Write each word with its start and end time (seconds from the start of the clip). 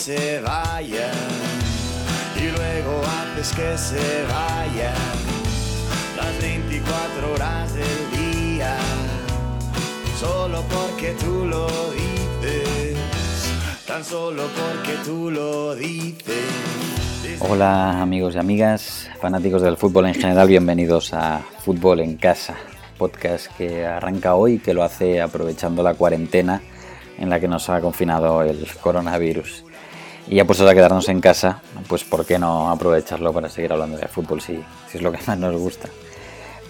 se 0.00 0.40
vayan, 0.40 1.12
y 2.34 2.44
luego 2.56 3.02
haces 3.04 3.52
que 3.54 3.76
se 3.76 4.22
vayan 4.32 4.94
las 6.16 6.40
24 6.40 7.34
horas 7.34 7.74
del 7.74 8.10
día, 8.16 8.78
solo 10.18 10.62
porque 10.70 11.14
tú 11.20 11.44
lo 11.44 11.66
dices, 11.90 12.96
tan 13.86 14.02
solo 14.02 14.44
porque 14.44 14.96
tú 15.04 15.30
lo 15.30 15.74
dices. 15.74 17.38
Hola 17.40 18.00
amigos 18.00 18.36
y 18.36 18.38
amigas, 18.38 19.10
fanáticos 19.20 19.60
del 19.60 19.76
fútbol 19.76 20.06
en 20.06 20.14
general, 20.14 20.48
bienvenidos 20.48 21.12
a 21.12 21.42
Fútbol 21.62 22.00
en 22.00 22.16
Casa, 22.16 22.56
podcast 22.96 23.54
que 23.58 23.84
arranca 23.84 24.34
hoy, 24.34 24.60
que 24.60 24.72
lo 24.72 24.82
hace 24.82 25.20
aprovechando 25.20 25.82
la 25.82 25.92
cuarentena 25.92 26.62
en 27.18 27.28
la 27.28 27.38
que 27.38 27.48
nos 27.48 27.68
ha 27.68 27.82
confinado 27.82 28.42
el 28.42 28.66
coronavirus. 28.80 29.64
Y 30.28 30.36
ya 30.36 30.44
puestos 30.44 30.68
a 30.68 30.74
quedarnos 30.74 31.08
en 31.08 31.20
casa, 31.20 31.62
pues 31.88 32.04
¿por 32.04 32.24
qué 32.24 32.38
no 32.38 32.70
aprovecharlo 32.70 33.32
para 33.32 33.48
seguir 33.48 33.72
hablando 33.72 33.96
de 33.96 34.06
fútbol 34.08 34.40
si, 34.40 34.62
es 34.92 35.02
lo 35.02 35.10
que 35.12 35.18
más 35.26 35.38
nos 35.38 35.56
gusta? 35.56 35.88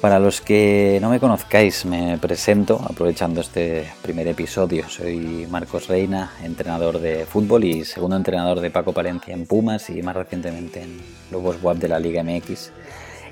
Para 0.00 0.18
los 0.18 0.40
que 0.40 0.98
no 1.02 1.10
me 1.10 1.20
conozcáis, 1.20 1.84
me 1.84 2.16
presento 2.16 2.80
aprovechando 2.88 3.42
este 3.42 3.86
primer 4.00 4.26
episodio. 4.28 4.88
Soy 4.88 5.46
Marcos 5.50 5.88
Reina, 5.88 6.32
entrenador 6.42 7.00
de 7.00 7.26
fútbol 7.26 7.64
y 7.64 7.84
segundo 7.84 8.16
entrenador 8.16 8.60
de 8.60 8.70
Paco 8.70 8.94
Palencia 8.94 9.34
en 9.34 9.44
Pumas 9.44 9.90
y 9.90 10.02
más 10.02 10.16
recientemente 10.16 10.80
en 10.80 11.02
Lobos 11.30 11.62
WAP 11.62 11.76
de 11.76 11.88
la 11.88 12.00
Liga 12.00 12.22
MX. 12.22 12.72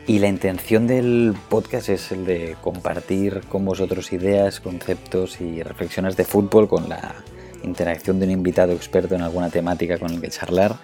Y 0.06 0.18
la 0.18 0.28
intención 0.28 0.86
del 0.86 1.34
podcast 1.48 1.88
es 1.88 2.12
el 2.12 2.26
de 2.26 2.56
compartir 2.60 3.42
con 3.48 3.64
vosotros 3.64 4.12
ideas, 4.12 4.60
conceptos 4.60 5.40
y 5.40 5.62
reflexiones 5.62 6.18
de 6.18 6.24
fútbol 6.24 6.68
con 6.68 6.88
la 6.88 7.14
interacción 7.62 8.18
de 8.18 8.26
un 8.26 8.32
invitado 8.32 8.72
experto 8.72 9.14
en 9.14 9.22
alguna 9.22 9.50
temática 9.50 9.98
con 9.98 10.12
el 10.12 10.20
que 10.20 10.28
charlar, 10.28 10.76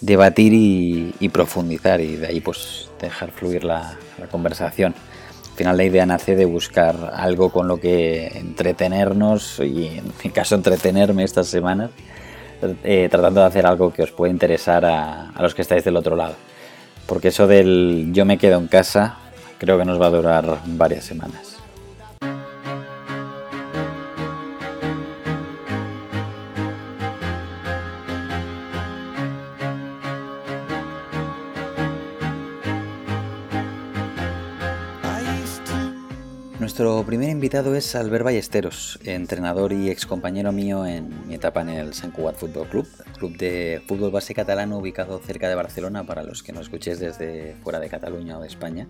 debatir 0.00 0.52
y, 0.54 1.28
profundizar 1.28 2.00
y 2.00 2.16
de 2.16 2.26
ahí 2.26 2.40
pues 2.40 2.88
dejar 3.00 3.30
fluir 3.32 3.64
la 3.64 3.96
conversación. 4.30 4.94
Al 5.56 5.58
final 5.58 5.76
la 5.78 5.84
idea 5.84 6.04
nace 6.04 6.36
de 6.36 6.44
buscar 6.44 7.12
algo 7.14 7.50
con 7.50 7.66
lo 7.66 7.80
que 7.80 8.26
entretenernos 8.26 9.58
y 9.60 9.86
en 9.86 10.12
mi 10.22 10.30
caso 10.30 10.54
entretenerme 10.54 11.24
estas 11.24 11.46
semanas, 11.46 11.90
eh, 12.84 13.08
tratando 13.10 13.40
de 13.40 13.46
hacer 13.46 13.66
algo 13.66 13.90
que 13.90 14.02
os 14.02 14.12
pueda 14.12 14.30
interesar 14.30 14.84
a 14.84 15.32
los 15.40 15.54
que 15.54 15.62
estáis 15.62 15.82
del 15.82 15.96
otro 15.96 16.14
lado. 16.14 16.34
Porque 17.06 17.28
eso 17.28 17.46
del 17.46 18.10
yo 18.12 18.26
me 18.26 18.36
quedo 18.36 18.58
en 18.58 18.66
casa 18.66 19.16
creo 19.58 19.78
que 19.78 19.84
nos 19.84 20.00
va 20.00 20.06
a 20.06 20.10
durar 20.10 20.58
varias 20.66 21.04
semanas. 21.04 21.55
Nuestro 36.76 37.06
primer 37.06 37.30
invitado 37.30 37.74
es 37.74 37.94
Albert 37.94 38.22
Ballesteros, 38.22 38.98
entrenador 39.02 39.72
y 39.72 39.88
excompañero 39.88 40.52
mío 40.52 40.84
en 40.84 41.26
mi 41.26 41.34
etapa 41.34 41.62
en 41.62 41.70
el 41.70 41.94
Sant 41.94 42.14
Cugat 42.14 42.36
Fútbol 42.36 42.68
Club, 42.68 42.86
club 43.16 43.34
de 43.38 43.80
fútbol 43.88 44.10
base 44.10 44.34
catalano 44.34 44.76
ubicado 44.76 45.18
cerca 45.18 45.48
de 45.48 45.54
Barcelona 45.54 46.04
para 46.04 46.22
los 46.22 46.42
que 46.42 46.52
no 46.52 46.60
escuchéis 46.60 47.00
desde 47.00 47.56
fuera 47.62 47.80
de 47.80 47.88
Cataluña 47.88 48.36
o 48.36 48.42
de 48.42 48.48
España, 48.48 48.88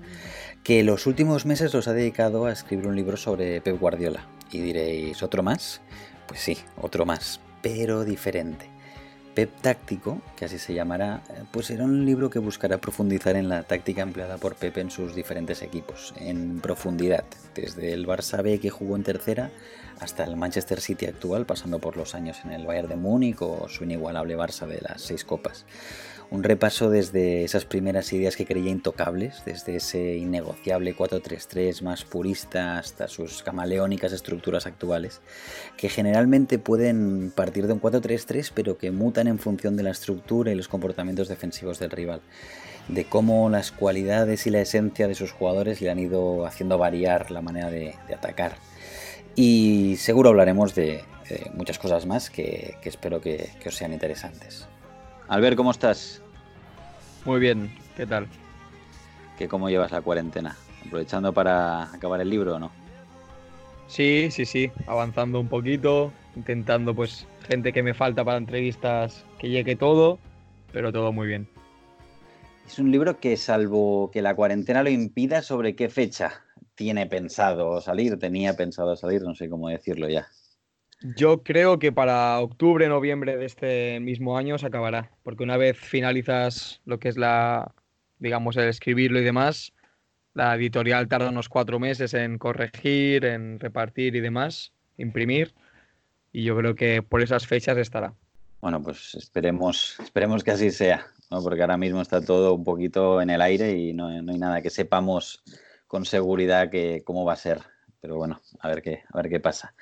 que 0.64 0.82
los 0.82 1.06
últimos 1.06 1.46
meses 1.46 1.72
los 1.74 1.86
ha 1.86 1.92
dedicado 1.92 2.46
a 2.46 2.52
escribir 2.52 2.88
un 2.88 2.96
libro 2.96 3.16
sobre 3.16 3.60
Pep 3.60 3.78
Guardiola. 3.78 4.26
Y 4.50 4.58
diréis, 4.58 5.22
¿otro 5.22 5.44
más? 5.44 5.80
Pues 6.26 6.40
sí, 6.40 6.58
otro 6.82 7.06
más, 7.06 7.38
pero 7.62 8.02
diferente. 8.02 8.75
Pep 9.36 9.50
Táctico, 9.60 10.22
que 10.34 10.46
así 10.46 10.58
se 10.58 10.72
llamará, 10.72 11.22
eh, 11.28 11.42
pues 11.50 11.66
será 11.66 11.84
un 11.84 12.06
libro 12.06 12.30
que 12.30 12.38
buscará 12.38 12.78
profundizar 12.78 13.36
en 13.36 13.50
la 13.50 13.64
táctica 13.64 14.00
empleada 14.00 14.38
por 14.38 14.54
Pep 14.54 14.78
en 14.78 14.90
sus 14.90 15.14
diferentes 15.14 15.60
equipos, 15.60 16.14
en 16.16 16.60
profundidad, 16.60 17.24
desde 17.54 17.92
el 17.92 18.06
Barça 18.06 18.42
B 18.42 18.58
que 18.58 18.70
jugó 18.70 18.96
en 18.96 19.02
tercera 19.02 19.50
hasta 20.00 20.24
el 20.24 20.36
Manchester 20.36 20.80
City 20.80 21.04
actual, 21.04 21.44
pasando 21.44 21.80
por 21.80 21.98
los 21.98 22.14
años 22.14 22.38
en 22.46 22.52
el 22.52 22.64
Bayern 22.64 22.88
de 22.88 22.96
Múnich 22.96 23.42
o 23.42 23.68
su 23.68 23.84
inigualable 23.84 24.38
Barça 24.38 24.66
de 24.66 24.80
las 24.80 25.02
seis 25.02 25.22
copas 25.22 25.66
un 26.30 26.42
repaso 26.42 26.90
desde 26.90 27.44
esas 27.44 27.64
primeras 27.64 28.12
ideas 28.12 28.36
que 28.36 28.46
creía 28.46 28.70
intocables, 28.70 29.42
desde 29.44 29.76
ese 29.76 30.16
innegociable 30.16 30.96
4-3-3 30.96 31.82
más 31.82 32.04
purista 32.04 32.78
hasta 32.78 33.06
sus 33.06 33.42
camaleónicas 33.42 34.12
estructuras 34.12 34.66
actuales, 34.66 35.20
que 35.76 35.88
generalmente 35.88 36.58
pueden 36.58 37.30
partir 37.30 37.66
de 37.66 37.74
un 37.74 37.80
4-3-3 37.80 38.50
pero 38.54 38.76
que 38.76 38.90
mutan 38.90 39.28
en 39.28 39.38
función 39.38 39.76
de 39.76 39.84
la 39.84 39.90
estructura 39.90 40.50
y 40.50 40.56
los 40.56 40.68
comportamientos 40.68 41.28
defensivos 41.28 41.78
del 41.78 41.90
rival, 41.90 42.20
de 42.88 43.04
cómo 43.04 43.48
las 43.48 43.70
cualidades 43.70 44.46
y 44.46 44.50
la 44.50 44.60
esencia 44.60 45.06
de 45.06 45.14
sus 45.14 45.30
jugadores 45.30 45.80
le 45.80 45.90
han 45.90 45.98
ido 45.98 46.44
haciendo 46.44 46.76
variar 46.76 47.30
la 47.30 47.42
manera 47.42 47.70
de, 47.70 47.94
atacar. 48.12 48.56
Y 49.36 49.96
seguro 49.98 50.30
hablaremos 50.30 50.74
de, 50.74 51.04
muchas 51.54 51.78
cosas 51.78 52.06
más 52.06 52.30
que, 52.30 52.76
espero 52.82 53.20
que 53.20 53.50
os 53.64 53.76
sean 53.76 53.92
interesantes. 53.92 54.66
Albert, 55.28 55.56
¿cómo 55.56 55.72
estás? 55.72 56.22
Muy 57.24 57.40
bien, 57.40 57.74
¿qué 57.96 58.06
tal? 58.06 58.28
¿Qué, 59.36 59.48
¿Cómo 59.48 59.68
llevas 59.68 59.90
la 59.90 60.00
cuarentena? 60.00 60.56
¿Aprovechando 60.86 61.32
para 61.32 61.92
acabar 61.92 62.20
el 62.20 62.30
libro 62.30 62.54
o 62.54 62.58
no? 62.60 62.70
Sí, 63.88 64.28
sí, 64.30 64.44
sí, 64.46 64.70
avanzando 64.86 65.40
un 65.40 65.48
poquito, 65.48 66.12
intentando 66.36 66.94
pues 66.94 67.26
gente 67.48 67.72
que 67.72 67.82
me 67.82 67.94
falta 67.94 68.24
para 68.24 68.38
entrevistas 68.38 69.24
que 69.38 69.48
llegue 69.48 69.74
todo, 69.74 70.18
pero 70.72 70.92
todo 70.92 71.12
muy 71.12 71.26
bien. 71.26 71.48
Es 72.64 72.78
un 72.78 72.90
libro 72.92 73.18
que 73.18 73.36
salvo 73.36 74.10
que 74.12 74.22
la 74.22 74.34
cuarentena 74.34 74.82
lo 74.82 74.90
impida, 74.90 75.42
¿sobre 75.42 75.74
qué 75.74 75.88
fecha 75.88 76.44
tiene 76.76 77.06
pensado 77.06 77.80
salir? 77.80 78.18
Tenía 78.18 78.56
pensado 78.56 78.96
salir, 78.96 79.22
no 79.22 79.34
sé 79.34 79.48
cómo 79.48 79.68
decirlo 79.68 80.08
ya. 80.08 80.28
Yo 81.02 81.42
creo 81.42 81.78
que 81.78 81.92
para 81.92 82.40
octubre, 82.40 82.88
noviembre 82.88 83.36
de 83.36 83.44
este 83.44 84.00
mismo 84.00 84.38
año 84.38 84.56
se 84.58 84.66
acabará, 84.66 85.10
porque 85.22 85.44
una 85.44 85.56
vez 85.56 85.78
finalizas 85.78 86.80
lo 86.86 86.98
que 86.98 87.08
es 87.08 87.18
la, 87.18 87.74
digamos, 88.18 88.56
el 88.56 88.68
escribirlo 88.68 89.20
y 89.20 89.24
demás, 89.24 89.72
la 90.32 90.54
editorial 90.54 91.08
tarda 91.08 91.28
unos 91.28 91.48
cuatro 91.48 91.78
meses 91.78 92.14
en 92.14 92.38
corregir, 92.38 93.26
en 93.26 93.60
repartir 93.60 94.16
y 94.16 94.20
demás, 94.20 94.72
imprimir, 94.96 95.54
y 96.32 96.44
yo 96.44 96.56
creo 96.56 96.74
que 96.74 97.02
por 97.02 97.22
esas 97.22 97.46
fechas 97.46 97.76
estará. 97.76 98.14
Bueno, 98.60 98.82
pues 98.82 99.14
esperemos, 99.14 99.98
esperemos 100.02 100.42
que 100.42 100.50
así 100.50 100.70
sea, 100.70 101.06
porque 101.28 101.60
ahora 101.60 101.76
mismo 101.76 102.00
está 102.00 102.22
todo 102.22 102.54
un 102.54 102.64
poquito 102.64 103.20
en 103.20 103.30
el 103.30 103.42
aire 103.42 103.76
y 103.76 103.92
no, 103.92 104.22
no 104.22 104.32
hay 104.32 104.38
nada 104.38 104.62
que 104.62 104.70
sepamos 104.70 105.42
con 105.86 106.04
seguridad 106.06 106.70
que 106.70 107.02
cómo 107.04 107.24
va 107.24 107.34
a 107.34 107.36
ser 107.36 107.60
pero 108.00 108.16
bueno, 108.16 108.40
a 108.60 108.68
ver 108.68 108.82
qué, 108.82 109.02
a 109.12 109.16
ver 109.16 109.28
qué 109.28 109.40
pasa. 109.40 109.74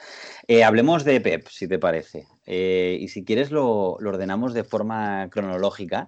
Eh, 0.47 0.65
hablemos 0.65 1.05
de 1.05 1.21
Pep, 1.21 1.49
si 1.49 1.69
te 1.69 1.79
parece. 1.79 2.27
Eh, 2.47 2.99
y 3.01 3.09
si 3.09 3.25
quieres 3.25 3.51
lo, 3.51 3.93
ordenamos 3.93 4.55
de 4.55 4.65
forma 4.65 5.29
cronológica, 5.31 6.06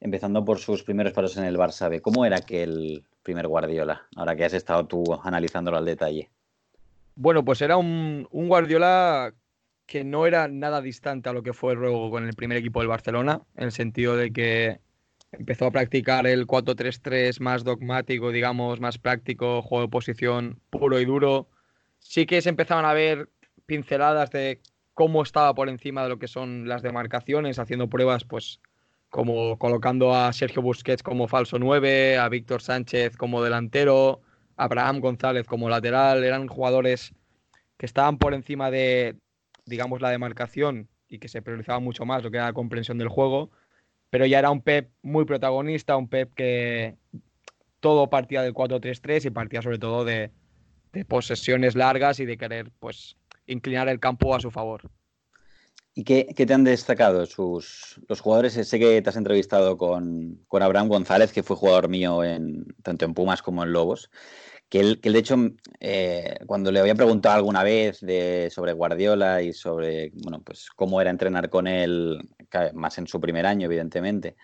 empezando 0.00 0.44
por 0.44 0.58
sus 0.58 0.82
primeros 0.82 1.12
pasos 1.12 1.36
en 1.36 1.44
el 1.44 1.56
Barça 1.56 1.88
B. 1.88 2.00
¿Cómo 2.00 2.24
era 2.24 2.38
aquel 2.38 3.04
primer 3.22 3.46
Guardiola, 3.46 4.06
ahora 4.16 4.34
que 4.34 4.44
has 4.44 4.54
estado 4.54 4.86
tú 4.86 5.04
analizándolo 5.22 5.76
al 5.76 5.84
detalle? 5.84 6.30
Bueno, 7.14 7.44
pues 7.44 7.60
era 7.62 7.76
un, 7.76 8.26
un 8.30 8.48
Guardiola 8.48 9.34
que 9.86 10.04
no 10.04 10.26
era 10.26 10.48
nada 10.48 10.80
distante 10.80 11.28
a 11.28 11.32
lo 11.32 11.42
que 11.42 11.52
fue 11.52 11.74
luego 11.74 12.10
con 12.10 12.26
el 12.26 12.34
primer 12.34 12.56
equipo 12.56 12.80
del 12.80 12.88
Barcelona, 12.88 13.42
en 13.56 13.64
el 13.64 13.72
sentido 13.72 14.16
de 14.16 14.32
que 14.32 14.80
empezó 15.32 15.66
a 15.66 15.70
practicar 15.70 16.26
el 16.26 16.46
4-3-3 16.46 17.40
más 17.40 17.64
dogmático, 17.64 18.30
digamos, 18.30 18.80
más 18.80 18.98
práctico, 18.98 19.62
juego 19.62 19.82
de 19.82 19.90
posición 19.90 20.60
puro 20.70 21.00
y 21.00 21.04
duro, 21.04 21.48
sí 21.98 22.26
que 22.26 22.42
se 22.42 22.50
empezaban 22.50 22.84
a 22.84 22.92
ver 22.92 23.30
pinceladas 23.66 24.30
de 24.30 24.60
cómo 24.94 25.22
estaba 25.22 25.54
por 25.54 25.68
encima 25.68 26.02
de 26.02 26.10
lo 26.10 26.18
que 26.18 26.28
son 26.28 26.68
las 26.68 26.82
demarcaciones, 26.82 27.58
haciendo 27.58 27.88
pruebas, 27.88 28.24
pues, 28.24 28.60
como 29.08 29.58
colocando 29.58 30.14
a 30.14 30.32
Sergio 30.32 30.62
Busquets 30.62 31.02
como 31.02 31.28
falso 31.28 31.58
9, 31.58 32.18
a 32.18 32.28
Víctor 32.28 32.62
Sánchez 32.62 33.16
como 33.16 33.42
delantero, 33.42 34.22
a 34.56 34.64
Abraham 34.64 35.00
González 35.00 35.46
como 35.46 35.68
lateral. 35.68 36.24
Eran 36.24 36.48
jugadores 36.48 37.14
que 37.76 37.86
estaban 37.86 38.18
por 38.18 38.32
encima 38.32 38.70
de, 38.70 39.16
digamos, 39.66 40.00
la 40.00 40.10
demarcación 40.10 40.88
y 41.08 41.18
que 41.18 41.28
se 41.28 41.42
priorizaba 41.42 41.78
mucho 41.78 42.06
más 42.06 42.22
lo 42.22 42.30
que 42.30 42.38
era 42.38 42.46
la 42.46 42.52
comprensión 42.54 42.96
del 42.96 43.08
juego. 43.08 43.50
Pero 44.12 44.26
ya 44.26 44.40
era 44.40 44.50
un 44.50 44.60
Pep 44.60 44.90
muy 45.00 45.24
protagonista, 45.24 45.96
un 45.96 46.06
Pep 46.06 46.34
que 46.34 46.96
todo 47.80 48.10
partía 48.10 48.42
del 48.42 48.52
4-3-3 48.52 49.24
y 49.24 49.30
partía 49.30 49.62
sobre 49.62 49.78
todo 49.78 50.04
de, 50.04 50.30
posesiones 51.08 51.74
largas 51.76 52.20
y 52.20 52.26
de 52.26 52.36
querer 52.36 52.70
pues 52.78 53.16
inclinar 53.46 53.88
el 53.88 54.00
campo 54.00 54.34
a 54.34 54.40
su 54.40 54.50
favor. 54.50 54.82
¿Y 55.94 56.04
qué, 56.04 56.24
te 56.24 56.52
han 56.52 56.62
destacado 56.62 57.24
sus, 57.24 58.02
los 58.06 58.20
jugadores? 58.20 58.52
Sé 58.52 58.78
que 58.78 59.00
te 59.00 59.08
has 59.08 59.16
entrevistado 59.16 59.78
con, 59.78 60.44
con, 60.46 60.62
Abraham 60.62 60.88
González, 60.88 61.32
que 61.32 61.42
fue 61.42 61.56
jugador 61.56 61.88
mío 61.88 62.22
en, 62.22 62.66
tanto 62.82 63.06
en 63.06 63.14
Pumas 63.14 63.40
como 63.40 63.64
en 63.64 63.72
Lobos. 63.72 64.10
Que 64.72 64.80
él, 64.80 65.00
que 65.02 65.10
de 65.10 65.18
hecho, 65.18 65.36
eh, 65.80 66.38
cuando 66.46 66.72
le 66.72 66.80
había 66.80 66.94
preguntado 66.94 67.34
alguna 67.34 67.62
vez 67.62 68.00
de, 68.00 68.48
sobre 68.50 68.72
Guardiola 68.72 69.42
y 69.42 69.52
sobre 69.52 70.12
bueno, 70.14 70.40
pues 70.42 70.70
cómo 70.74 70.98
era 70.98 71.10
entrenar 71.10 71.50
con 71.50 71.66
él, 71.66 72.26
más 72.72 72.96
en 72.96 73.06
su 73.06 73.20
primer 73.20 73.44
año, 73.44 73.66
evidentemente, 73.66 74.34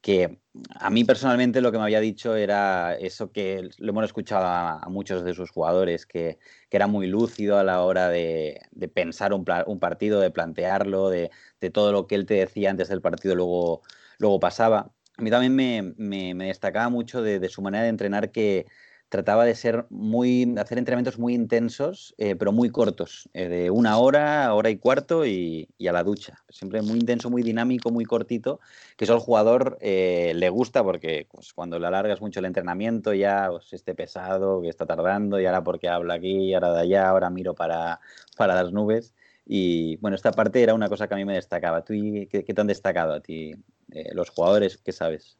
que 0.00 0.38
a 0.76 0.90
mí 0.90 1.02
personalmente 1.02 1.60
lo 1.60 1.72
que 1.72 1.78
me 1.78 1.84
había 1.84 1.98
dicho 1.98 2.36
era 2.36 2.94
eso 2.94 3.32
que 3.32 3.68
lo 3.78 3.90
hemos 3.90 4.04
escuchado 4.04 4.46
a, 4.46 4.88
muchos 4.90 5.24
de 5.24 5.34
sus 5.34 5.50
jugadores, 5.50 6.06
que, 6.06 6.38
que, 6.70 6.76
era 6.76 6.86
muy 6.86 7.08
lúcido 7.08 7.58
a 7.58 7.64
la 7.64 7.82
hora 7.82 8.08
de, 8.08 8.60
de 8.70 8.86
pensar 8.86 9.32
un, 9.32 9.44
un, 9.66 9.80
partido, 9.80 10.20
de 10.20 10.30
plantearlo, 10.30 11.10
de, 11.10 11.32
de, 11.60 11.70
todo 11.70 11.90
lo 11.90 12.06
que 12.06 12.14
él 12.14 12.26
te 12.26 12.34
decía 12.34 12.70
antes 12.70 12.86
del 12.90 13.00
partido 13.02 13.34
luego, 13.34 13.82
luego 14.18 14.38
pasaba. 14.38 14.92
A 15.16 15.22
mí 15.22 15.30
también 15.30 15.56
me, 15.56 15.94
me, 15.96 16.32
me 16.34 16.46
destacaba 16.46 16.88
mucho 16.90 17.22
de, 17.22 17.48
su 17.48 17.60
manera 17.60 17.82
de 17.82 17.90
entrenar 17.90 18.30
que, 18.30 18.66
trataba 19.14 19.44
de 19.44 19.54
ser 19.54 19.86
muy, 19.90 20.56
hacer 20.58 20.76
entrenamientos 20.76 21.20
muy 21.20 21.34
intensos, 21.34 22.16
eh, 22.18 22.34
pero 22.34 22.50
muy 22.50 22.70
cortos, 22.70 23.28
eh, 23.32 23.46
de 23.46 23.70
una 23.70 23.96
hora, 23.98 24.52
hora 24.52 24.70
y 24.70 24.76
cuarto 24.76 25.24
y, 25.24 25.68
a 25.88 25.92
la 25.92 26.02
ducha. 26.02 26.42
Siempre 26.48 26.82
muy 26.82 26.98
intenso, 26.98 27.30
muy 27.30 27.44
dinámico, 27.44 27.92
muy 27.92 28.06
cortito, 28.06 28.58
que 28.96 29.04
eso 29.04 29.14
al 29.14 29.20
jugador 29.20 29.78
eh, 29.80 30.32
le 30.34 30.48
gusta 30.48 30.82
porque 30.82 31.28
pues, 31.30 31.52
cuando 31.52 31.78
le 31.78 31.86
alargas 31.86 32.20
mucho 32.20 32.40
el 32.40 32.46
entrenamiento 32.46 33.14
ya 33.14 33.50
pues, 33.52 33.72
esté 33.72 33.94
pesado, 33.94 34.60
que 34.60 34.68
está 34.68 34.84
tardando, 34.84 35.38
y 35.38 35.46
ahora 35.46 35.62
porque 35.62 35.88
habla 35.88 36.14
aquí, 36.14 36.52
ahora 36.52 36.72
de 36.72 36.80
allá, 36.80 37.08
ahora 37.08 37.30
miro 37.30 37.54
para, 37.54 38.00
para 38.36 38.56
las 38.56 38.72
nubes. 38.72 39.14
Y 39.46 39.96
bueno, 39.98 40.16
esta 40.16 40.32
parte 40.32 40.60
era 40.60 40.74
una 40.74 40.88
cosa 40.88 41.06
que 41.06 41.14
a 41.14 41.18
mí 41.18 41.24
me 41.24 41.34
destacaba. 41.34 41.84
¿Tú 41.84 41.92
qué, 41.92 42.42
qué 42.44 42.52
te 42.52 42.60
han 42.60 42.66
destacado 42.66 43.12
a 43.14 43.20
ti 43.20 43.54
los 44.12 44.30
jugadores? 44.30 44.76
¿Qué 44.78 44.90
sabes? 44.90 45.38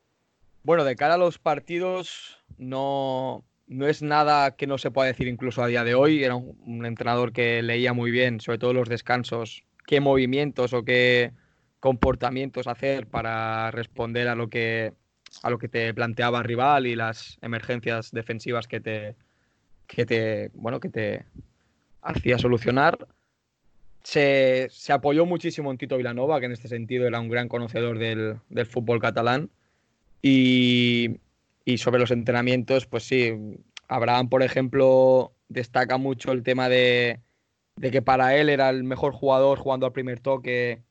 Bueno, 0.62 0.85
de 0.85 0.94
cara 0.94 1.15
a 1.15 1.19
los 1.19 1.38
partidos, 1.38 2.38
no, 2.56 3.44
no 3.66 3.87
es 3.87 4.02
nada 4.02 4.56
que 4.56 4.66
no 4.66 4.78
se 4.78 4.90
pueda 4.90 5.08
decir 5.08 5.28
incluso 5.28 5.62
a 5.62 5.66
día 5.66 5.84
de 5.84 5.94
hoy. 5.94 6.22
Era 6.22 6.37
un, 6.37 6.84
entrenador 6.87 7.32
que 7.32 7.62
leía 7.62 7.93
muy 7.93 8.11
bien, 8.11 8.40
sobre 8.40 8.58
todo 8.58 8.72
los 8.72 8.88
descansos, 8.88 9.64
qué 9.87 10.00
movimientos 10.00 10.72
o 10.72 10.84
qué 10.84 11.32
comportamientos 11.81 12.66
hacer 12.66 13.06
para 13.06 13.70
responder 13.70 14.28
a 14.28 14.34
lo 14.34 14.49
que 14.49 14.93
a 15.43 15.50
lo 15.50 15.58
que 15.58 15.69
te 15.69 15.93
planteaba 15.93 16.38
el 16.38 16.44
rival 16.44 16.87
y 16.87 16.94
las 16.94 17.38
emergencias 17.43 18.12
defensivas 18.12 18.69
que 18.69 18.81
te 18.81 19.16
que 19.87 20.06
te 20.06 20.50
bueno 20.55 20.81
que 20.81 20.88
te 20.88 21.25
hacía 22.02 22.38
solucionar. 22.38 23.06
Se, 24.02 24.69
apoyó 24.90 25.25
muchísimo 25.25 25.70
en 25.70 25.78
Tito 25.78 25.96
Vilanova, 25.96 26.38
que 26.38 26.46
en 26.46 26.52
este 26.52 26.69
sentido 26.69 27.06
era 27.06 27.20
un 27.20 27.31
gran 27.31 27.49
conocedor 27.49 27.99
del, 27.99 28.37
del 28.50 28.66
fútbol 28.66 29.00
catalán. 29.00 29.49
Y, 30.20 31.20
y 31.64 31.78
sobre 31.78 32.00
los 32.00 32.11
entrenamientos, 32.11 32.87
pues 32.87 33.05
sí, 33.05 33.32
Abraham, 33.88 34.28
por 34.28 34.43
ejemplo, 34.43 35.34
destaca 35.49 35.99
mucho 35.99 36.32
el 36.32 36.43
tema 36.43 36.69
de, 36.69 37.20
que 37.81 38.02
para 38.02 38.37
él 38.37 38.49
era 38.49 38.70
el 38.70 38.84
mejor 38.84 39.12
jugador 39.12 39.58
jugando 39.58 39.87
al 39.87 39.93
primer 39.93 40.20
toque 40.20 40.82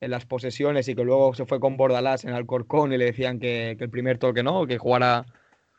en 0.00 0.10
las 0.10 0.26
posesiones 0.26 0.88
y 0.88 0.94
que 0.94 1.04
luego 1.04 1.34
se 1.34 1.46
fue 1.46 1.60
con 1.60 1.76
Bordalás 1.76 2.24
en 2.24 2.32
Alcorcón 2.32 2.92
y 2.92 2.98
le 2.98 3.06
decían 3.06 3.38
que, 3.38 3.76
el 3.78 3.90
primer 3.90 4.18
toque 4.18 4.42
no, 4.42 4.66
que 4.66 4.78
jugara 4.78 5.26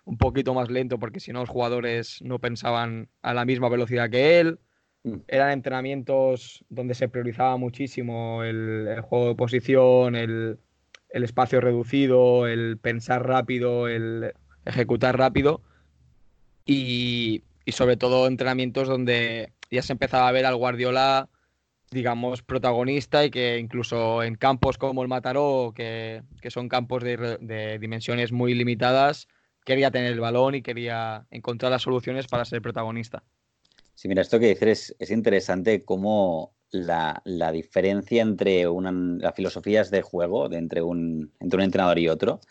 un 0.06 0.18
poquito 0.18 0.54
más 0.54 0.70
lento 0.70 1.00
porque 1.00 1.20
si 1.20 1.32
no 1.32 1.42
los 1.42 1.50
jugadores 1.50 2.22
no 2.22 2.40
pensaban 2.40 3.10
a 3.22 3.34
la 3.34 3.46
misma 3.46 3.70
velocidad 3.70 4.10
que 4.10 4.40
él. 4.40 4.60
Mm. 5.04 5.16
Eran 5.28 5.52
entrenamientos 5.52 6.64
donde 6.70 6.96
se 6.96 7.10
priorizaba 7.10 7.58
muchísimo 7.58 8.44
el 8.44 9.02
juego 9.02 9.30
de 9.30 9.36
posición, 9.36 10.16
el, 10.16 10.58
el 11.14 11.24
espacio 11.24 11.62
reducido, 11.62 12.48
el 12.48 12.78
pensar 12.80 13.26
rápido, 13.26 13.88
el 13.88 14.34
ejecutar 14.66 15.18
rápido 15.18 15.62
y, 16.66 17.44
sobre 17.68 17.98
todo 17.98 18.28
entrenamientos 18.28 18.88
donde 18.88 19.54
ya 19.70 19.84
se 19.84 19.94
empezaba 19.94 20.28
a 20.28 20.32
ver 20.32 20.46
al 20.46 20.56
Guardiola, 20.56 21.30
digamos, 21.92 22.42
protagonista 22.42 23.24
y 23.24 23.30
que 23.30 23.60
incluso 23.60 24.24
en 24.24 24.36
campos 24.36 24.80
como 24.80 25.04
el 25.04 25.08
Mataró, 25.08 25.72
que, 25.76 26.24
son 26.50 26.68
campos 26.68 27.04
de, 27.04 27.78
dimensiones 27.80 28.32
muy 28.32 28.56
limitadas, 28.56 29.28
quería 29.66 29.92
tener 29.92 30.14
el 30.14 30.20
balón 30.20 30.56
y 30.56 30.64
quería 30.64 31.28
encontrar 31.30 31.72
las 31.72 31.84
soluciones 31.84 32.26
para 32.28 32.44
ser 32.44 32.62
protagonista. 32.64 33.24
Sí, 33.94 34.08
mira, 34.08 34.24
esto 34.24 34.40
que 34.40 34.48
dices 34.48 34.96
es, 34.98 35.12
interesante 35.12 35.84
cómo 35.86 36.56
la, 36.74 37.52
diferencia 37.52 38.22
entre 38.22 38.68
una, 38.68 38.92
las 38.92 39.36
filosofías 39.36 39.92
de 39.92 40.02
juego 40.02 40.50
de 40.50 40.58
entre, 40.58 40.82
un, 40.82 41.32
entre 41.40 41.58
un 41.58 41.64
entrenador 41.64 42.00
y 42.00 42.10
otro, 42.10 42.42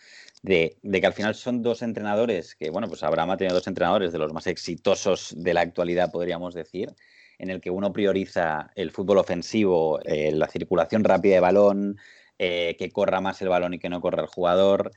de, 0.43 0.77
que 0.83 1.07
al 1.07 1.13
final 1.13 1.35
son 1.35 1.63
dos 1.63 1.83
entrenadores, 1.83 2.55
que 2.55 2.71
bueno, 2.71 2.89
pues 2.89 3.03
Abraham 3.03 3.33
ha 3.33 3.37
tenido 3.37 3.57
dos 3.57 3.67
entrenadores 3.67 4.13
de 4.13 4.19
los 4.19 4.33
más 4.33 4.47
exitosos 4.47 5.35
de 5.37 5.55
la 5.55 5.61
actualidad, 5.61 6.11
podríamos 6.11 6.55
decir, 6.55 6.95
en 7.39 7.51
el 7.51 7.61
que 7.61 7.71
uno 7.71 7.93
prioriza 7.93 8.71
el 8.77 8.91
fútbol 8.93 9.19
ofensivo, 9.19 10.01
eh, 10.05 10.31
la 10.33 10.47
circulación 10.49 11.05
rápida 11.05 11.35
de 11.35 11.41
balón, 11.41 11.99
eh, 12.39 12.77
que 12.79 12.91
corra 12.91 13.21
más 13.21 13.41
el 13.43 13.49
balón 13.49 13.75
y 13.75 13.79
que 13.79 13.89
no 13.89 14.01
corra 14.01 14.23
el 14.23 14.29
jugador. 14.29 14.93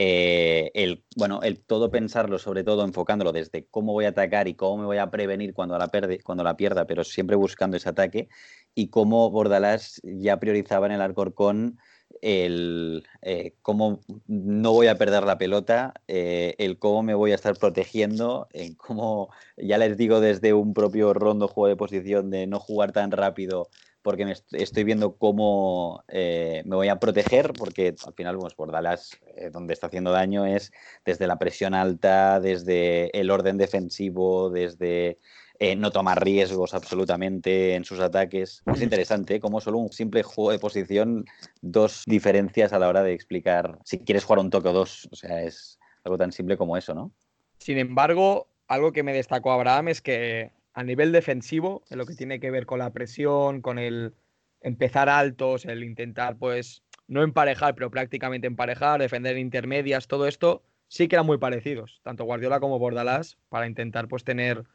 Eh, 0.00 0.70
el, 0.74 1.02
bueno, 1.16 1.42
el 1.42 1.58
todo 1.58 1.90
pensarlo, 1.90 2.38
sobre 2.38 2.62
todo 2.62 2.84
enfocándolo 2.84 3.32
desde 3.32 3.66
cómo 3.66 3.92
voy 3.92 4.04
a 4.04 4.10
atacar 4.10 4.46
y 4.46 4.54
cómo 4.54 4.76
me 4.78 4.86
voy 4.86 4.98
a 4.98 5.10
prevenir 5.10 5.54
cuando 5.54 5.76
la, 5.76 5.90
cuando 6.22 6.44
la 6.44 6.56
pierda, 6.56 6.86
pero 6.86 7.02
siempre 7.02 7.34
buscando 7.34 7.76
ese 7.76 7.88
ataque, 7.88 8.28
y 8.76 8.90
cómo 8.90 9.28
Bordalás 9.32 10.00
ya 10.04 10.38
priorizaba 10.38 10.86
en 10.86 10.92
el 10.92 11.00
Alcorcón 11.00 11.78
el 12.22 13.04
eh, 13.22 13.56
cómo 13.60 14.00
no 14.28 14.72
voy 14.72 14.86
a 14.86 14.98
perder 14.98 15.24
la 15.24 15.36
pelota, 15.36 15.94
el 16.06 16.78
cómo 16.78 17.02
me 17.02 17.14
voy 17.14 17.32
a 17.32 17.34
estar 17.34 17.56
protegiendo, 17.56 18.46
en 18.52 18.76
cómo, 18.76 19.30
ya 19.56 19.78
les 19.78 19.96
digo 19.96 20.20
desde 20.20 20.52
un 20.52 20.74
propio 20.74 21.12
rondo 21.12 21.48
juego 21.48 21.66
de 21.70 21.76
posición, 21.76 22.30
de 22.30 22.46
no 22.46 22.60
jugar 22.60 22.92
tan 22.92 23.10
rápido 23.10 23.68
porque 24.08 24.24
me 24.24 24.32
estoy 24.52 24.84
viendo 24.84 25.18
cómo 25.18 26.02
eh, 26.08 26.62
me 26.64 26.76
voy 26.76 26.88
a 26.88 26.98
proteger, 26.98 27.52
porque 27.52 27.94
al 28.06 28.14
final, 28.14 28.38
pues, 28.38 28.56
Bordalas, 28.56 29.18
eh, 29.36 29.50
donde 29.52 29.74
está 29.74 29.88
haciendo 29.88 30.12
daño 30.12 30.46
es 30.46 30.72
desde 31.04 31.26
la 31.26 31.38
presión 31.38 31.74
alta, 31.74 32.40
desde 32.40 33.10
el 33.12 33.30
orden 33.30 33.58
defensivo, 33.58 34.48
desde 34.48 35.18
eh, 35.58 35.76
no 35.76 35.90
tomar 35.90 36.24
riesgos 36.24 36.72
absolutamente 36.72 37.74
en 37.74 37.84
sus 37.84 38.00
ataques. 38.00 38.62
Es 38.72 38.80
interesante 38.80 39.40
cómo 39.40 39.60
solo 39.60 39.76
un 39.76 39.92
simple 39.92 40.22
juego 40.22 40.52
de 40.52 40.58
posición, 40.58 41.26
dos 41.60 42.04
diferencias 42.06 42.72
a 42.72 42.78
la 42.78 42.88
hora 42.88 43.02
de 43.02 43.12
explicar 43.12 43.78
si 43.84 43.98
quieres 43.98 44.24
jugar 44.24 44.38
un 44.38 44.48
toque 44.48 44.70
o 44.70 44.72
dos. 44.72 45.06
O 45.12 45.16
sea, 45.16 45.42
es 45.42 45.78
algo 46.02 46.16
tan 46.16 46.32
simple 46.32 46.56
como 46.56 46.78
eso, 46.78 46.94
¿no? 46.94 47.12
Sin 47.58 47.76
embargo, 47.76 48.48
algo 48.68 48.90
que 48.90 49.02
me 49.02 49.12
destacó 49.12 49.52
Abraham 49.52 49.88
es 49.88 50.00
que 50.00 50.56
a 50.78 50.84
nivel 50.84 51.10
defensivo, 51.10 51.82
en 51.90 51.98
lo 51.98 52.06
que 52.06 52.14
tiene 52.14 52.38
que 52.38 52.52
ver 52.52 52.64
con 52.64 52.78
la 52.78 52.92
presión, 52.92 53.62
con 53.62 53.80
el 53.80 54.14
empezar 54.60 55.08
altos, 55.08 55.64
el 55.64 55.82
intentar, 55.82 56.36
pues, 56.36 56.84
no 57.08 57.24
emparejar, 57.24 57.74
pero 57.74 57.90
prácticamente 57.90 58.46
emparejar, 58.46 59.00
defender 59.00 59.38
intermedias, 59.38 60.06
todo 60.06 60.28
esto, 60.28 60.62
sí 60.86 61.08
que 61.08 61.16
eran 61.16 61.26
muy 61.26 61.38
parecidos, 61.38 62.00
tanto 62.04 62.22
Guardiola 62.22 62.60
como 62.60 62.78
Bordalás, 62.78 63.38
para 63.48 63.66
intentar, 63.66 64.06
pues, 64.06 64.22
tener 64.22 64.66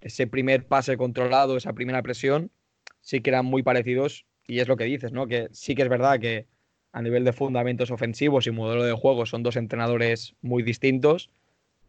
ese 0.00 0.28
primer 0.28 0.64
pase 0.64 0.96
controlado, 0.96 1.56
esa 1.56 1.72
primera 1.72 2.04
presión, 2.04 2.52
sí 3.00 3.20
que 3.20 3.30
eran 3.30 3.44
muy 3.44 3.64
parecidos, 3.64 4.26
y 4.46 4.60
es 4.60 4.68
lo 4.68 4.76
que 4.76 4.84
dices, 4.84 5.10
¿no? 5.10 5.26
Que 5.26 5.48
sí 5.50 5.74
que 5.74 5.82
es 5.82 5.88
verdad 5.88 6.20
que 6.20 6.46
a 6.92 7.02
nivel 7.02 7.24
de 7.24 7.32
fundamentos 7.32 7.90
ofensivos 7.90 8.46
y 8.46 8.52
modelo 8.52 8.84
de 8.84 8.92
juego 8.92 9.26
son 9.26 9.42
dos 9.42 9.56
entrenadores 9.56 10.36
muy 10.40 10.62
distintos, 10.62 11.30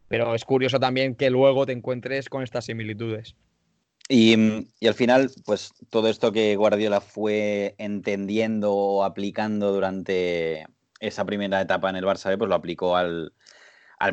pero 0.08 0.34
es 0.34 0.44
curioso 0.44 0.80
también 0.80 1.14
que 1.14 1.30
luego 1.30 1.66
te 1.66 1.72
encuentres 1.72 2.28
con 2.28 2.42
estas 2.42 2.64
similitudes. 2.64 3.36
Y, 4.12 4.34
al 4.88 4.94
final, 4.94 5.30
pues 5.46 5.72
todo 5.88 6.08
esto 6.08 6.32
que 6.32 6.56
Guardiola 6.56 7.00
fue 7.00 7.76
entendiendo 7.78 8.74
o 8.74 9.04
aplicando 9.04 9.72
durante 9.72 10.66
esa 10.98 11.24
primera 11.24 11.60
etapa 11.60 11.90
en 11.90 11.94
el 11.96 12.04
Barça 12.04 12.36
pues 12.36 12.48
lo 12.48 12.56
aplicó 12.56 12.96
al, 12.96 13.32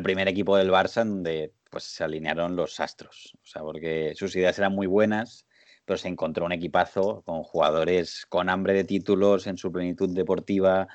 primer 0.04 0.28
equipo 0.28 0.56
del 0.56 0.70
Barça, 0.70 1.04
donde 1.04 1.52
pues 1.68 1.82
se 1.82 2.04
alinearon 2.04 2.54
los 2.54 2.78
astros. 2.78 3.36
O 3.42 3.46
sea, 3.46 3.62
porque 3.62 4.12
sus 4.14 4.36
ideas 4.36 4.56
eran 4.60 4.72
muy 4.72 4.86
buenas, 4.86 5.48
pero 5.84 5.98
se 5.98 6.06
encontró 6.06 6.46
un 6.46 6.52
equipazo 6.52 7.22
con 7.22 7.42
jugadores 7.42 8.24
con 8.26 8.50
hambre 8.50 8.74
de 8.74 8.84
títulos 8.84 9.48
en 9.48 9.58
su 9.58 9.72
plenitud 9.72 10.14
deportiva, 10.14 10.86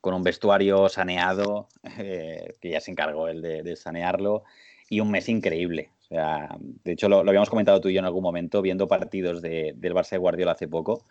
con 0.00 0.14
un 0.14 0.22
vestuario 0.22 0.88
saneado, 0.88 1.66
eh, 1.98 2.54
que 2.60 2.70
ya 2.70 2.80
se 2.80 2.92
encargó 2.92 3.26
él 3.26 3.42
de 3.42 3.74
sanearlo, 3.74 4.44
y 4.88 5.00
un 5.00 5.10
mes 5.10 5.28
increíble 5.28 5.90
de 6.12 6.92
hecho, 6.92 7.08
lo, 7.08 7.20
habíamos 7.20 7.50
comentado 7.50 7.80
tú 7.80 7.88
y 7.88 7.94
yo 7.94 8.00
en 8.00 8.04
algún 8.04 8.22
momento, 8.22 8.62
viendo 8.62 8.88
partidos 8.88 9.40
del 9.42 9.94
Barça 9.94 10.10
de 10.10 10.18
Guardiola 10.18 10.52
hace 10.52 10.68
poco, 10.68 11.06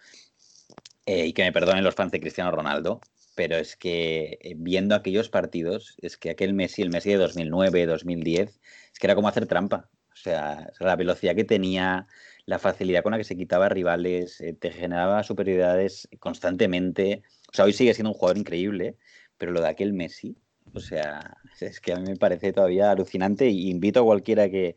eh, 1.06 1.26
y 1.26 1.34
que 1.34 1.44
me 1.44 1.52
perdonen 1.52 1.84
los 1.84 1.96
fans 1.96 2.12
de 2.12 2.20
Cristiano 2.20 2.52
Ronaldo, 2.52 3.02
pero 3.36 3.56
es 3.58 3.76
que 3.76 4.38
eh, 4.42 4.54
viendo 4.58 4.96
aquellos 4.96 5.30
partidos, 5.30 5.96
es 6.02 6.18
que 6.18 6.30
aquel 6.30 6.54
Messi, 6.54 6.82
el 6.82 6.90
Messi 6.90 7.12
de 7.12 7.18
2009, 7.18 7.86
2010, 7.86 8.60
es 8.94 9.00
que 9.00 9.08
era 9.08 9.16
como 9.16 9.28
hacer 9.28 9.48
trampa. 9.48 9.90
O 10.14 10.16
sea, 10.16 10.72
la 10.80 10.96
velocidad 10.96 11.36
que 11.36 11.44
tenía, 11.44 12.08
la 12.46 12.60
facilidad 12.60 13.04
con 13.04 13.14
la 13.14 13.18
que 13.18 13.24
se 13.24 13.38
quitaba 13.38 13.70
rivales, 13.70 14.42
eh, 14.42 14.54
te 14.54 14.72
generaba 14.72 15.24
superioridades 15.24 16.08
constantemente. 16.20 17.24
O 17.52 17.54
sea, 17.56 17.66
hoy 17.66 17.74
sigue 17.74 17.94
siendo 17.94 18.12
un 18.12 18.18
jugador 18.18 18.38
increíble, 18.38 18.98
pero 19.38 19.52
lo 19.52 19.62
de 19.62 19.70
aquel 19.70 19.94
Messi, 19.94 20.38
o 20.74 20.80
sea, 20.80 21.38
es 21.60 21.80
que 21.80 21.94
a 21.94 21.98
mí 21.98 22.04
me 22.04 22.18
parece 22.18 22.54
todavía 22.54 22.92
alucinante 22.92 23.48
y 23.50 23.70
invito 23.70 24.02
a 24.02 24.06
cualquiera 24.06 24.50
que, 24.50 24.76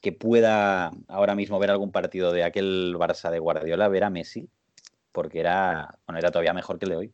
que 0.00 0.12
pueda 0.12 0.92
ahora 1.08 1.34
mismo 1.34 1.58
ver 1.58 1.70
algún 1.70 1.92
partido 1.92 2.32
de 2.32 2.44
aquel 2.44 2.94
Barça 2.96 3.30
de 3.30 3.38
Guardiola, 3.38 3.88
ver 3.88 4.04
a 4.04 4.10
Messi, 4.10 4.48
porque 5.12 5.40
era, 5.40 5.98
bueno, 6.06 6.18
era 6.18 6.30
todavía 6.30 6.52
mejor 6.52 6.78
que 6.78 6.86
el 6.86 6.90
de 6.90 6.96
hoy. 6.96 7.12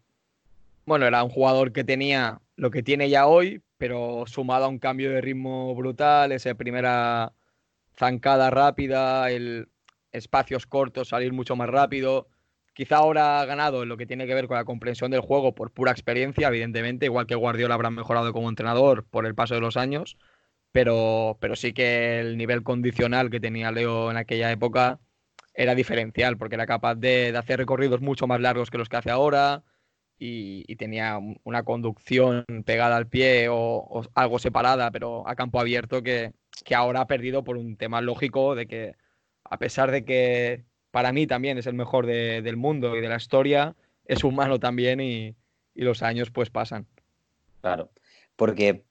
Bueno, 0.87 1.07
era 1.07 1.23
un 1.23 1.31
jugador 1.31 1.73
que 1.73 1.85
tenía 1.85 2.41
lo 2.57 2.71
que 2.71 2.83
tiene 2.83 3.11
ya 3.11 3.27
hoy, 3.27 3.63
pero 3.77 4.25
sumado 4.27 4.65
a 4.65 4.69
un 4.69 4.79
cambio 4.79 5.11
de 5.11 5.21
ritmo 5.21 5.75
brutal, 5.75 6.33
esa 6.33 6.55
primera 6.55 7.33
zancada 7.97 8.51
rápida, 8.51 9.31
el 9.31 9.69
espacios 10.13 10.67
cortos, 10.67 11.09
salir 11.09 11.33
mucho 11.33 11.57
más 11.57 11.69
rápido. 11.69 12.29
Quizá 12.79 12.99
ahora 12.99 13.41
ha 13.41 13.45
ganado 13.45 13.83
en 13.83 13.89
lo 13.89 13.97
que 13.97 14.07
tiene 14.07 14.29
que 14.29 14.35
ver 14.35 14.47
con 14.47 14.57
la 14.57 14.65
comprensión 14.65 15.11
del 15.11 15.21
juego 15.21 15.53
por 15.53 15.73
pura 15.73 15.91
experiencia, 15.91 16.47
evidentemente, 16.47 17.07
igual 17.07 17.27
que 17.27 17.35
Guardiola 17.35 17.75
habrá 17.75 17.91
mejorado 17.91 18.33
como 18.33 18.49
entrenador 18.49 19.05
por 19.05 19.27
el 19.27 19.35
paso 19.35 19.57
de 19.57 19.61
los 19.61 19.77
años, 19.77 20.17
pero, 20.71 21.39
pero 21.41 21.57
sí 21.57 21.73
que 21.73 22.21
el 22.21 22.37
nivel 22.37 22.63
condicional 22.63 23.31
que 23.31 23.41
tenía 23.41 23.73
Leo 23.73 24.13
en 24.13 24.17
aquella 24.17 24.53
época 24.53 25.01
era 25.55 25.75
diferencial, 25.75 26.39
porque 26.39 26.55
era 26.55 26.67
capaz 26.67 26.95
de, 26.95 27.35
hacer 27.37 27.59
recorridos 27.59 28.01
mucho 28.01 28.29
más 28.29 28.41
largos 28.41 28.71
que 28.71 28.79
los 28.79 28.89
que 28.89 28.99
hace 28.99 29.11
ahora 29.11 29.65
y, 30.17 30.77
tenía 30.77 31.19
una 31.43 31.65
conducción 31.65 32.45
pegada 32.65 32.97
al 32.97 33.09
pie 33.09 33.49
o, 33.51 34.05
algo 34.15 34.39
separada, 34.39 34.93
pero 34.93 35.27
a 35.29 35.35
campo 35.35 35.59
abierto 35.59 36.05
que, 36.05 36.33
que 36.65 36.77
ahora 36.77 37.01
ha 37.01 37.07
perdido 37.09 37.43
por 37.43 37.57
un 37.57 37.77
tema 37.77 38.01
lógico 38.03 38.55
de 38.55 38.69
que, 38.69 38.95
a 39.43 39.59
pesar 39.59 39.91
de 39.91 40.05
que 40.05 40.68
para 40.91 41.13
mí 41.13 41.27
también 41.27 41.59
es 41.59 41.67
el 41.67 41.75
mejor 41.75 42.07
del 42.07 42.57
mundo 42.57 42.97
y 42.97 43.01
de 43.01 43.09
la 43.09 43.17
historia, 43.17 43.75
es 44.05 44.25
humano 44.25 44.59
también 44.59 45.01
y, 45.01 45.35
los 45.75 46.03
años 46.03 46.33
pues 46.33 46.51
pasan. 46.51 46.87
Claro, 47.61 47.91
porque 48.35 48.83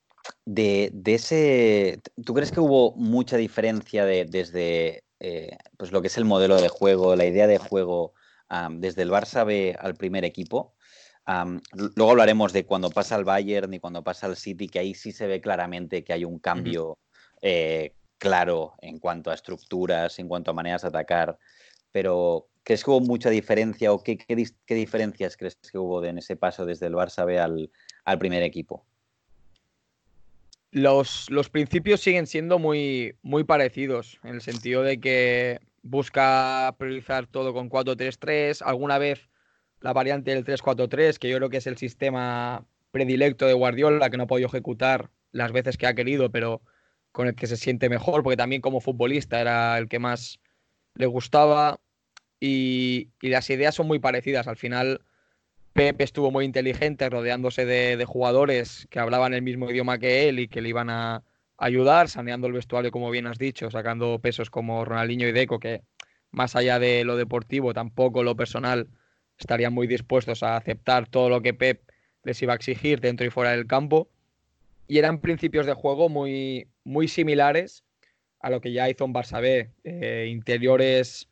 de, 0.46 0.94
ese, 1.06 2.00
¿tú 2.24 2.34
crees 2.34 2.52
que 2.52 2.62
hubo 2.62 2.96
mucha 2.96 3.36
diferencia 3.36 4.06
de, 4.06 4.24
desde 4.24 5.04
eh, 5.20 5.58
pues 5.76 5.92
lo 5.92 6.02
que 6.02 6.08
es 6.08 6.18
el 6.18 6.24
modelo 6.24 6.62
de 6.62 6.70
juego, 6.70 7.18
la 7.18 7.26
idea 7.26 7.46
de 7.46 7.58
juego 7.58 8.14
desde 8.72 9.02
el 9.02 9.12
Barça 9.12 9.46
B 9.46 9.76
al 9.78 9.96
primer 9.96 10.24
equipo? 10.24 10.74
luego 11.74 12.12
hablaremos 12.12 12.54
de 12.54 12.66
cuando 12.66 12.90
pasa 12.90 13.16
al 13.16 13.26
Bayern 13.26 13.74
y 13.74 13.80
cuando 13.80 14.04
pasa 14.04 14.28
al 14.28 14.38
City, 14.38 14.70
que 14.70 14.80
ahí 14.80 14.94
sí 14.94 15.12
se 15.12 15.28
ve 15.28 15.42
claramente 15.42 16.04
que 16.04 16.14
hay 16.14 16.24
un 16.24 16.40
cambio 16.40 17.00
eh, 17.42 17.96
claro 18.18 18.76
en 18.82 19.00
cuanto 19.00 19.30
a 19.30 19.34
estructuras, 19.34 20.20
en 20.20 20.28
cuanto 20.28 20.52
a 20.52 20.54
maneras 20.54 20.84
de 20.84 20.88
atacar, 20.88 21.38
pero 21.98 22.48
¿crees 22.62 22.84
que 22.84 22.92
hubo 22.92 23.00
mucha 23.00 23.32
diferencia 23.32 23.92
o 23.92 24.04
qué, 24.04 24.20
diferencias 24.68 25.36
crees 25.36 25.56
que 25.56 25.80
hubo 25.80 26.06
en 26.06 26.20
ese 26.20 26.36
paso 26.36 26.64
desde 26.64 26.86
el 26.86 26.94
Barça 26.94 27.26
B 27.26 27.40
al, 27.40 28.20
primer 28.20 28.44
equipo? 28.44 28.86
Los, 30.70 31.28
los, 31.32 31.50
principios 31.50 32.02
siguen 32.02 32.28
siendo 32.28 32.60
muy, 32.60 33.16
muy 33.24 33.46
parecidos, 33.46 34.20
en 34.24 34.36
el 34.36 34.42
sentido 34.42 34.84
de 34.84 35.00
que 35.00 35.60
busca 35.82 36.76
priorizar 36.78 37.26
todo 37.26 37.52
con 37.52 37.68
4-3-3, 37.68 38.62
alguna 38.64 39.00
vez 39.00 39.28
la 39.82 39.92
variante 39.92 40.30
del 40.30 40.46
3-4-3, 40.46 41.18
que 41.18 41.30
yo 41.30 41.38
creo 41.38 41.50
que 41.50 41.58
es 41.58 41.66
el 41.66 41.78
sistema 41.78 42.64
predilecto 42.92 43.48
de 43.48 43.54
Guardiola, 43.54 44.12
que 44.12 44.18
no 44.18 44.26
ha 44.26 44.28
podido 44.28 44.50
ejecutar 44.50 45.10
las 45.32 45.52
veces 45.52 45.78
que 45.78 45.88
ha 45.88 45.96
querido, 45.96 46.30
pero 46.30 46.62
con 47.12 47.26
el 47.26 47.34
que 47.34 47.48
se 47.48 47.58
siente 47.58 47.90
mejor, 47.90 48.22
porque 48.22 48.38
también 48.38 48.62
como 48.62 48.82
futbolista 48.82 49.42
era 49.42 49.80
el 49.80 49.88
que 49.90 49.98
más 49.98 50.40
le 50.94 51.08
gustaba. 51.08 51.80
Y, 52.40 53.10
las 53.22 53.50
ideas 53.50 53.76
son 53.76 53.88
muy 53.88 54.00
parecidas. 54.00 54.48
Al 54.48 54.58
final, 54.58 55.02
Pep 55.74 56.00
estuvo 56.02 56.32
muy 56.32 56.46
inteligente 56.46 57.10
rodeándose 57.10 57.66
de, 57.66 58.04
jugadores 58.06 58.88
que 58.90 59.00
hablaban 59.00 59.34
el 59.34 59.42
mismo 59.42 59.70
idioma 59.70 59.98
que 59.98 60.30
él 60.30 60.40
y 60.40 60.48
que 60.48 60.62
le 60.62 60.70
iban 60.70 60.90
a 60.90 61.24
ayudar, 61.58 62.10
saneando 62.10 62.48
el 62.48 62.54
vestuario, 62.54 62.92
como 62.92 63.10
bien 63.10 63.28
has 63.28 63.40
dicho, 63.40 63.72
sacando 63.72 64.20
pesos 64.20 64.50
como 64.50 64.86
Ronaldinho 64.86 65.28
y 65.28 65.32
Deco, 65.32 65.60
que 65.60 65.82
más 66.32 66.56
allá 66.56 66.78
de 66.78 67.04
lo 67.04 67.16
deportivo, 67.16 67.74
tampoco 67.74 68.24
lo 68.24 68.36
personal, 68.36 68.88
estarían 69.40 69.74
muy 69.74 69.88
dispuestos 69.88 70.44
a 70.44 70.56
aceptar 70.56 71.08
todo 71.08 71.30
lo 71.30 71.42
que 71.42 71.54
Pep 71.54 71.82
les 72.24 72.42
iba 72.42 72.54
a 72.54 72.56
exigir 72.56 73.00
dentro 73.00 73.26
y 73.26 73.30
fuera 73.30 73.52
del 73.52 73.68
campo. 73.68 74.10
Y 74.88 75.00
eran 75.00 75.20
principios 75.20 75.66
de 75.66 75.74
juego 75.74 76.10
muy, 76.10 76.68
muy 76.84 77.08
similares 77.08 77.84
a 78.40 78.50
lo 78.50 78.62
que 78.62 78.72
ya 78.72 78.90
hizo 78.90 79.06
un 79.06 79.14
Barça 79.14 79.42
B. 79.42 79.72
Eh, 79.84 80.28
interiores 80.30 81.28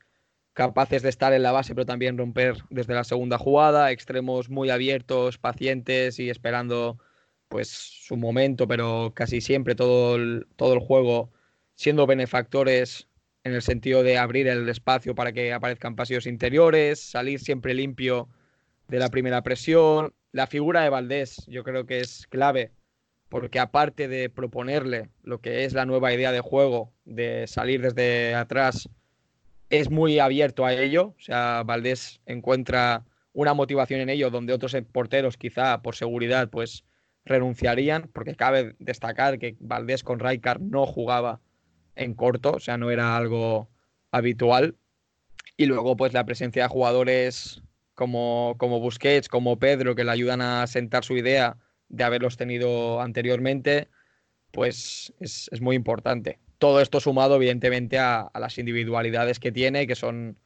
capaces 0.56 1.04
de 1.04 1.10
estar 1.10 1.34
en 1.34 1.44
la 1.44 1.52
base, 1.52 1.76
pero 1.76 1.86
también 1.86 2.18
romper 2.18 2.56
desde 2.70 2.96
la 2.96 3.04
segunda 3.04 3.38
jugada, 3.38 3.92
extremos 3.92 4.50
muy 4.50 4.70
abiertos, 4.70 5.38
pacientes 5.38 6.18
y 6.18 6.30
esperando 6.30 6.98
pues 7.50 7.70
su 7.70 8.18
momento, 8.18 8.68
pero 8.68 9.14
casi 9.14 9.42
siempre 9.42 9.76
todo 9.76 10.18
todo 10.56 10.74
el 10.74 10.80
juego 10.80 11.32
siendo 11.76 12.08
benefactores 12.08 13.10
en 13.44 13.54
el 13.54 13.62
sentido 13.62 14.02
de 14.02 14.18
abrir 14.18 14.48
el 14.48 14.68
espacio 14.70 15.14
para 15.14 15.34
que 15.34 15.54
aparezcan 15.54 15.96
pasillos 15.96 16.26
interiores, 16.26 17.02
salir 17.02 17.40
siempre 17.42 17.74
limpio 17.74 18.30
de 18.88 19.00
la 19.00 19.10
primera 19.10 19.44
presión. 19.44 20.14
La 20.32 20.48
figura 20.48 20.84
de 20.84 20.90
Valdés 20.90 21.46
yo 21.48 21.64
creo 21.66 21.86
que 21.86 22.00
es 22.00 22.28
clave, 22.28 22.72
porque 23.30 23.60
aparte 23.60 24.08
de 24.08 24.30
proponerle 24.30 25.10
lo 25.22 25.42
que 25.42 25.66
es 25.66 25.74
la 25.74 25.86
nueva 25.86 26.14
idea 26.14 26.32
de 26.32 26.40
juego, 26.40 26.94
de 27.04 27.46
salir 27.48 27.82
desde 27.82 28.36
atrás, 28.36 28.90
es 29.70 29.90
muy 29.90 30.20
abierto 30.20 30.66
a 30.66 30.74
ello. 30.74 31.16
O 31.18 31.22
sea, 31.22 31.64
Valdés 31.66 32.22
encuentra 32.26 33.06
una 33.34 33.54
motivación 33.54 34.00
en 34.02 34.10
ello 34.10 34.30
donde 34.30 34.54
otros 34.54 34.76
porteros 34.92 35.38
quizá 35.38 35.82
por 35.82 35.96
seguridad 35.96 36.50
pues 36.50 36.86
renunciarían, 37.26 38.10
porque 38.14 38.36
cabe 38.36 38.76
destacar 38.80 39.40
que 39.40 39.58
Valdés 39.60 40.04
con 40.04 40.20
Raikar 40.20 40.62
no 40.62 40.86
jugaba 40.86 41.42
en 41.96 42.14
corto, 42.14 42.52
o 42.52 42.60
sea, 42.60 42.78
no 42.78 42.92
era 42.92 43.18
algo 43.18 43.70
habitual. 44.12 44.76
Y 45.58 45.66
luego, 45.66 45.96
pues 45.98 46.14
la 46.14 46.26
presencia 46.26 46.64
de 46.64 46.70
jugadores 46.70 47.64
como, 47.94 48.56
como 48.58 48.80
Busquets, 48.80 49.28
como 49.30 49.58
Pedro, 49.58 49.96
que 49.96 50.04
le 50.04 50.12
ayudan 50.12 50.42
a 50.42 50.68
sentar 50.68 51.04
su 51.04 51.18
idea 51.18 51.58
de 51.90 52.04
haberlos 52.04 52.38
tenido 52.38 53.02
anteriormente, 53.02 53.90
pues 54.52 55.14
es, 55.20 55.50
muy 55.62 55.76
importante. 55.76 56.40
Todo 56.66 56.82
esto 56.82 57.00
sumado, 57.00 57.36
evidentemente, 57.36 58.00
a, 58.00 58.32
las 58.34 58.58
individualidades 58.58 59.40
que 59.40 59.52
tiene, 59.52 59.86
que 59.86 59.94
son 59.94 60.38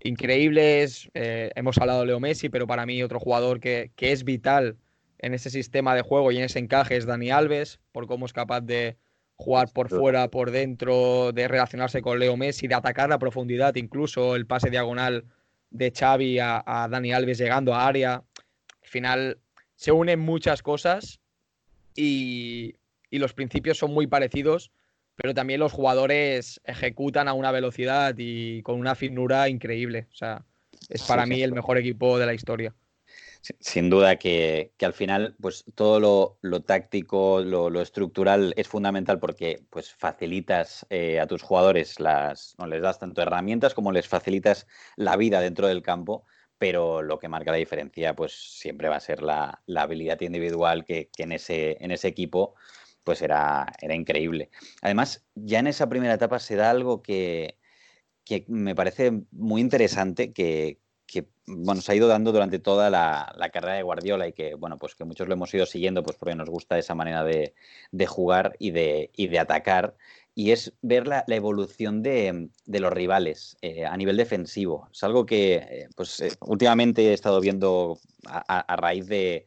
increíbles. 0.00 1.10
Eh, 1.12 1.50
hemos 1.54 1.76
hablado 1.76 2.00
de 2.00 2.06
Leo 2.06 2.18
Messi, 2.18 2.48
pero 2.48 2.66
para 2.66 2.86
mí 2.86 3.02
otro 3.02 3.20
jugador 3.20 3.60
que, 3.60 3.90
que 3.94 4.12
es 4.12 4.24
vital 4.24 4.78
en 5.18 5.34
ese 5.34 5.50
sistema 5.50 5.94
de 5.94 6.00
juego 6.00 6.32
y 6.32 6.38
en 6.38 6.44
ese 6.44 6.60
encaje 6.60 6.96
es 6.96 7.04
Dani 7.04 7.30
Alves, 7.30 7.78
por 7.92 8.06
cómo 8.06 8.24
es 8.24 8.32
capaz 8.32 8.62
de, 8.62 8.96
jugar 9.40 9.72
por 9.72 9.88
fuera, 9.88 10.28
por 10.28 10.50
dentro, 10.50 11.32
de 11.32 11.48
relacionarse 11.48 12.02
con 12.02 12.18
Leo 12.18 12.36
Messi, 12.36 12.68
de 12.68 12.74
atacar 12.74 13.08
la 13.08 13.18
profundidad, 13.18 13.74
incluso 13.74 14.36
el 14.36 14.46
pase 14.46 14.70
diagonal 14.70 15.24
de 15.70 15.92
Xavi 15.96 16.38
a, 16.38 16.88
Dani 16.90 17.12
Alves 17.12 17.38
llegando 17.38 17.74
a 17.74 17.86
área. 17.86 18.14
Al 18.14 18.88
final 18.88 19.38
se 19.76 19.92
unen 19.92 20.20
muchas 20.20 20.62
cosas 20.62 21.20
y, 21.94 22.76
los 23.10 23.32
principios 23.32 23.78
son 23.78 23.92
muy 23.92 24.06
parecidos, 24.06 24.70
pero 25.20 25.34
también 25.34 25.60
los 25.60 25.72
jugadores 25.72 26.60
ejecutan 26.64 27.28
a 27.28 27.34
una 27.34 27.52
velocidad 27.52 28.14
y 28.16 28.62
con 28.62 28.78
una 28.78 28.94
finura 28.94 29.48
increíble. 29.48 30.06
O 30.12 30.14
sea, 30.14 30.44
es 30.88 31.02
para 31.02 31.26
mí 31.26 31.42
el 31.42 31.52
mejor 31.52 31.78
equipo 31.78 32.18
de 32.18 32.26
la 32.26 32.34
historia 32.34 32.74
sin 33.40 33.88
duda 33.88 34.16
que, 34.16 34.72
al 34.80 34.92
final, 34.92 35.34
pues 35.40 35.64
todo 35.74 36.38
lo, 36.42 36.62
táctico, 36.62 37.40
lo, 37.40 37.80
estructural 37.80 38.52
es 38.56 38.68
fundamental 38.68 39.18
porque 39.18 39.64
pues 39.70 39.92
facilitas 39.92 40.86
eh, 40.90 41.20
a 41.20 41.26
tus 41.26 41.42
jugadores 41.42 42.00
las, 42.00 42.54
no 42.58 42.66
les 42.66 42.82
das 42.82 42.98
tanto 42.98 43.22
herramientas 43.22 43.74
como 43.74 43.92
les 43.92 44.08
facilitas 44.08 44.66
la 44.96 45.16
vida 45.16 45.40
dentro 45.40 45.66
del 45.68 45.82
campo, 45.82 46.24
pero 46.58 47.02
lo 47.02 47.18
que 47.18 47.28
marca 47.28 47.52
la 47.52 47.56
diferencia, 47.56 48.14
pues 48.14 48.32
siempre 48.58 48.88
va 48.88 48.96
a 48.96 49.00
ser 49.00 49.22
la, 49.22 49.62
habilidad 49.74 50.20
individual 50.20 50.84
que, 50.84 51.08
en, 51.16 51.32
ese, 51.32 51.78
en 51.80 51.90
ese 51.90 52.08
equipo 52.08 52.54
pues 53.10 53.22
era, 53.22 53.66
era 53.80 53.96
increíble. 53.96 54.50
Además, 54.82 55.26
ya 55.34 55.58
en 55.58 55.66
esa 55.66 55.88
primera 55.88 56.14
etapa 56.14 56.38
se 56.38 56.54
da 56.54 56.70
algo 56.70 57.02
que, 57.02 57.58
que 58.24 58.44
me 58.46 58.76
parece 58.76 59.24
muy 59.32 59.60
interesante, 59.60 60.32
que, 60.32 60.78
bueno, 61.44 61.80
se 61.80 61.90
ha 61.90 61.96
ido 61.96 62.06
dando 62.06 62.30
durante 62.30 62.60
toda 62.60 62.88
la, 62.88 63.50
carrera 63.52 63.74
de 63.74 63.82
Guardiola 63.82 64.28
y 64.28 64.32
que, 64.32 64.54
bueno, 64.54 64.78
pues 64.78 64.94
que 64.94 65.02
muchos 65.02 65.26
lo 65.26 65.34
hemos 65.34 65.52
ido 65.52 65.66
siguiendo 65.66 66.04
pues 66.04 66.16
porque 66.16 66.36
nos 66.36 66.48
gusta 66.48 66.78
esa 66.78 66.94
manera 66.94 67.24
de, 67.24 67.52
jugar 68.06 68.54
y 68.60 68.70
de, 68.70 69.10
de, 69.16 69.38
atacar. 69.40 69.96
Y 70.36 70.52
es 70.52 70.72
ver 70.82 71.08
la, 71.08 71.24
evolución 71.26 72.04
de, 72.04 72.48
los 72.64 72.92
rivales 72.92 73.56
eh, 73.60 73.86
a 73.86 73.96
nivel 73.96 74.16
defensivo. 74.18 74.88
Es 74.92 75.02
algo 75.02 75.26
que, 75.26 75.54
eh, 75.56 75.88
pues, 75.96 76.20
eh, 76.20 76.30
últimamente 76.42 77.08
he 77.08 77.12
estado 77.12 77.40
viendo 77.40 77.98
a, 78.24 78.76
raíz 78.76 79.08
de, 79.08 79.46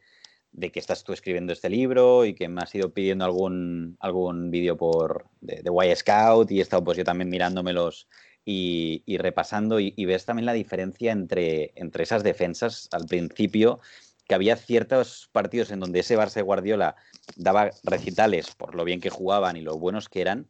que 0.60 0.80
estás 0.80 1.04
tú 1.04 1.12
escribiendo 1.12 1.52
este 1.52 1.68
libro 1.68 2.24
y 2.24 2.34
que 2.34 2.48
me 2.48 2.62
has 2.62 2.74
ido 2.74 2.92
pidiendo 2.92 3.24
algún, 3.24 3.96
algún 4.00 4.50
vídeo 4.50 4.76
por 4.76 5.26
de, 5.40 5.62
de 5.62 5.90
Y 5.90 5.96
Scout 5.96 6.50
y 6.50 6.60
he 6.60 6.62
estado 6.62 6.84
pues 6.84 6.96
yo 6.96 7.04
también 7.04 7.28
mirándomelos 7.28 8.08
y, 8.44 9.16
repasando 9.18 9.80
y, 9.80 10.04
ves 10.04 10.26
también 10.26 10.46
la 10.46 10.52
diferencia 10.52 11.12
entre, 11.12 11.72
entre 11.76 12.04
esas 12.04 12.22
defensas 12.22 12.88
al 12.92 13.06
principio, 13.06 13.80
que 14.28 14.34
había 14.34 14.56
ciertos 14.56 15.28
partidos 15.32 15.70
en 15.70 15.80
donde 15.80 16.00
ese 16.00 16.16
Barça 16.16 16.34
de 16.34 16.42
Guardiola 16.42 16.96
daba 17.36 17.70
recitales 17.82 18.54
por 18.54 18.74
lo 18.74 18.84
bien 18.84 19.00
que 19.00 19.10
jugaban 19.10 19.56
y 19.56 19.62
lo 19.62 19.78
buenos 19.78 20.08
que 20.08 20.20
eran, 20.20 20.48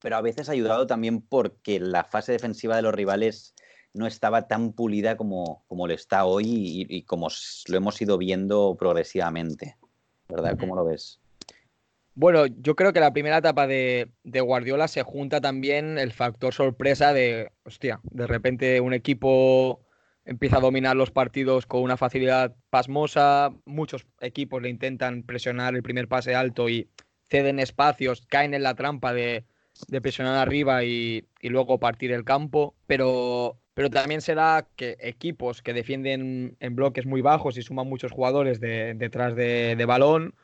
pero 0.00 0.16
a 0.16 0.20
veces 0.20 0.48
ha 0.48 0.52
ayudado 0.52 0.86
también 0.86 1.20
porque 1.20 1.80
la 1.80 2.04
fase 2.04 2.32
defensiva 2.32 2.76
de 2.76 2.82
los 2.82 2.94
rivales 2.94 3.54
no 3.94 4.06
estaba 4.06 4.48
tan 4.48 4.72
pulida 4.72 5.16
como, 5.16 5.64
como 5.68 5.86
lo 5.86 5.94
está 5.94 6.24
hoy 6.24 6.86
y, 6.88 7.02
como 7.02 7.28
lo 7.68 7.76
hemos 7.76 8.00
ido 8.00 8.18
viendo 8.18 8.76
progresivamente. 8.78 9.76
¿Verdad? 10.28 10.56
¿Cómo 10.58 10.76
lo 10.76 10.84
ves? 10.84 11.20
Bueno, 12.14 12.46
yo 12.46 12.74
creo 12.74 12.92
que 12.92 13.00
la 13.00 13.12
primera 13.12 13.38
etapa 13.38 13.66
de, 13.66 14.10
de, 14.24 14.40
Guardiola 14.40 14.88
se 14.88 15.02
junta 15.02 15.40
también 15.40 15.98
el 15.98 16.12
factor 16.12 16.52
sorpresa 16.52 17.12
de, 17.12 17.52
hostia, 17.64 18.00
de 18.02 18.26
repente 18.26 18.80
un 18.80 18.92
equipo 18.92 19.80
empieza 20.24 20.58
a 20.58 20.60
dominar 20.60 20.96
los 20.96 21.10
partidos 21.10 21.64
con 21.64 21.80
una 21.80 21.96
facilidad 21.96 22.54
pasmosa, 22.70 23.52
muchos 23.64 24.06
equipos 24.20 24.60
le 24.60 24.68
intentan 24.68 25.22
presionar 25.22 25.74
el 25.74 25.82
primer 25.82 26.08
pase 26.08 26.34
alto 26.34 26.68
y 26.68 26.90
ceden 27.30 27.60
espacios, 27.60 28.26
caen 28.26 28.52
en 28.52 28.62
la 28.62 28.74
trampa 28.74 29.14
de, 29.14 29.44
de 29.86 30.00
presionar 30.00 30.36
arriba 30.36 30.84
y, 30.84 31.24
y, 31.40 31.48
luego 31.48 31.78
partir 31.78 32.12
el 32.12 32.24
campo, 32.24 32.74
pero, 32.86 33.58
pero 33.78 33.90
también 33.90 34.20
será 34.22 34.66
que 34.74 34.96
equipos 34.98 35.62
que 35.62 35.72
defienden 35.72 36.56
en 36.58 36.74
bloques 36.74 37.06
muy 37.06 37.20
bajos 37.20 37.56
y 37.56 37.62
suman 37.62 37.88
muchos 37.88 38.10
jugadores 38.10 38.58
de, 38.58 38.94
detrás 38.94 39.36
de, 39.36 39.84
balón, 39.86 40.34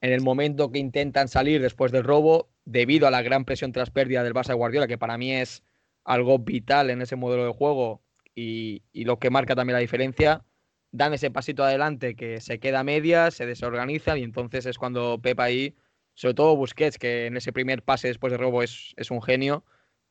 en 0.00 0.12
el 0.12 0.20
momento 0.20 0.70
que 0.70 0.78
intentan 0.78 1.26
salir 1.26 1.60
después 1.60 1.90
del 1.90 2.04
robo, 2.04 2.50
debido 2.64 3.08
a 3.08 3.10
la 3.10 3.20
gran 3.20 3.44
presión 3.44 3.72
tras 3.72 3.90
pérdida 3.90 4.22
del 4.22 4.32
Barça 4.32 4.50
de 4.50 4.54
Guardiola, 4.54 4.86
que 4.86 4.96
para 4.96 5.18
mí 5.18 5.32
es 5.32 5.64
algo 6.04 6.38
vital 6.38 6.88
en 6.88 7.02
ese 7.02 7.16
modelo 7.16 7.44
de 7.44 7.52
juego, 7.52 8.00
y, 8.32 8.84
lo 8.92 9.18
que 9.18 9.28
marca 9.28 9.56
también 9.56 9.74
la 9.74 9.80
diferencia, 9.80 10.44
dan 10.92 11.14
ese 11.14 11.32
pasito 11.32 11.64
adelante 11.64 12.14
que 12.14 12.40
se 12.40 12.60
queda 12.60 12.78
a 12.78 12.84
medias, 12.84 13.34
se 13.34 13.44
desorganiza 13.44 14.16
y 14.16 14.22
entonces 14.22 14.66
es 14.66 14.78
cuando 14.78 15.18
Pepa 15.20 15.42
ahí, 15.42 15.74
sobre 16.14 16.34
todo 16.34 16.54
Busquets, 16.54 16.98
que 16.98 17.26
en 17.26 17.38
ese 17.38 17.52
primer 17.52 17.82
pase 17.82 18.06
después 18.06 18.30
de 18.30 18.36
robo 18.36 18.62
es, 18.62 18.94
un 19.10 19.20
genio, 19.20 19.64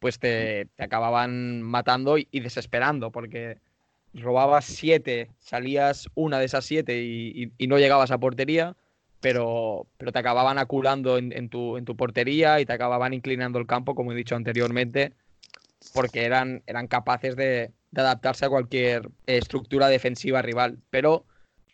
pues 0.03 0.19
te, 0.19 0.67
acababan 0.77 1.61
matando 1.61 2.17
y, 2.17 2.27
desesperando, 2.33 3.09
porque 3.09 3.59
robabas 4.13 4.65
siete, 4.65 5.29
salías 5.39 6.09
una 6.13 6.39
de 6.39 6.45
esas 6.45 6.65
siete 6.65 7.01
y, 7.01 7.53
no 7.67 7.79
llegabas 7.79 8.11
a 8.11 8.17
portería, 8.17 8.75
pero, 9.21 9.87
pero 9.97 10.11
te 10.11 10.19
acababan 10.19 10.57
aculando 10.57 11.17
en, 11.17 11.47
tu, 11.47 11.77
en 11.77 11.85
tu 11.85 11.95
portería 11.95 12.59
y 12.59 12.65
te 12.65 12.73
acababan 12.73 13.13
inclinando 13.13 13.59
el 13.59 13.65
campo, 13.65 13.95
como 13.95 14.11
he 14.11 14.15
dicho 14.15 14.35
anteriormente, 14.35 15.13
porque 15.93 16.25
eran, 16.25 16.63
eran 16.67 16.87
capaces 16.87 17.37
de, 17.37 17.71
de 17.91 18.01
adaptarse 18.01 18.43
a 18.43 18.49
cualquier 18.49 19.09
estructura 19.25 19.87
defensiva 19.87 20.41
rival. 20.41 20.79
Pero 20.89 21.23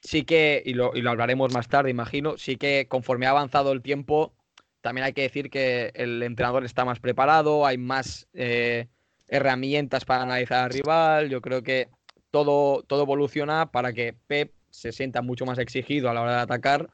sí 0.02 0.22
que, 0.22 0.62
y 0.64 0.76
lo, 0.76 0.94
hablaremos 1.10 1.52
más 1.52 1.68
tarde, 1.68 1.90
imagino, 1.90 2.38
sí 2.38 2.58
que 2.58 2.86
conforme 2.88 3.26
ha 3.26 3.32
avanzado 3.32 3.72
el 3.72 3.82
tiempo, 3.82 4.34
también 4.82 5.06
hay 5.06 5.14
que 5.14 5.24
decir 5.24 5.50
que 5.50 5.92
el 5.96 6.24
entrenador 6.24 6.66
está 6.66 6.86
más 6.86 7.00
preparado, 7.00 7.66
hay 7.66 7.78
más 7.78 8.28
eh, 8.34 8.88
herramientas 9.28 10.06
para 10.06 10.24
analizar 10.24 10.66
al 10.66 10.70
rival. 10.72 11.30
Yo 11.30 11.42
creo 11.42 11.64
que 11.64 11.90
todo, 12.32 12.84
todo 12.84 13.04
evoluciona 13.04 13.72
para 13.72 13.94
que 13.94 14.16
Pep 14.28 14.54
se 14.70 14.92
sienta 14.92 15.22
mucho 15.22 15.46
más 15.46 15.58
exigido 15.58 16.10
a 16.10 16.14
la 16.14 16.22
hora 16.22 16.36
de 16.36 16.42
atacar, 16.42 16.90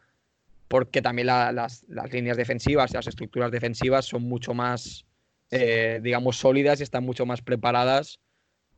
porque 0.68 1.02
también 1.02 1.28
las, 1.28 1.86
líneas 2.12 2.38
defensivas 2.38 2.92
y 2.92 2.96
las 2.96 3.08
estructuras 3.08 3.52
defensivas 3.52 4.06
son 4.06 4.24
mucho 4.24 4.54
más, 4.54 5.06
eh, 5.52 6.00
digamos, 6.02 6.38
sólidas 6.38 6.80
y 6.80 6.84
están 6.84 7.04
mucho 7.04 7.26
más 7.26 7.42
preparadas 7.42 8.20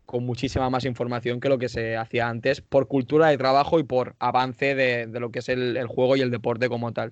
con 0.08 0.26
muchísima 0.26 0.70
más 0.70 0.86
información 0.86 1.42
que 1.42 1.50
lo 1.50 1.60
que 1.60 1.68
se 1.68 1.98
hacía 1.98 2.30
antes, 2.30 2.62
por 2.62 2.88
cultura 2.88 3.28
de 3.28 3.38
trabajo 3.38 3.78
y 3.78 3.84
por 3.84 4.16
avance 4.20 4.74
de, 4.74 5.06
lo 5.20 5.32
que 5.32 5.40
es 5.40 5.50
el, 5.50 5.86
juego 5.86 6.16
y 6.16 6.22
el 6.22 6.32
deporte 6.32 6.70
como 6.70 6.94
tal. 6.94 7.12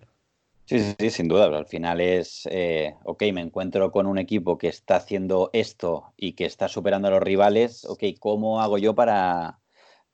Sí, 0.67 0.79
sí, 0.79 0.95
sí 0.97 1.09
sin 1.11 1.27
duda, 1.27 1.45
al 1.45 1.67
final 1.67 2.01
es, 2.01 2.47
eh, 2.49 2.95
ok, 3.03 3.21
me 3.33 3.41
encuentro 3.41 3.91
con 3.91 4.07
un 4.07 4.17
equipo 4.17 4.57
que 4.57 4.67
está 4.67 4.95
haciendo 4.95 5.51
esto 5.53 6.13
y 6.17 6.33
que 6.33 6.45
está 6.45 6.67
superando 6.67 7.07
a 7.07 7.11
los 7.11 7.21
rivales, 7.21 7.85
ok, 7.85 8.03
¿cómo 8.19 8.59
hago 8.61 8.79
yo 8.79 8.95
para, 8.95 9.61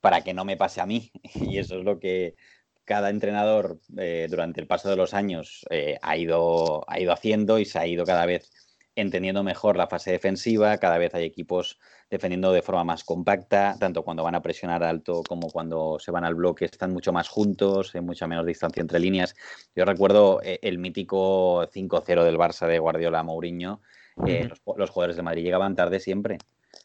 para 0.01 0.23
que 0.23 0.33
no 0.33 0.43
me 0.43 0.57
pase 0.57 0.81
a 0.81 0.85
mí? 0.85 1.09
Y 1.35 1.57
eso 1.57 1.77
es 1.79 1.85
lo 1.85 1.99
que 1.99 2.35
cada 2.83 3.09
entrenador 3.09 3.79
eh, 3.97 4.27
durante 4.29 4.59
el 4.59 4.67
paso 4.67 4.89
de 4.89 4.97
los 4.97 5.13
años 5.13 5.65
eh, 5.69 5.97
ha, 6.01 6.17
ido, 6.17 6.83
ha 6.89 6.99
ido 6.99 7.13
haciendo 7.13 7.57
y 7.57 7.63
se 7.65 7.79
ha 7.79 7.87
ido 7.87 8.05
cada 8.05 8.25
vez 8.25 8.51
entendiendo 8.95 9.43
mejor 9.43 9.77
la 9.77 9.87
fase 9.87 10.11
defensiva, 10.11 10.77
cada 10.77 10.97
vez 10.97 11.13
hay 11.13 11.23
equipos 11.23 11.79
defendiendo 12.09 12.51
de 12.51 12.61
forma 12.61 12.83
más 12.83 13.03
compacta, 13.03 13.75
tanto 13.79 14.03
cuando 14.03 14.23
van 14.23 14.35
a 14.35 14.41
presionar 14.41 14.83
alto 14.83 15.23
como 15.27 15.49
cuando 15.49 15.97
se 15.99 16.11
van 16.11 16.25
al 16.25 16.35
bloque, 16.35 16.65
están 16.65 16.91
mucho 16.91 17.13
más 17.13 17.29
juntos, 17.29 17.95
hay 17.95 18.01
mucha 18.01 18.27
menos 18.27 18.45
distancia 18.45 18.81
entre 18.81 18.99
líneas. 18.99 19.35
Yo 19.75 19.85
recuerdo 19.85 20.41
eh, 20.43 20.59
el 20.61 20.77
mítico 20.77 21.67
5-0 21.67 22.23
del 22.23 22.37
Barça 22.37 22.67
de 22.67 22.79
Guardiola 22.79 23.23
Mourinho, 23.23 23.81
eh, 24.27 24.49
los, 24.49 24.89
jugadores 24.89 25.15
de 25.15 25.21
Madrid 25.21 25.43
llegaban 25.43 25.75
tarde 25.75 25.99
siempre, 25.99 26.37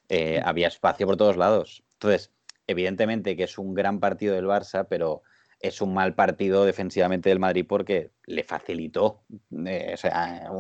eh, 0.09 0.41
había 0.45 0.69
espacio 0.69 1.07
por 1.07 1.17
todos 1.17 1.37
lados. 1.37 1.83
Entonces, 1.95 2.31
evidentemente 2.69 3.37
que 3.37 3.45
es 3.45 3.59
un 3.59 3.75
gran 3.75 3.99
partido 3.99 4.35
del 4.35 4.47
Barça, 4.47 4.87
pero 4.89 5.23
es 5.67 5.81
un 5.81 5.95
mal 5.95 6.15
partido 6.15 6.65
defensivamente 6.65 7.29
del 7.29 7.39
Madrid 7.39 7.65
porque 7.69 8.11
le 8.27 8.43
facilitó. 8.45 9.23
Eh, 9.67 9.93
o 9.95 9.97
sea, 9.97 10.51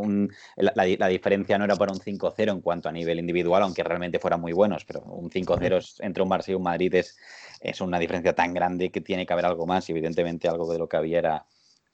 la, 0.57 1.09
diferencia 1.09 1.59
no 1.59 1.65
era 1.65 1.77
para 1.77 1.93
un 1.93 1.99
5-0 1.99 2.51
en 2.51 2.61
cuanto 2.61 2.89
a 2.89 2.93
nivel 2.93 3.19
individual, 3.19 3.63
aunque 3.63 3.83
realmente 3.83 4.19
fueran 4.19 4.41
muy 4.41 4.53
buenos, 4.53 4.85
pero 4.85 5.01
un 5.03 5.31
5-0 5.31 6.01
entre 6.01 6.23
un 6.23 6.31
Barça 6.31 6.51
y 6.51 6.55
un 6.55 6.63
Madrid 6.63 6.95
es, 6.95 7.17
es, 7.61 7.81
una 7.81 7.99
diferencia 7.99 8.35
tan 8.35 8.55
grande 8.55 8.91
que 8.91 9.01
tiene 9.01 9.27
que 9.27 9.33
haber 9.33 9.47
algo 9.47 9.67
más 9.67 9.89
y 9.89 9.93
evidentemente 9.93 10.49
algo 10.49 10.71
de 10.73 10.79
lo 10.79 10.89
que 10.89 10.97
había 10.97 11.19
era 11.19 11.47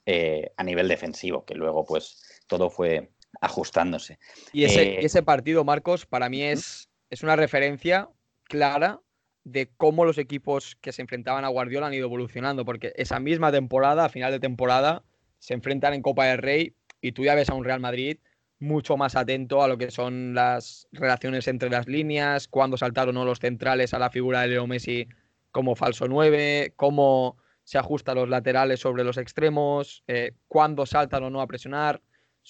eh, 0.05 0.51
a 0.57 0.63
nivel 0.63 0.87
defensivo, 0.87 1.45
que 1.45 1.55
luego 1.55 1.85
pues 1.85 2.41
todo 2.47 2.69
fue 2.69 3.11
ajustándose. 3.41 4.19
Y 4.51 4.65
ese, 4.65 4.83
eh, 4.83 5.05
ese 5.05 5.23
partido, 5.23 5.63
Marcos, 5.63 6.05
para 6.05 6.29
mí 6.29 6.43
es, 6.43 6.89
es 7.09 7.23
una 7.23 7.35
referencia 7.35 8.09
clara 8.43 9.01
de 9.43 9.69
cómo 9.77 10.05
los 10.05 10.17
equipos 10.17 10.77
que 10.81 10.91
se 10.91 11.01
enfrentaban 11.01 11.45
a 11.45 11.49
Guardiola 11.49 11.87
han 11.87 11.93
ido 11.93 12.05
evolucionando, 12.05 12.65
porque 12.65 12.93
esa 12.95 13.19
misma 13.19 13.51
temporada, 13.51 14.05
a 14.05 14.09
final 14.09 14.31
de 14.31 14.39
temporada, 14.39 15.03
se 15.39 15.53
enfrentan 15.53 15.93
en 15.93 16.01
Copa 16.01 16.25
del 16.25 16.37
Rey 16.37 16.75
y 17.01 17.11
tú 17.11 17.25
ya 17.25 17.35
ves 17.35 17.49
a 17.49 17.53
un 17.53 17.65
Real 17.65 17.79
Madrid 17.79 18.17
mucho 18.59 18.95
más 18.95 19.15
atento 19.15 19.61
a 19.61 19.67
lo 19.67 19.77
que 19.77 19.91
son 19.91 20.33
las 20.33 20.87
relaciones 20.93 21.47
entre 21.49 21.69
las 21.69 21.87
líneas, 21.87 22.47
cuándo 22.47 22.77
saltaron 22.77 23.17
o 23.17 23.19
no 23.19 23.25
los 23.25 23.39
centrales 23.39 23.93
a 23.93 23.99
la 23.99 24.09
figura 24.09 24.41
de 24.41 24.47
Leo 24.47 24.67
Messi 24.67 25.07
como 25.51 25.75
falso 25.75 26.07
9, 26.07 26.73
cómo 26.77 27.37
se 27.65 27.77
ajustan 27.77 28.15
los 28.15 28.29
laterales 28.29 28.79
sobre 28.79 29.03
los 29.03 29.17
extremos, 29.17 30.03
eh, 30.07 30.31
cuándo 30.47 30.85
saltan 30.85 31.23
o 31.23 31.29
no 31.29 31.41
a 31.41 31.47
presionar. 31.47 32.01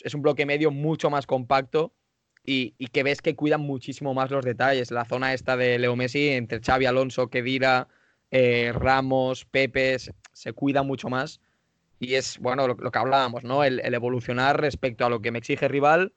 Es 0.01 0.13
un 0.13 0.21
bloque 0.21 0.45
medio 0.45 0.71
mucho 0.71 1.09
más 1.09 1.25
compacto 1.25 1.93
y, 2.45 2.71
que 2.87 3.03
ves 3.03 3.21
que 3.21 3.35
cuidan 3.35 3.61
muchísimo 3.61 4.13
más 4.13 4.31
los 4.31 4.43
detalles. 4.43 4.91
La 4.91 5.05
zona 5.05 5.33
esta 5.33 5.57
de 5.57 5.79
Leo 5.79 5.95
Messi, 5.95 6.29
entre 6.29 6.59
Xavi 6.61 6.85
Alonso, 6.85 7.29
Kedira, 7.29 7.87
eh, 8.31 8.71
Ramos, 8.73 9.45
Pepe, 9.45 9.97
se 9.97 10.53
cuida 10.53 10.83
mucho 10.83 11.09
más. 11.09 11.39
Y 11.99 12.15
es, 12.15 12.39
bueno, 12.39 12.67
lo, 12.67 12.75
que 12.75 12.99
hablábamos, 12.99 13.43
¿no? 13.43 13.63
El, 13.63 13.79
evolucionar 13.93 14.59
respecto 14.59 15.05
a 15.05 15.09
lo 15.09 15.21
que 15.21 15.31
me 15.31 15.39
exige 15.39 15.67
rival, 15.69 16.13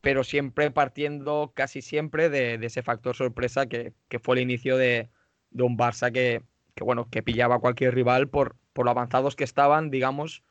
pero 0.00 0.24
siempre 0.24 0.70
partiendo 0.70 1.52
casi 1.54 1.82
siempre 1.82 2.30
de, 2.30 2.54
ese 2.62 2.82
factor 2.82 3.14
sorpresa 3.14 3.66
que, 3.66 3.92
fue 4.22 4.36
el 4.36 4.42
inicio 4.42 4.78
de, 4.78 5.10
un 5.52 5.76
Barça 5.76 6.10
que, 6.12 6.42
bueno, 6.80 7.08
que 7.10 7.22
pillaba 7.22 7.56
a 7.56 7.60
cualquier 7.60 7.94
rival 7.94 8.28
por 8.28 8.56
lo 8.76 8.90
avanzados 8.90 9.36
que 9.36 9.44
estaban, 9.44 9.90
digamos, 9.90 10.42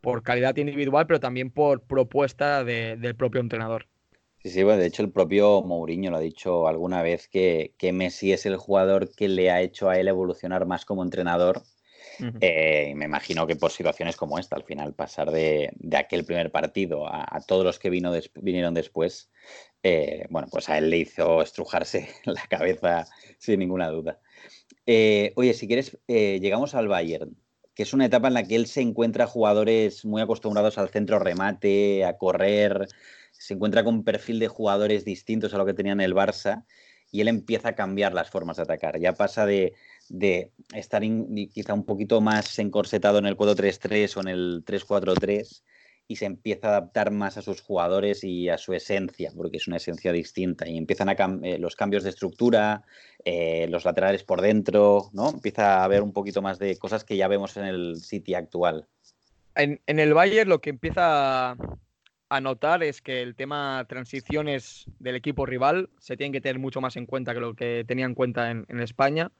por 0.00 0.22
calidad 0.22 0.56
individual, 0.56 1.06
pero 1.06 1.20
también 1.20 1.50
por 1.50 1.82
propuesta 1.82 2.64
del 2.64 3.14
propio 3.16 3.40
entrenador. 3.40 3.89
Sí, 4.42 4.48
sí, 4.48 4.62
bueno, 4.62 4.80
de 4.80 4.86
hecho 4.86 5.02
el 5.02 5.12
propio 5.12 5.60
Mourinho 5.60 6.10
lo 6.10 6.16
ha 6.16 6.20
dicho 6.20 6.66
alguna 6.66 7.02
vez 7.02 7.28
que, 7.28 7.74
Messi 7.92 8.32
es 8.32 8.46
el 8.46 8.56
jugador 8.56 9.14
que 9.14 9.28
le 9.28 9.50
ha 9.50 9.60
hecho 9.60 9.90
a 9.90 9.98
él 9.98 10.08
evolucionar 10.08 10.64
más 10.64 10.86
como 10.86 11.02
entrenador. 11.02 11.62
Eh, 12.40 12.88
y 12.90 12.94
me 12.94 13.06
imagino 13.06 13.46
que 13.46 13.56
por 13.56 13.70
situaciones 13.70 14.16
como 14.16 14.38
esta, 14.38 14.56
al 14.56 14.64
final 14.64 14.94
pasar 14.94 15.30
de, 15.30 15.70
aquel 15.94 16.24
primer 16.24 16.50
partido 16.50 17.06
a, 17.06 17.40
todos 17.46 17.64
los 17.64 17.78
que 17.78 17.90
vino 17.90 18.12
vinieron 18.34 18.74
después, 18.74 19.30
eh, 19.82 20.26
bueno, 20.30 20.48
pues 20.50 20.68
a 20.70 20.78
él 20.78 20.88
le 20.90 20.98
hizo 20.98 21.42
estrujarse 21.42 22.08
la 22.24 22.46
cabeza 22.48 23.06
sin 23.38 23.58
ninguna 23.58 23.88
duda. 23.88 24.20
Eh, 24.86 25.32
oye, 25.36 25.52
si 25.52 25.66
quieres, 25.66 25.98
llegamos 26.06 26.74
al 26.74 26.88
Bayern, 26.88 27.36
que 27.74 27.82
es 27.82 27.92
una 27.92 28.06
etapa 28.06 28.28
en 28.28 28.34
la 28.34 28.44
que 28.44 28.56
él 28.56 28.66
se 28.66 28.80
encuentra 28.80 29.26
jugadores 29.26 30.04
muy 30.06 30.22
acostumbrados 30.22 30.78
al 30.78 30.88
centro 30.88 31.18
remate, 31.18 32.04
a 32.04 32.16
correr, 32.16 32.88
se 33.40 33.54
encuentra 33.54 33.82
con 33.82 33.94
un 33.94 34.04
perfil 34.04 34.38
de 34.38 34.48
jugadores 34.48 35.06
distintos 35.06 35.54
a 35.54 35.58
lo 35.58 35.64
que 35.64 35.72
tenía 35.72 35.92
en 35.92 36.02
el 36.02 36.14
Barça 36.14 36.64
y 37.10 37.22
él 37.22 37.28
empieza 37.28 37.70
a 37.70 37.74
cambiar 37.74 38.12
las 38.12 38.28
formas 38.28 38.58
de 38.58 38.64
atacar. 38.64 39.00
Ya 39.00 39.14
pasa 39.14 39.46
de, 39.46 39.72
estar 40.74 41.02
quizá 41.52 41.72
un 41.72 41.84
poquito 41.84 42.20
más 42.20 42.58
encorsetado 42.58 43.18
en 43.18 43.24
el 43.24 43.38
4-3-3 43.38 44.16
o 44.16 44.20
en 44.20 44.28
el 44.28 44.64
3-4-3 44.66 45.62
y 46.06 46.16
se 46.16 46.26
empieza 46.26 46.66
a 46.66 46.70
adaptar 46.70 47.12
más 47.12 47.38
a 47.38 47.42
sus 47.42 47.62
jugadores 47.62 48.24
y 48.24 48.50
a 48.50 48.58
su 48.58 48.74
esencia, 48.74 49.32
porque 49.34 49.56
es 49.56 49.66
una 49.68 49.78
esencia 49.78 50.12
distinta. 50.12 50.68
Y 50.68 50.76
empiezan 50.76 51.08
a 51.08 51.16
eh, 51.42 51.58
los 51.58 51.76
cambios 51.76 52.04
de 52.04 52.10
estructura, 52.10 52.82
eh, 53.24 53.68
los 53.70 53.86
laterales 53.86 54.22
por 54.22 54.42
dentro, 54.42 55.08
¿no? 55.14 55.30
Empieza 55.30 55.78
a 55.78 55.84
haber 55.84 56.02
un 56.02 56.12
poquito 56.12 56.42
más 56.42 56.58
de 56.58 56.76
cosas 56.76 57.04
que 57.04 57.16
ya 57.16 57.26
vemos 57.26 57.56
en 57.56 57.64
el 57.64 57.96
City 58.02 58.34
actual. 58.34 58.86
En, 59.54 59.80
en 59.86 59.98
el 59.98 60.12
Bayern 60.12 60.50
lo 60.50 60.60
que 60.60 60.70
empieza 60.70 61.56
a 62.30 62.40
notar 62.40 62.84
es 62.84 63.02
que 63.02 63.22
el 63.22 63.34
tema 63.34 63.84
transiciones 63.88 64.86
del 65.00 65.16
equipo 65.16 65.46
rival 65.46 65.90
se 65.98 66.16
tiene 66.16 66.32
que 66.32 66.40
tener 66.40 66.60
mucho 66.60 66.80
más 66.80 66.96
en 66.96 67.04
cuenta 67.04 67.34
que 67.34 67.40
lo 67.40 67.54
que 67.54 67.84
tenía 67.86 68.06
en 68.06 68.14
cuenta 68.14 68.52
en, 68.52 68.80
España. 68.80 69.32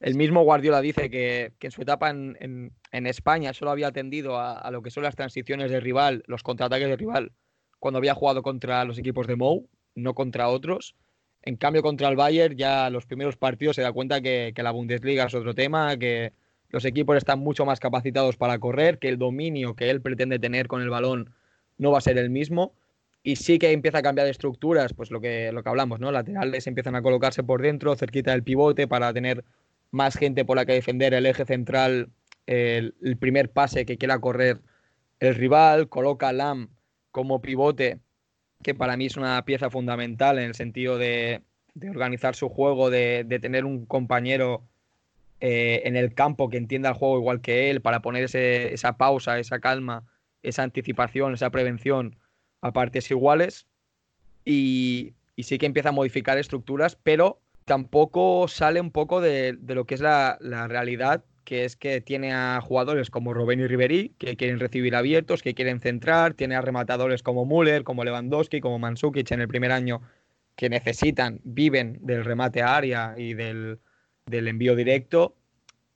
El 0.00 0.14
mismo 0.14 0.42
Guardiola 0.42 0.80
dice 0.80 1.10
que, 1.10 1.52
en 1.60 1.70
su 1.70 1.82
etapa 1.82 2.08
en, 2.08 2.72
España 2.90 3.52
solo 3.52 3.70
había 3.70 3.88
atendido 3.88 4.40
a, 4.40 4.70
lo 4.70 4.80
que 4.80 4.90
son 4.90 5.02
las 5.02 5.16
transiciones 5.16 5.70
de 5.70 5.80
rival, 5.80 6.24
los 6.26 6.42
contraataques 6.42 6.88
de 6.88 6.96
rival, 6.96 7.32
cuando 7.78 7.98
había 7.98 8.14
jugado 8.14 8.42
contra 8.42 8.86
los 8.86 8.98
equipos 8.98 9.26
de 9.26 9.36
Mou, 9.36 9.68
no 9.94 10.14
contra 10.14 10.48
otros. 10.48 10.96
En 11.42 11.56
cambio, 11.56 11.82
contra 11.82 12.08
el 12.08 12.16
Bayern, 12.16 12.56
ya 12.56 12.88
los 12.88 13.04
primeros 13.04 13.36
partidos 13.36 13.76
se 13.76 13.82
da 13.82 13.92
cuenta 13.92 14.22
que, 14.22 14.52
que 14.54 14.62
la 14.62 14.70
Bundesliga 14.70 15.26
es 15.26 15.34
otro 15.34 15.54
tema, 15.54 15.98
que 15.98 16.32
los 16.70 16.86
equipos 16.86 17.18
están 17.18 17.38
mucho 17.38 17.66
más 17.66 17.80
capacitados 17.80 18.38
para 18.38 18.58
correr, 18.58 18.98
que 18.98 19.08
el 19.08 19.18
dominio 19.18 19.76
que 19.76 19.90
él 19.90 20.00
pretende 20.00 20.38
tener 20.38 20.68
con 20.68 20.80
el 20.80 20.88
balón 20.88 21.34
no 21.80 21.90
va 21.90 21.98
a 21.98 22.02
ser 22.02 22.18
el 22.18 22.30
mismo. 22.30 22.74
Y 23.22 23.36
sí 23.36 23.58
que 23.58 23.72
empieza 23.72 23.98
a 23.98 24.02
cambiar 24.02 24.26
de 24.26 24.30
estructuras, 24.30 24.94
pues 24.94 25.10
lo 25.10 25.20
que, 25.20 25.50
lo 25.52 25.62
que 25.62 25.68
hablamos, 25.68 25.98
¿no? 26.00 26.12
Laterales 26.12 26.66
empiezan 26.66 26.94
a 26.94 27.02
colocarse 27.02 27.42
por 27.42 27.60
dentro, 27.60 27.96
cerquita 27.96 28.30
del 28.30 28.42
pivote, 28.42 28.86
para 28.86 29.12
tener 29.12 29.44
más 29.90 30.16
gente 30.16 30.44
por 30.44 30.56
la 30.56 30.64
que 30.64 30.74
defender 30.74 31.12
el 31.12 31.26
eje 31.26 31.44
central, 31.44 32.10
el, 32.46 32.94
primer 33.18 33.50
pase 33.50 33.84
que 33.84 33.98
quiera 33.98 34.20
correr 34.20 34.60
el 35.18 35.34
rival, 35.34 35.88
coloca 35.88 36.28
a 36.28 36.32
Lam 36.32 36.68
como 37.10 37.42
pivote, 37.42 37.98
que 38.62 38.74
para 38.74 38.96
mí 38.96 39.06
es 39.06 39.16
una 39.16 39.44
pieza 39.44 39.68
fundamental 39.70 40.38
en 40.38 40.46
el 40.46 40.54
sentido 40.54 40.96
de, 40.96 41.42
organizar 41.90 42.34
su 42.34 42.48
juego, 42.48 42.88
de, 42.88 43.24
tener 43.40 43.64
un 43.66 43.84
compañero 43.84 44.62
eh, 45.40 45.82
en 45.84 45.96
el 45.96 46.14
campo 46.14 46.48
que 46.48 46.56
entienda 46.56 46.90
el 46.90 46.94
juego 46.94 47.18
igual 47.18 47.42
que 47.42 47.70
él, 47.70 47.82
para 47.82 48.00
poner 48.00 48.24
esa 48.24 48.96
pausa, 48.96 49.38
esa 49.38 49.60
calma 49.60 50.04
esa 50.42 50.62
anticipación, 50.62 51.34
esa 51.34 51.50
prevención 51.50 52.16
a 52.62 52.72
partes 52.72 53.10
iguales 53.10 53.66
y, 54.44 55.14
sí 55.38 55.58
que 55.58 55.66
empieza 55.66 55.88
a 55.88 55.92
modificar 55.92 56.38
estructuras, 56.38 56.96
pero 57.02 57.40
tampoco 57.64 58.46
sale 58.48 58.80
un 58.80 58.90
poco 58.90 59.20
de, 59.20 59.56
lo 59.66 59.86
que 59.86 59.94
es 59.94 60.00
la, 60.00 60.38
realidad, 60.68 61.24
que 61.44 61.64
es 61.64 61.76
que 61.76 62.00
tiene 62.00 62.32
a 62.32 62.60
jugadores 62.60 63.10
como 63.10 63.32
Robben 63.32 63.60
y 63.60 63.66
Ribery, 63.66 64.14
que 64.18 64.36
quieren 64.36 64.60
recibir 64.60 64.94
abiertos, 64.94 65.42
que 65.42 65.54
quieren 65.54 65.80
centrar, 65.80 66.34
tiene 66.34 66.56
a 66.56 66.60
rematadores 66.60 67.22
como 67.22 67.46
Müller, 67.46 67.84
como 67.84 68.04
Lewandowski, 68.04 68.60
como 68.60 68.78
Mansukic 68.78 69.30
en 69.30 69.40
el 69.40 69.48
primer 69.48 69.72
año, 69.72 70.02
que 70.56 70.68
necesitan, 70.68 71.40
viven 71.44 71.98
del 72.02 72.24
remate 72.24 72.60
a 72.62 72.76
área 72.76 73.14
y 73.16 73.34
del, 73.34 73.78
envío 74.30 74.76
directo. 74.76 75.34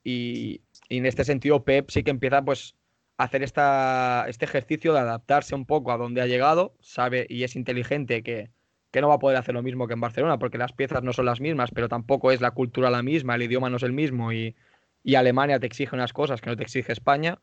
Y, 0.03 0.61
y, 0.89 0.97
en 0.97 1.05
este 1.05 1.23
sentido, 1.23 1.63
Pep 1.63 1.89
sí 1.91 2.03
que 2.03 2.11
empieza 2.11 2.43
pues 2.43 2.75
hacer 3.17 3.43
este 3.43 4.45
ejercicio 4.45 4.93
de 4.93 4.99
adaptarse 4.99 5.55
un 5.55 5.65
poco 5.65 5.91
a 5.91 5.97
donde 5.97 6.21
ha 6.21 6.27
llegado, 6.27 6.75
sabe 6.81 7.25
y 7.29 7.43
es 7.43 7.55
inteligente 7.55 8.23
que, 8.23 8.49
no 8.93 9.09
va 9.09 9.15
a 9.15 9.19
poder 9.19 9.37
hacer 9.37 9.53
lo 9.53 9.61
mismo 9.61 9.87
que 9.87 9.93
en 9.93 9.99
Barcelona, 9.99 10.39
porque 10.39 10.57
las 10.57 10.71
piezas 10.71 11.03
no 11.03 11.11
son 11.11 11.25
las 11.25 11.41
mismas, 11.41 11.69
pero 11.71 11.89
tampoco 11.89 12.31
es 12.31 12.39
la 12.39 12.51
cultura 12.51 12.89
la 12.89 13.03
misma, 13.03 13.35
el 13.35 13.43
idioma 13.43 13.69
no 13.69 13.75
es 13.75 13.83
el 13.83 13.91
mismo 13.91 14.31
y, 14.31 14.55
Alemania 15.15 15.59
te 15.59 15.67
exige 15.67 15.95
unas 15.95 16.13
cosas 16.13 16.41
que 16.41 16.49
no 16.49 16.55
te 16.55 16.63
exige 16.63 16.91
España. 16.91 17.39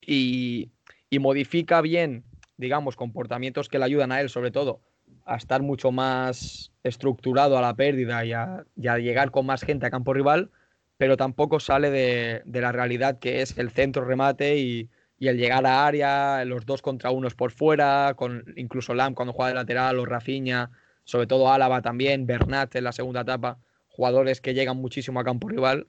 Y, 0.00 0.70
modifica 1.18 1.80
bien, 1.80 2.24
digamos, 2.56 2.96
comportamientos 2.96 3.68
que 3.68 3.78
le 3.78 3.84
ayudan 3.86 4.12
a 4.12 4.20
él, 4.20 4.30
sobre 4.30 4.52
todo, 4.52 4.80
a 5.26 5.36
estar 5.36 5.62
mucho 5.62 5.90
más 5.90 6.72
estructurado 6.84 7.58
a 7.58 7.60
la 7.60 7.74
pérdida 7.74 8.24
y 8.24 8.32
a 8.32 8.64
llegar 8.76 9.32
con 9.32 9.46
más 9.46 9.62
gente 9.62 9.84
a 9.84 9.90
campo 9.90 10.14
rival 10.14 10.50
pero 10.98 11.16
tampoco 11.16 11.60
sale 11.60 11.90
de, 11.90 12.42
la 12.44 12.72
realidad 12.72 13.18
que 13.18 13.40
es 13.40 13.56
el 13.56 13.70
centro 13.70 14.04
remate 14.04 14.58
y, 14.58 14.90
el 15.20 15.36
llegar 15.36 15.66
a 15.66 15.84
área, 15.86 16.44
los 16.44 16.64
dos 16.64 16.80
contra 16.80 17.10
unos 17.10 17.34
por 17.34 17.50
fuera, 17.50 18.14
con 18.14 18.44
incluso 18.56 18.94
Lam 18.94 19.14
cuando 19.14 19.32
juega 19.32 19.48
de 19.48 19.54
lateral 19.54 19.98
o 19.98 20.04
Rafinha, 20.04 20.70
sobre 21.02 21.26
todo 21.26 21.50
Álava 21.50 21.82
también, 21.82 22.24
Bernat 22.26 22.76
en 22.76 22.84
la 22.84 22.92
segunda 22.92 23.22
etapa, 23.22 23.58
jugadores 23.88 24.40
que 24.40 24.54
llegan 24.54 24.76
muchísimo 24.76 25.18
a 25.18 25.24
campo 25.24 25.48
rival 25.48 25.88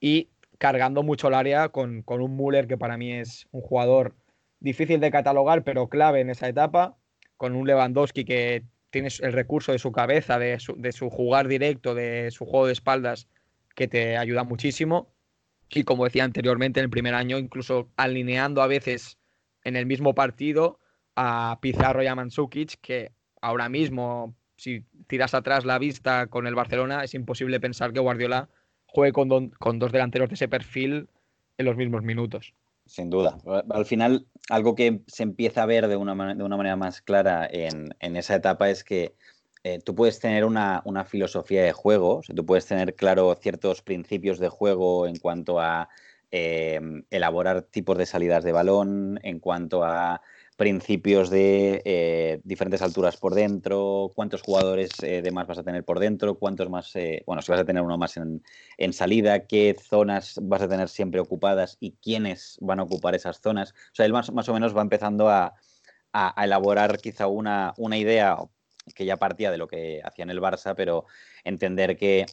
y 0.00 0.30
cargando 0.56 1.02
mucho 1.02 1.28
el 1.28 1.34
área 1.34 1.68
con, 1.68 2.02
un 2.06 2.36
Müller 2.36 2.66
que 2.66 2.78
para 2.78 2.96
mí 2.96 3.12
es 3.12 3.46
un 3.52 3.60
jugador 3.60 4.14
difícil 4.60 5.00
de 5.00 5.10
catalogar, 5.10 5.62
pero 5.62 5.88
clave 5.88 6.20
en 6.20 6.30
esa 6.30 6.48
etapa, 6.48 6.96
con 7.36 7.54
un 7.56 7.66
Lewandowski 7.66 8.24
que 8.24 8.64
tiene 8.88 9.08
el 9.20 9.34
recurso 9.34 9.72
de 9.72 9.78
su 9.78 9.92
cabeza, 9.92 10.38
de 10.38 10.58
su, 10.60 10.74
de 10.80 10.92
su 10.92 11.10
jugar 11.10 11.46
directo, 11.46 11.94
de 11.94 12.30
su 12.30 12.46
juego 12.46 12.66
de 12.66 12.72
espaldas, 12.72 13.28
que 13.76 13.86
te 13.86 14.16
ayuda 14.16 14.42
muchísimo. 14.42 15.14
Y 15.70 15.84
como 15.84 16.04
decía 16.04 16.24
anteriormente, 16.24 16.80
en 16.80 16.84
el 16.84 16.90
primer 16.90 17.14
año, 17.14 17.38
incluso 17.38 17.90
alineando 17.96 18.62
a 18.62 18.66
veces 18.66 19.18
en 19.62 19.76
el 19.76 19.86
mismo 19.86 20.14
partido 20.14 20.80
a 21.14 21.58
Pizarro 21.60 22.02
y 22.02 22.06
a 22.06 22.14
Mansukic, 22.14 22.80
que 22.80 23.12
ahora 23.40 23.68
mismo, 23.68 24.34
si 24.56 24.84
tiras 25.06 25.34
atrás 25.34 25.64
la 25.64 25.78
vista 25.78 26.26
con 26.28 26.46
el 26.46 26.54
Barcelona, 26.54 27.04
es 27.04 27.14
imposible 27.14 27.60
pensar 27.60 27.92
que 27.92 28.00
Guardiola 28.00 28.48
juegue 28.86 29.12
con, 29.12 29.50
con 29.50 29.78
dos 29.78 29.92
delanteros 29.92 30.28
de 30.28 30.34
ese 30.34 30.48
perfil 30.48 31.08
en 31.58 31.66
los 31.66 31.76
mismos 31.76 32.02
minutos. 32.02 32.54
Sin 32.86 33.10
duda. 33.10 33.38
Al 33.70 33.84
final, 33.84 34.26
algo 34.48 34.76
que 34.76 35.00
se 35.08 35.24
empieza 35.24 35.64
a 35.64 35.66
ver 35.66 35.88
de 35.88 35.96
una, 35.96 36.34
de 36.34 36.44
una 36.44 36.56
manera 36.56 36.76
más 36.76 37.02
clara 37.02 37.48
en, 37.50 37.88
en 37.98 38.16
esa 38.16 38.36
etapa 38.36 38.70
es 38.70 38.84
que 38.84 39.14
eh, 39.68 39.80
tú 39.84 39.96
puedes 39.96 40.20
tener 40.20 40.44
una, 40.44 40.80
filosofía 41.08 41.64
de 41.64 41.72
juego, 41.72 42.20
tú 42.36 42.46
puedes 42.46 42.66
tener 42.66 42.94
claro 42.94 43.34
ciertos 43.34 43.82
principios 43.82 44.38
de 44.38 44.48
juego 44.48 45.08
en 45.08 45.16
cuanto 45.16 45.58
a 45.58 45.88
eh, 46.30 46.80
elaborar 47.10 47.62
tipos 47.62 47.98
de 47.98 48.06
salidas 48.06 48.44
de 48.44 48.52
balón, 48.52 49.18
en 49.24 49.40
cuanto 49.40 49.82
a 49.82 50.22
principios 50.56 51.30
de 51.30 51.82
eh, 51.84 52.40
diferentes 52.44 52.80
alturas 52.80 53.16
por 53.16 53.34
dentro, 53.34 54.12
cuántos 54.14 54.42
jugadores 54.42 54.90
de 55.00 55.30
más 55.32 55.48
vas 55.48 55.58
a 55.58 55.64
tener 55.64 55.84
por 55.84 55.98
dentro, 55.98 56.38
cuántos 56.38 56.70
más, 56.70 56.92
bueno, 57.26 57.42
si 57.42 57.50
vas 57.50 57.60
a 57.60 57.64
tener 57.64 57.82
uno 57.82 57.98
más 57.98 58.16
en, 58.16 58.92
salida, 58.92 59.48
qué 59.48 59.74
zonas 59.76 60.38
vas 60.42 60.62
a 60.62 60.68
tener 60.68 60.88
siempre 60.88 61.18
ocupadas 61.18 61.76
y 61.80 61.96
quiénes 62.00 62.56
van 62.60 62.78
a 62.78 62.84
ocupar 62.84 63.16
esas 63.16 63.40
zonas. 63.40 63.72
O 63.72 63.94
sea, 63.94 64.06
él 64.06 64.12
más, 64.12 64.28
o 64.30 64.54
menos 64.54 64.76
va 64.76 64.82
empezando 64.82 65.28
a, 65.28 65.54
elaborar 66.38 66.98
quizá 66.98 67.26
una, 67.26 67.74
una 67.76 67.98
idea 67.98 68.38
que 68.94 69.04
ya 69.04 69.16
partía 69.16 69.50
de 69.50 69.58
lo 69.58 69.68
que 69.68 70.00
hacía 70.04 70.22
en 70.22 70.30
el 70.30 70.40
Barça, 70.40 70.74
pero 70.76 71.06
entender 71.44 71.96
que 71.96 72.26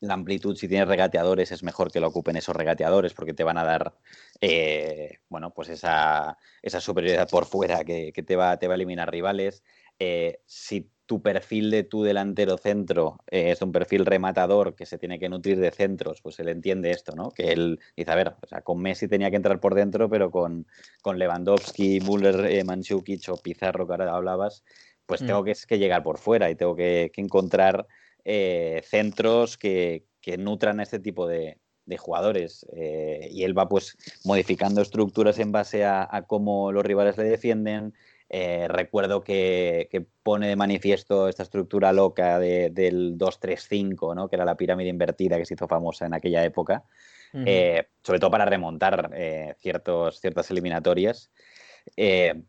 la 0.00 0.14
amplitud, 0.14 0.56
si 0.56 0.68
tienes 0.68 0.88
regateadores, 0.88 1.50
es 1.50 1.62
mejor 1.62 1.90
que 1.90 2.00
lo 2.00 2.08
ocupen 2.08 2.36
esos 2.36 2.54
regateadores 2.54 3.14
porque 3.14 3.34
te 3.34 3.44
van 3.44 3.58
a 3.58 3.64
dar, 3.64 3.94
eh, 4.40 5.18
bueno, 5.28 5.52
pues 5.52 5.68
esa, 5.68 6.38
superioridad 6.78 7.28
por 7.28 7.46
fuera 7.46 7.84
que, 7.84 8.12
te, 8.12 8.36
va, 8.36 8.58
te 8.58 8.68
va 8.68 8.74
a 8.74 8.76
eliminar 8.76 9.10
rivales. 9.10 9.62
Eh, 9.98 10.40
si 10.46 10.88
tu 11.06 11.22
perfil 11.22 11.70
de 11.70 11.82
tu 11.82 12.02
delantero 12.04 12.58
centro 12.58 13.18
eh, 13.30 13.50
es 13.50 13.62
un 13.62 13.72
perfil 13.72 14.04
rematador 14.04 14.76
que 14.76 14.86
se 14.86 14.98
tiene 14.98 15.18
que 15.18 15.28
nutrir 15.28 15.58
de 15.58 15.70
centros, 15.72 16.20
pues 16.20 16.38
él 16.38 16.48
entiende 16.48 16.90
esto, 16.90 17.16
¿no? 17.16 17.30
Que 17.30 17.50
él 17.52 17.80
dice, 17.96 18.10
a 18.12 18.14
ver, 18.14 18.36
o 18.40 18.46
sea, 18.46 18.60
con 18.60 18.80
Messi 18.80 19.08
tenía 19.08 19.30
que 19.30 19.36
entrar 19.36 19.58
por 19.58 19.74
dentro, 19.74 20.08
pero 20.08 20.30
con, 20.30 20.66
con 21.02 21.18
Lewandowski, 21.18 22.00
Müller, 22.00 22.64
Manchukic 22.64 23.28
o 23.30 23.36
Pizarro 23.36 23.86
que 23.86 23.94
ahora 23.94 24.14
hablabas, 24.14 24.62
pues 25.08 25.22
mm. 25.22 25.26
tengo 25.26 25.42
que, 25.42 25.78
llegar 25.78 26.02
por 26.02 26.18
fuera 26.18 26.50
y 26.50 26.54
tengo 26.54 26.76
que, 26.76 27.10
encontrar 27.16 27.86
eh, 28.24 28.82
centros 28.84 29.56
que, 29.56 30.04
nutran 30.38 30.78
a 30.78 30.82
este 30.82 30.98
tipo 30.98 31.26
de, 31.26 31.56
jugadores. 31.96 32.66
Eh, 32.74 33.28
y 33.32 33.44
él 33.44 33.56
va 33.56 33.66
pues 33.66 33.96
modificando 34.24 34.82
estructuras 34.82 35.38
en 35.38 35.50
base 35.50 35.86
a, 35.86 36.24
cómo 36.26 36.70
los 36.70 36.84
rivales 36.84 37.16
le 37.16 37.24
defienden. 37.24 37.94
Eh, 38.28 38.68
recuerdo 38.68 39.22
que, 39.22 39.88
pone 40.22 40.46
de 40.46 40.56
manifiesto 40.56 41.26
esta 41.28 41.42
estructura 41.42 41.94
loca 41.94 42.38
del 42.38 43.16
2-3-5, 43.16 44.14
¿no? 44.14 44.28
que 44.28 44.36
era 44.36 44.44
la 44.44 44.58
pirámide 44.58 44.90
invertida 44.90 45.38
que 45.38 45.46
se 45.46 45.54
hizo 45.54 45.66
famosa 45.66 46.04
en 46.04 46.12
aquella 46.12 46.44
época, 46.44 46.84
sobre 47.32 48.18
todo 48.20 48.30
para 48.30 48.44
remontar 48.44 49.10
ciertos, 49.56 50.20
ciertas 50.20 50.50
eliminatorias. 50.50 51.30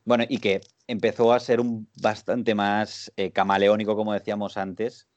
Bueno, 0.05 0.25
y 0.27 0.39
que 0.39 0.61
empezó 0.87 1.33
a 1.33 1.39
ser 1.39 1.59
un 1.59 1.87
bastante 2.01 2.55
más 2.55 3.11
eh, 3.15 3.31
camaleónico, 3.31 3.95
como 3.95 4.13
decíamos 4.13 4.57
antes, 4.57 5.07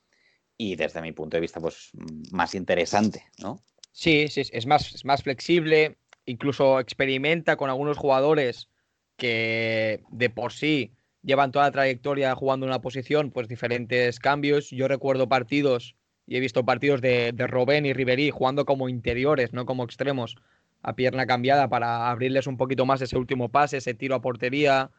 y 0.59 0.77
desde 0.77 1.01
mi 1.01 1.13
punto 1.13 1.37
de 1.37 1.41
vista, 1.41 1.61
pues 1.61 1.91
más 2.31 2.55
interesante, 2.55 3.25
¿no? 3.39 3.63
Sí, 3.91 4.29
sí, 4.29 4.43
es 4.51 4.67
más, 4.67 4.95
es 4.95 5.05
más 5.05 5.23
flexible, 5.23 5.97
incluso 6.27 6.79
experimenta 6.79 7.57
con 7.57 7.71
algunos 7.71 7.99
jugadores 7.99 8.69
que 9.17 10.03
de 10.11 10.31
por 10.31 10.53
sí 10.53 10.93
llevan 11.23 11.53
toda 11.53 11.67
la 11.67 11.73
trayectoria 11.73 12.35
jugando 12.35 12.67
en 12.67 12.71
una 12.71 12.83
posición, 12.83 13.31
pues 13.31 13.49
diferentes 13.49 14.19
cambios. 14.19 14.71
Yo 14.71 14.89
recuerdo 14.89 15.29
partidos 15.29 15.95
y 16.27 16.37
he 16.37 16.41
visto 16.41 16.65
partidos 16.65 17.01
de, 17.01 17.33
de 17.33 17.47
Robben 17.47 17.87
y 17.87 17.93
Ribery 17.93 18.31
jugando 18.31 18.65
como 18.65 18.89
interiores, 18.89 19.53
no 19.53 19.67
como 19.67 19.85
extremos, 19.85 20.37
a 20.83 20.95
pierna 20.95 21.27
cambiada 21.27 21.69
para 21.69 22.11
abrirles 22.11 22.47
un 22.47 22.57
poquito 22.57 22.87
más 22.87 23.01
ese 23.01 23.17
último 23.17 23.51
pase, 23.51 23.79
ese 23.79 23.95
tiro 23.95 24.15
a 24.15 24.21
portería, 24.21 24.91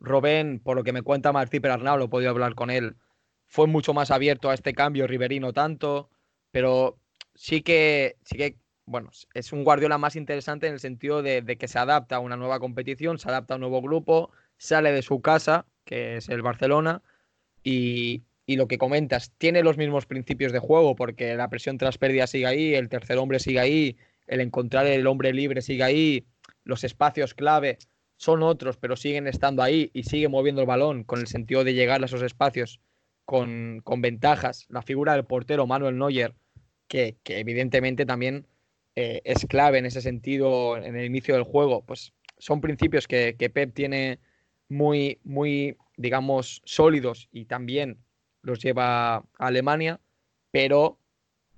Robén, 0.00 0.60
por 0.60 0.76
lo 0.76 0.84
que 0.84 0.92
me 0.92 1.02
cuenta 1.02 1.32
Martí 1.32 1.60
Perarnau, 1.60 1.98
lo 1.98 2.04
he 2.06 2.08
podido 2.08 2.30
hablar 2.30 2.54
con 2.54 2.70
él, 2.70 2.96
fue 3.46 3.66
mucho 3.66 3.92
más 3.94 4.10
abierto 4.10 4.50
a 4.50 4.54
este 4.54 4.72
cambio, 4.72 5.06
Riverino 5.06 5.52
tanto, 5.52 6.10
pero 6.50 6.98
sí 7.34 7.62
que, 7.62 8.16
sí 8.24 8.36
que, 8.36 8.56
bueno, 8.86 9.10
es 9.34 9.52
un 9.52 9.64
Guardiola 9.64 9.98
más 9.98 10.16
interesante 10.16 10.66
en 10.66 10.74
el 10.74 10.80
sentido 10.80 11.22
de, 11.22 11.44
que 11.58 11.68
se 11.68 11.78
adapta 11.78 12.16
a 12.16 12.20
una 12.20 12.36
nueva 12.36 12.60
competición, 12.60 13.18
se 13.18 13.28
adapta 13.28 13.54
a 13.54 13.56
un 13.56 13.60
nuevo 13.62 13.82
grupo, 13.82 14.30
sale 14.56 14.92
de 14.92 15.02
su 15.02 15.20
casa, 15.20 15.66
que 15.84 16.16
es 16.16 16.28
el 16.28 16.42
Barcelona, 16.42 17.02
y, 17.62 18.22
y 18.46 18.56
lo 18.56 18.68
que 18.68 18.78
comentas, 18.78 19.32
tiene 19.38 19.62
los 19.62 19.76
mismos 19.76 20.06
principios 20.06 20.52
de 20.52 20.58
juego, 20.58 20.96
porque 20.96 21.34
la 21.36 21.48
presión 21.48 21.78
tras 21.78 21.98
pérdida 21.98 22.26
sigue 22.26 22.46
ahí, 22.46 22.74
el 22.74 22.88
tercer 22.88 23.18
hombre 23.18 23.38
sigue 23.38 23.60
ahí, 23.60 23.96
el 24.26 24.40
encontrar 24.40 24.86
el 24.86 25.06
hombre 25.06 25.32
libre 25.32 25.62
sigue 25.62 25.82
ahí, 25.82 26.26
los 26.64 26.84
espacios 26.84 27.34
clave 27.34 27.78
son 28.16 28.42
otros, 28.42 28.76
pero 28.76 28.96
siguen 28.96 29.26
estando 29.26 29.62
ahí 29.62 29.90
y 29.92 30.04
sigue 30.04 30.28
moviendo 30.28 30.60
el 30.60 30.66
balón 30.66 31.04
con 31.04 31.18
el 31.18 31.26
sentido 31.26 31.64
de 31.64 31.74
llegar 31.74 32.02
a 32.02 32.06
esos 32.06 32.22
espacios 32.22 32.80
con, 33.24 33.80
con 33.82 34.00
ventajas. 34.00 34.66
La 34.68 34.82
figura 34.82 35.14
del 35.14 35.24
portero 35.24 35.66
Manuel 35.66 35.98
Neuer, 35.98 36.34
que, 36.86 37.16
que 37.24 37.40
evidentemente 37.40 38.06
también 38.06 38.46
eh, 38.94 39.22
es 39.24 39.44
clave 39.46 39.78
en 39.78 39.86
ese 39.86 40.02
sentido 40.02 40.76
en 40.76 40.96
el 40.96 41.04
inicio 41.04 41.34
del 41.34 41.44
juego, 41.44 41.84
pues 41.84 42.12
son 42.38 42.60
principios 42.60 43.08
que, 43.08 43.36
que 43.38 43.50
Pep 43.50 43.74
tiene 43.74 44.18
muy, 44.68 45.18
muy, 45.24 45.76
digamos, 45.96 46.62
sólidos 46.64 47.28
y 47.32 47.46
también 47.46 47.98
los 48.42 48.60
lleva 48.60 49.16
a 49.16 49.24
Alemania, 49.38 50.00
pero 50.50 50.98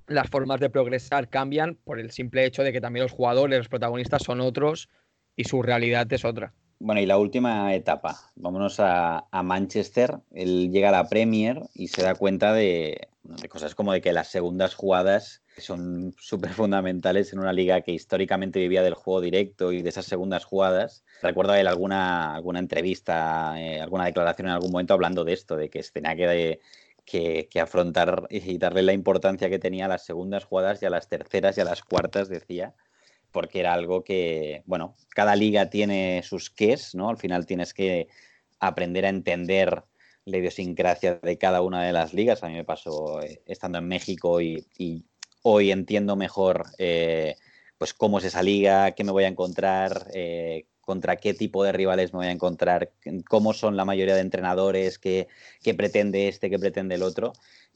las 0.06 0.28
formas 0.28 0.60
de 0.60 0.70
progresar 0.70 1.28
cambian 1.28 1.76
por 1.84 1.98
el 1.98 2.10
simple 2.10 2.44
hecho 2.44 2.62
de 2.62 2.72
que 2.72 2.80
también 2.80 3.04
los 3.04 3.12
jugadores, 3.12 3.58
los 3.58 3.68
protagonistas 3.68 4.22
son 4.22 4.40
otros 4.40 4.88
y 5.36 5.44
su 5.44 5.62
realidad 5.62 6.12
es 6.12 6.24
otra. 6.24 6.52
Bueno, 6.78 7.00
y 7.00 7.06
la 7.06 7.18
última 7.18 7.74
etapa, 7.74 8.18
vámonos 8.34 8.76
a, 8.78 9.26
Manchester. 9.42 10.18
Él 10.32 10.70
llega 10.70 10.90
a 10.90 10.92
la 10.92 11.08
Premier 11.08 11.62
y 11.74 11.88
se 11.88 12.02
da 12.02 12.14
cuenta 12.14 12.52
de, 12.52 13.08
cosas 13.48 13.74
como 13.74 13.92
de 13.92 14.02
que 14.02 14.12
las 14.12 14.28
segundas 14.28 14.74
jugadas 14.74 15.42
son 15.56 16.14
súper 16.18 16.50
fundamentales 16.52 17.32
en 17.32 17.38
una 17.38 17.52
liga 17.52 17.80
que 17.80 17.92
históricamente 17.92 18.58
vivía 18.58 18.82
del 18.82 18.94
juego 18.94 19.20
directo 19.20 19.72
y 19.72 19.82
de 19.82 19.88
esas 19.88 20.04
segundas 20.04 20.44
jugadas. 20.44 21.04
Recuerdo 21.22 21.54
él 21.54 21.68
alguna, 21.68 22.34
alguna 22.34 22.58
entrevista, 22.58 23.54
eh, 23.58 23.80
alguna 23.80 24.04
declaración 24.04 24.48
en 24.48 24.54
algún 24.54 24.72
momento 24.72 24.94
hablando 24.94 25.24
de 25.24 25.32
esto, 25.32 25.56
de 25.56 25.70
que 25.70 25.82
se 25.82 25.92
tenía 25.92 26.16
que, 26.16 26.60
que, 27.04 27.48
afrontar 27.60 28.26
y 28.30 28.58
darle 28.58 28.82
la 28.82 28.92
importancia 28.92 29.50
que 29.50 29.58
tenía 29.58 29.86
a 29.86 29.88
las 29.88 30.04
segundas 30.04 30.44
jugadas 30.44 30.82
y 30.82 30.86
a 30.86 30.90
las 30.90 31.08
terceras 31.08 31.56
y 31.58 31.60
a 31.60 31.64
las 31.64 31.82
cuartas, 31.82 32.28
decía, 32.28 32.74
porque 33.30 33.60
era 33.60 33.74
algo 33.74 34.04
que, 34.04 34.62
bueno, 34.66 34.96
cada 35.10 35.36
liga 35.36 35.70
tiene 35.70 36.22
sus 36.22 36.50
ques, 36.50 36.94
¿no? 36.94 37.08
Al 37.10 37.18
final 37.18 37.46
tienes 37.46 37.74
que 37.74 38.08
aprender 38.60 39.06
a 39.06 39.10
entender 39.10 39.84
la 40.24 40.38
idiosincrasia 40.38 41.16
de 41.22 41.38
cada 41.38 41.60
una 41.60 41.84
de 41.84 41.92
las 41.92 42.14
ligas. 42.14 42.42
A 42.42 42.48
mí 42.48 42.54
me 42.54 42.64
pasó 42.64 43.20
eh, 43.22 43.42
estando 43.46 43.78
en 43.78 43.88
México 43.88 44.40
y, 44.40 44.64
hoy 45.42 45.72
entiendo 45.72 46.16
mejor 46.16 46.64
eh, 46.78 47.36
pues 47.76 47.92
cómo 47.92 48.18
es 48.18 48.24
esa 48.24 48.42
liga, 48.42 48.92
qué 48.92 49.04
me 49.04 49.12
voy 49.12 49.24
a 49.24 49.28
encontrar, 49.28 50.06
eh, 50.14 50.64
contra 50.84 51.16
qué 51.16 51.34
tipo 51.34 51.64
de 51.64 51.72
rivales 51.72 52.12
me 52.12 52.18
voy 52.18 52.26
a 52.26 52.32
encontrar, 52.32 52.92
cómo 53.28 53.52
son 53.52 53.76
la 53.76 53.84
mayoría 53.84 54.14
de 54.14 54.20
entrenadores, 54.20 54.98
qué, 54.98 55.28
pretende 55.76 56.28
este, 56.28 56.50
qué 56.50 56.58
pretende 56.58 56.94
el 56.94 57.02
otro. 57.02 57.32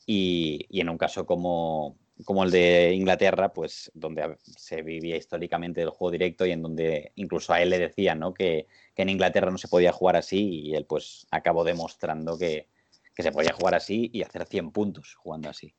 Y, 0.06 0.66
en 0.70 0.88
un 0.88 0.98
caso 0.98 1.26
como, 1.26 1.96
como 2.24 2.44
el 2.44 2.50
de 2.50 2.92
Inglaterra, 2.94 3.52
pues 3.52 3.90
donde 3.94 4.36
se 4.42 4.82
vivía 4.82 5.16
históricamente 5.16 5.82
el 5.82 5.90
juego 5.90 6.12
directo 6.12 6.46
y 6.46 6.52
en 6.52 6.62
donde 6.62 7.12
incluso 7.16 7.52
a 7.52 7.60
él 7.60 7.70
le 7.70 7.78
decían 7.78 8.18
¿no? 8.18 8.32
que, 8.32 8.66
en 8.96 9.08
Inglaterra 9.10 9.50
no 9.50 9.58
se 9.58 9.68
podía 9.68 9.92
jugar 9.92 10.16
así 10.16 10.48
y 10.48 10.74
él 10.74 10.84
pues 10.84 11.26
acabó 11.30 11.64
demostrando 11.64 12.38
que, 12.38 12.68
se 13.16 13.32
podía 13.32 13.52
jugar 13.52 13.74
así 13.74 14.10
y 14.12 14.22
hacer 14.22 14.46
100 14.46 14.70
puntos 14.70 15.14
jugando 15.16 15.48
así. 15.48 15.74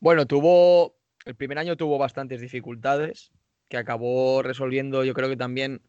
Bueno, 0.00 0.26
tuvo, 0.26 0.96
el 1.26 1.34
primer 1.34 1.58
año 1.58 1.76
tuvo 1.76 1.98
bastantes 1.98 2.40
dificultades 2.40 3.32
que 3.68 3.76
acabó 3.76 4.42
resolviendo 4.42 5.04
yo 5.04 5.14
creo 5.14 5.28
que 5.28 5.36
también 5.36 5.82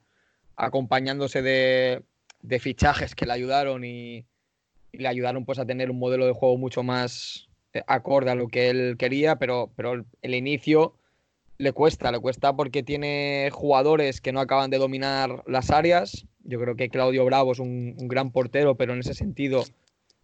acompañándose 0.56 1.42
de, 1.42 2.04
fichajes 2.60 3.16
que 3.16 3.26
le 3.26 3.34
ayudaron 3.34 3.84
y, 3.84 4.26
le 4.94 5.08
ayudaron 5.08 5.46
pues 5.46 5.60
a 5.60 5.66
tener 5.66 5.92
un 5.92 6.00
modelo 6.00 6.26
de 6.26 6.32
juego 6.32 6.58
mucho 6.58 6.82
más 6.82 7.50
eh, 7.74 7.84
acorde 7.88 8.32
a 8.32 8.36
lo 8.36 8.48
que 8.48 8.70
él 8.70 8.96
quería, 8.98 9.36
pero, 9.38 9.72
pero 9.76 10.06
el, 10.22 10.36
inicio 10.36 10.96
le 11.58 11.74
cuesta, 11.74 12.12
le 12.12 12.20
cuesta 12.20 12.56
porque 12.56 12.84
tiene 12.84 13.50
jugadores 13.52 14.22
que 14.22 14.32
no 14.32 14.40
acaban 14.40 14.70
de 14.70 14.78
dominar 14.78 15.44
las 15.48 15.70
áreas. 15.70 16.26
Yo 16.44 16.60
creo 16.62 16.76
que 16.76 16.90
Claudio 16.90 17.26
Bravo 17.26 17.52
es 17.52 17.60
un, 17.60 17.96
gran 18.08 18.32
portero, 18.32 18.76
pero 18.76 18.94
en 18.94 19.00
ese 19.00 19.14
sentido 19.14 19.64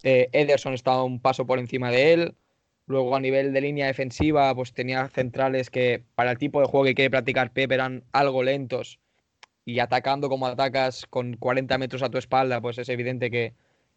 eh, 0.04 0.30
Ederson 0.32 0.74
estaba 0.74 1.04
un 1.04 1.20
paso 1.20 1.46
por 1.46 1.60
encima 1.60 1.91
de 1.91 2.13
él. 2.13 2.36
Luego 2.88 3.15
a 3.15 3.20
nivel 3.20 3.52
de 3.54 3.62
línea 3.62 3.88
defensiva, 3.88 4.54
pues 4.56 4.74
tenía 4.74 5.08
centrales 5.10 5.70
que 5.70 6.04
para 6.15 6.32
el 6.32 6.38
tipo 6.38 6.62
de 6.62 6.67
juego 6.67 6.86
que 6.86 6.96
quiere 6.96 7.10
practicar 7.10 7.52
Pep 7.52 7.72
eran 7.72 8.04
algo 8.13 8.44
lentos. 8.44 9.00
Y 9.65 9.80
atacando 9.80 10.30
como 10.30 10.47
atacas 10.47 11.06
con 11.10 11.38
40 11.38 11.78
metros 11.78 12.02
a 12.04 12.10
tu 12.10 12.17
espalda, 12.17 12.62
pues 12.62 12.78
es 12.78 12.89
evidente 12.89 13.30
que, 13.30 13.54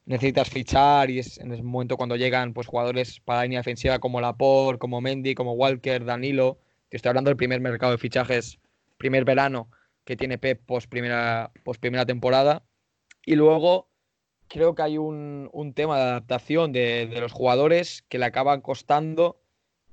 necesitas 0.07 0.51
fichar 0.51 1.11
y 1.11 1.19
es 1.19 1.39
en 1.39 1.53
ese 1.53 1.63
momento 1.63 1.97
cuando 1.97 2.17
llegan 2.17 2.53
pues 2.53 2.67
jugadores 2.67 3.21
para 3.21 3.41
la 3.41 3.43
línea 3.45 3.61
defensiva 3.61 3.99
como 3.99 4.21
Laporte, 4.21 4.79
como 4.79 5.01
Mendy, 5.01 5.35
como 5.35 5.53
Walker, 5.55 6.05
Danilo. 6.05 6.59
Te 6.89 6.97
estoy 6.97 7.11
hablando 7.11 7.31
del 7.31 7.37
primer 7.37 7.61
mercado 7.61 7.93
de 7.93 7.99
fichajes, 7.99 8.59
primer 8.99 9.25
verano 9.25 9.71
que 10.05 10.17
tiene 10.17 10.39
Pep 10.39 10.61
post 10.67 10.89
primera, 10.89 11.51
post 11.65 11.81
primera 11.81 12.05
temporada. 12.05 12.63
Y 13.25 13.37
luego 13.37 13.89
creo 14.49 14.75
que 14.75 14.83
hay 14.83 14.99
un, 14.99 15.73
tema 15.75 15.97
de 15.97 16.03
adaptación 16.03 16.73
de, 16.73 17.07
de, 17.07 17.21
los 17.21 17.33
jugadores 17.33 18.05
que 18.09 18.19
le 18.19 18.27
acaban 18.27 18.61
costando 18.61 19.41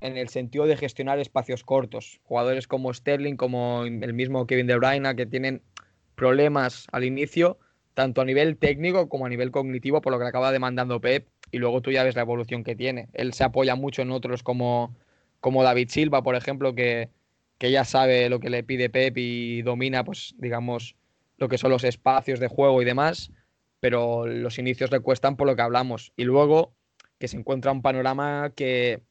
en 0.02 0.18
el 0.18 0.30
sentido 0.30 0.66
de 0.66 0.76
gestionar 0.76 1.20
espacios 1.20 1.64
cortos. 1.64 2.20
Jugadores 2.24 2.68
como 2.68 2.94
Sterling, 2.94 3.36
como 3.36 3.84
el 3.86 4.14
mismo 4.14 4.48
Kevin 4.48 4.68
De 4.68 4.76
Bruyne, 4.76 5.16
que 5.16 5.26
tienen 5.26 5.62
problemas 6.16 6.88
al 6.92 7.04
inicio 7.04 7.60
tanto 7.94 8.22
a 8.22 8.26
nivel 8.26 8.58
técnico 8.58 9.10
como 9.10 9.26
a 9.26 9.30
nivel 9.30 9.52
cognitivo, 9.52 10.02
por 10.02 10.12
lo 10.12 10.20
que 10.20 10.26
acaba 10.26 10.52
demandando 10.52 11.02
Pep, 11.02 11.28
y 11.52 11.58
luego 11.58 11.82
tú 11.82 11.92
ya 11.92 12.04
ves 12.04 12.16
la 12.16 12.22
evolución 12.22 12.64
que 12.64 12.76
tiene. 12.76 13.10
Él 13.14 13.34
se 13.34 13.44
apoya 13.44 13.76
mucho 13.76 14.02
en 14.02 14.12
otros 14.12 14.44
como, 14.44 14.96
como 15.40 15.64
David 15.64 15.90
Silva, 15.90 16.24
por 16.24 16.36
ejemplo, 16.36 16.74
que, 16.74 17.10
que 17.58 17.72
ya 17.72 17.84
sabe 17.84 18.30
lo 18.30 18.40
que 18.40 18.50
le 18.50 18.64
pide 18.64 18.90
Pep 18.90 19.18
y 19.18 19.62
domina, 19.62 20.04
pues, 20.04 20.34
digamos, 20.38 20.96
lo 21.38 21.50
que 21.50 21.58
son 21.58 21.72
los 21.72 21.84
espacios 21.84 22.40
de 22.40 22.48
juego 22.48 22.82
y 22.82 22.86
demás, 22.86 23.32
pero 23.80 24.26
los 24.26 24.58
inicios 24.58 24.92
le 24.92 25.00
cuestan 25.02 25.36
por 25.36 25.48
lo 25.48 25.56
que 25.56 25.62
hablamos. 25.62 26.14
Y 26.16 26.24
luego 26.24 26.74
que 27.20 27.28
se 27.28 27.38
encuentra 27.38 27.72
un 27.72 27.82
panorama 27.82 28.54
que, 28.56 29.02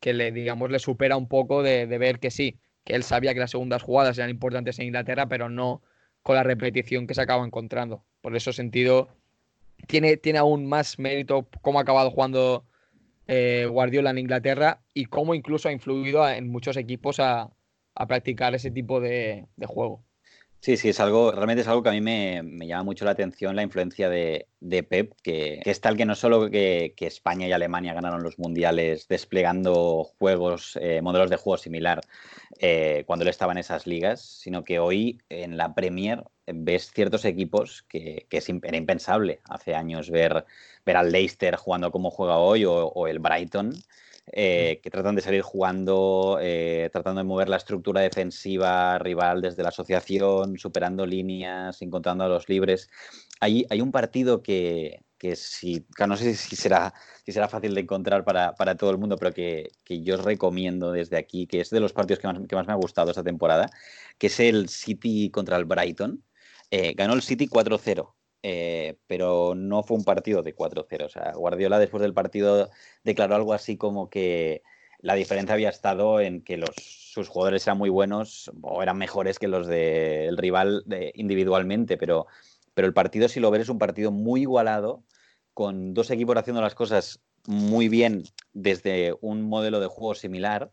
que 0.00 0.14
le, 0.14 0.32
digamos, 0.32 0.70
le 0.70 0.78
supera 0.78 1.16
un 1.16 1.28
poco 1.28 1.62
de, 1.62 1.86
ver 1.86 2.18
que 2.18 2.30
sí, 2.30 2.58
que 2.84 2.94
él 2.94 3.02
sabía 3.04 3.34
que 3.34 3.40
las 3.40 3.50
segundas 3.50 3.82
jugadas 3.82 4.18
eran 4.18 4.30
importantes 4.30 4.78
en 4.78 4.86
Inglaterra, 4.86 5.28
pero 5.28 5.48
no 5.48 5.82
con 6.22 6.36
la 6.36 6.42
repetición 6.42 7.06
que 7.06 7.14
se 7.14 7.22
acaba 7.22 7.44
encontrando. 7.46 8.04
Por 8.20 8.34
ese 8.36 8.52
sentido, 8.52 9.08
tiene, 9.86 10.16
tiene 10.16 10.38
aún 10.38 10.66
más 10.66 10.98
mérito 10.98 11.48
cómo 11.62 11.78
ha 11.78 11.82
acabado 11.82 12.10
jugando 12.10 12.66
eh, 13.32 13.66
Guardiola 13.70 14.10
en 14.10 14.18
Inglaterra 14.18 14.82
y 14.92 15.04
cómo 15.04 15.36
incluso 15.36 15.68
ha 15.68 15.72
influido 15.72 16.28
en 16.28 16.48
muchos 16.48 16.76
equipos 16.76 17.20
a, 17.20 17.52
practicar 18.08 18.54
ese 18.54 18.70
tipo 18.70 19.00
de, 19.00 19.46
juego. 19.66 20.04
Sí, 20.62 20.76
sí, 20.76 20.90
es 20.90 21.00
algo, 21.00 21.32
realmente 21.32 21.62
es 21.62 21.68
algo 21.68 21.82
que 21.82 21.88
a 21.88 21.92
mí 21.92 22.02
me, 22.02 22.42
llama 22.66 22.82
mucho 22.82 23.06
la 23.06 23.12
atención, 23.12 23.56
la 23.56 23.62
influencia 23.62 24.10
de, 24.10 24.46
Pep, 24.88 25.14
que, 25.22 25.62
es 25.64 25.80
tal 25.80 25.96
que 25.96 26.04
no 26.04 26.14
solo 26.14 26.50
que, 26.50 26.94
España 26.98 27.48
y 27.48 27.52
Alemania 27.52 27.94
ganaron 27.94 28.22
los 28.22 28.38
mundiales 28.38 29.08
desplegando 29.08 30.04
juegos, 30.18 30.78
eh, 30.82 31.00
modelos 31.00 31.30
de 31.30 31.36
juego 31.36 31.56
similar 31.56 32.02
eh, 32.58 33.04
cuando 33.06 33.22
él 33.22 33.30
estaba 33.30 33.52
en 33.52 33.58
esas 33.58 33.86
ligas, 33.86 34.20
sino 34.20 34.62
que 34.62 34.78
hoy 34.78 35.22
en 35.30 35.56
la 35.56 35.74
Premier 35.74 36.24
ves 36.46 36.90
ciertos 36.92 37.24
equipos 37.24 37.82
que, 37.88 38.26
que 38.28 38.42
era 38.62 38.76
impensable 38.76 39.40
hace 39.48 39.74
años 39.74 40.10
ver, 40.10 40.44
ver 40.84 40.96
al 40.96 41.10
Leicester 41.10 41.56
jugando 41.56 41.90
como 41.90 42.10
juega 42.10 42.36
hoy 42.36 42.66
o, 42.66 43.06
el 43.06 43.18
Brighton. 43.18 43.72
Eh, 44.32 44.80
que 44.80 44.90
tratan 44.90 45.16
de 45.16 45.22
salir 45.22 45.42
jugando, 45.42 46.38
eh, 46.40 46.88
tratando 46.92 47.20
de 47.20 47.24
mover 47.24 47.48
la 47.48 47.56
estructura 47.56 48.00
defensiva 48.00 48.96
rival 48.98 49.40
desde 49.40 49.64
la 49.64 49.70
asociación, 49.70 50.56
superando 50.56 51.04
líneas, 51.04 51.82
encontrando 51.82 52.22
a 52.24 52.28
los 52.28 52.48
libres. 52.48 52.88
Hay, 53.40 53.66
hay 53.70 53.80
un 53.80 53.90
partido 53.90 54.40
que, 54.40 55.02
que 55.18 55.34
si, 55.34 55.84
no 56.06 56.16
sé 56.16 56.34
si 56.34 56.54
será, 56.54 56.94
si 57.24 57.32
será 57.32 57.48
fácil 57.48 57.74
de 57.74 57.80
encontrar 57.80 58.24
para, 58.24 58.54
para 58.54 58.76
todo 58.76 58.90
el 58.90 58.98
mundo, 58.98 59.16
pero 59.16 59.32
que, 59.32 59.70
que, 59.84 60.02
yo 60.02 60.14
os 60.14 60.24
recomiendo 60.24 60.92
desde 60.92 61.16
aquí, 61.18 61.48
que 61.48 61.60
es 61.60 61.70
de 61.70 61.80
los 61.80 61.92
partidos 61.92 62.20
que 62.20 62.28
más, 62.28 62.38
que 62.48 62.56
más 62.56 62.66
me 62.68 62.72
ha 62.72 62.76
gustado 62.76 63.10
esta 63.10 63.24
temporada, 63.24 63.68
que 64.16 64.28
es 64.28 64.38
el 64.38 64.68
City 64.68 65.30
contra 65.30 65.56
el 65.56 65.64
Brighton. 65.64 66.22
Eh, 66.70 66.94
ganó 66.94 67.14
el 67.14 67.22
City 67.22 67.48
4-0. 67.48 68.14
Eh, 68.42 68.96
pero 69.06 69.54
no 69.54 69.82
fue 69.82 69.96
un 69.98 70.04
partido 70.04 70.42
de 70.42 70.54
4-0. 70.54 71.04
O 71.04 71.08
sea, 71.08 71.32
Guardiola 71.32 71.78
después 71.78 72.02
del 72.02 72.14
partido 72.14 72.70
declaró 73.04 73.34
algo 73.34 73.52
así 73.52 73.76
como 73.76 74.08
que 74.08 74.62
la 74.98 75.14
diferencia 75.14 75.54
había 75.54 75.68
estado 75.68 76.20
en 76.20 76.42
que 76.42 76.56
los, 76.56 76.70
sus 76.76 77.28
jugadores 77.28 77.66
eran 77.66 77.78
muy 77.78 77.90
buenos 77.90 78.50
o 78.62 78.82
eran 78.82 78.98
mejores 78.98 79.38
que 79.38 79.48
los 79.48 79.66
del 79.66 80.36
rival 80.36 80.84
individualmente, 81.14 81.96
pero, 81.96 82.26
pero 82.74 82.86
el 82.86 82.94
partido, 82.94 83.28
si 83.28 83.40
lo 83.40 83.50
ves, 83.50 83.62
es 83.62 83.68
un 83.68 83.78
partido 83.78 84.10
muy 84.10 84.42
igualado, 84.42 85.04
con 85.54 85.94
dos 85.94 86.10
equipos 86.10 86.36
haciendo 86.36 86.62
las 86.62 86.74
cosas 86.74 87.20
muy 87.46 87.88
bien 87.88 88.24
desde 88.52 89.14
un 89.20 89.42
modelo 89.42 89.80
de 89.80 89.86
juego 89.86 90.14
similar 90.14 90.70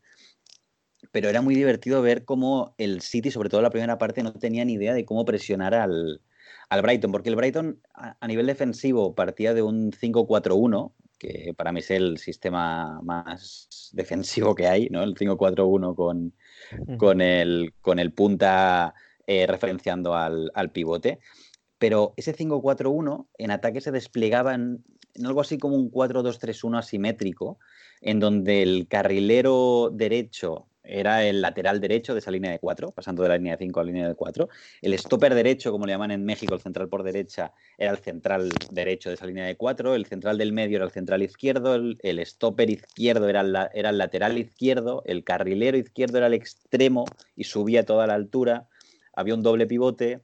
pero 1.12 1.30
era 1.30 1.42
muy 1.42 1.56
divertido 1.56 2.02
ver 2.02 2.26
cómo 2.26 2.76
el 2.78 3.02
City, 3.02 3.32
sobre 3.32 3.50
todo 3.50 3.62
la 3.62 3.70
primera 3.70 3.98
parte, 3.98 4.24
no 4.24 4.34
tenía 4.34 4.66
ni 4.66 4.74
idea 4.74 4.94
de 4.94 5.06
cómo 5.06 5.26
presionar 5.26 5.74
al, 5.74 6.22
al 6.70 6.82
Brighton, 6.82 7.12
porque 7.12 7.30
el 7.30 7.36
Brighton 7.36 7.82
a, 7.94 8.28
nivel 8.28 8.46
defensivo 8.46 9.16
partía 9.16 9.54
de 9.54 9.62
un 9.62 9.92
5-4-1, 9.92 10.94
que 11.18 11.54
para 11.56 11.72
mí 11.72 11.80
es 11.80 11.92
el 11.92 12.18
sistema 12.18 13.02
más 13.02 13.90
defensivo 13.94 14.54
que 14.54 14.68
hay, 14.68 14.90
¿no? 14.90 15.04
El 15.04 15.16
5-4-1 15.16 15.96
con, 15.96 16.34
con, 16.98 17.22
el, 17.22 17.74
con 17.82 18.00
el 18.00 18.14
punta 18.14 18.94
eh, 19.26 19.48
referenciando 19.48 20.14
al, 20.14 20.52
al, 20.54 20.72
pivote. 20.72 21.20
Pero 21.80 22.14
ese 22.18 22.36
5-4-1 22.36 23.28
en 23.38 23.52
ataque 23.52 23.82
se 23.82 23.92
desplegaba 23.92 24.54
en, 24.54 24.84
en 25.16 25.26
algo 25.26 25.42
así 25.42 25.58
como 25.58 25.76
un 25.76 25.92
4-2-3-1 25.92 26.80
asimétrico, 26.80 27.60
en 28.02 28.20
donde 28.20 28.62
el 28.62 28.88
carrilero 28.88 29.90
derecho 29.92 30.67
era 30.88 31.24
el 31.26 31.42
lateral 31.42 31.80
derecho 31.80 32.14
de 32.14 32.20
esa 32.20 32.32
línea 32.32 32.52
de 32.52 32.60
4, 32.60 32.92
pasando 32.92 33.24
de 33.24 33.30
la 33.30 33.38
línea 33.38 33.56
de 33.56 33.66
5 33.66 33.80
a 33.80 33.84
la 33.84 33.88
línea 33.88 34.08
de 34.08 34.16
4. 34.16 34.50
El 34.82 34.98
stopper 34.98 35.36
derecho, 35.36 35.72
como 35.72 35.86
le 35.86 35.94
llaman 35.94 36.12
en 36.12 36.26
México, 36.26 36.54
el 36.56 36.62
central 36.62 36.90
por 36.90 37.04
derecha, 37.04 37.54
era 37.78 37.92
el 37.92 37.98
central 37.98 38.50
derecho 38.72 39.10
de 39.10 39.16
esa 39.16 39.26
línea 39.26 39.46
de 39.46 39.58
4. 39.58 39.96
El 39.96 40.06
central 40.06 40.38
del 40.38 40.54
medio 40.54 40.78
era 40.78 40.86
el 40.86 40.92
central 40.92 41.22
izquierdo. 41.22 41.76
El, 41.76 42.26
stopper 42.26 42.70
izquierdo 42.70 43.28
era, 43.30 43.42
el 43.42 43.98
lateral 43.98 44.38
izquierdo. 44.38 45.04
El 45.06 45.24
carrilero 45.24 45.78
izquierdo 45.78 46.18
era 46.18 46.28
el 46.28 46.34
extremo 46.34 47.06
y 47.36 47.44
subía 47.44 47.86
toda 47.86 48.08
la 48.08 48.14
altura. 48.14 48.68
Había 49.14 49.34
un 49.34 49.44
doble 49.44 49.68
pivote 49.68 50.22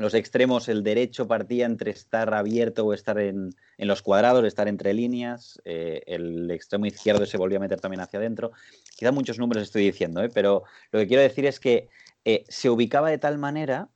los 0.00 0.14
extremos, 0.14 0.70
el 0.70 0.82
derecho 0.82 1.28
partía 1.28 1.66
entre 1.66 1.90
estar 1.90 2.32
abierto 2.32 2.86
o 2.86 2.94
estar 2.94 3.18
en, 3.18 3.54
los 3.76 4.00
cuadrados, 4.00 4.42
estar 4.46 4.66
entre 4.66 4.94
líneas. 4.94 5.60
Eh, 5.66 6.02
el 6.06 6.50
extremo 6.50 6.86
izquierdo 6.86 7.26
se 7.26 7.36
volvía 7.36 7.58
a 7.58 7.60
meter 7.60 7.82
también 7.82 8.00
hacia 8.00 8.18
adentro. 8.18 8.52
Quizá 9.00 9.12
muchos 9.12 9.38
números 9.38 9.62
estoy 9.62 9.84
diciendo, 9.84 10.22
¿eh? 10.22 10.28
pero 10.28 10.64
lo 10.92 11.00
que 11.00 11.06
quiero 11.06 11.22
decir 11.22 11.46
es 11.46 11.58
que 11.58 11.88
eh, 12.26 12.44
se 12.50 12.68
ubicaba 12.68 13.08
de 13.08 13.16
tal 13.16 13.38
manera 13.38 13.88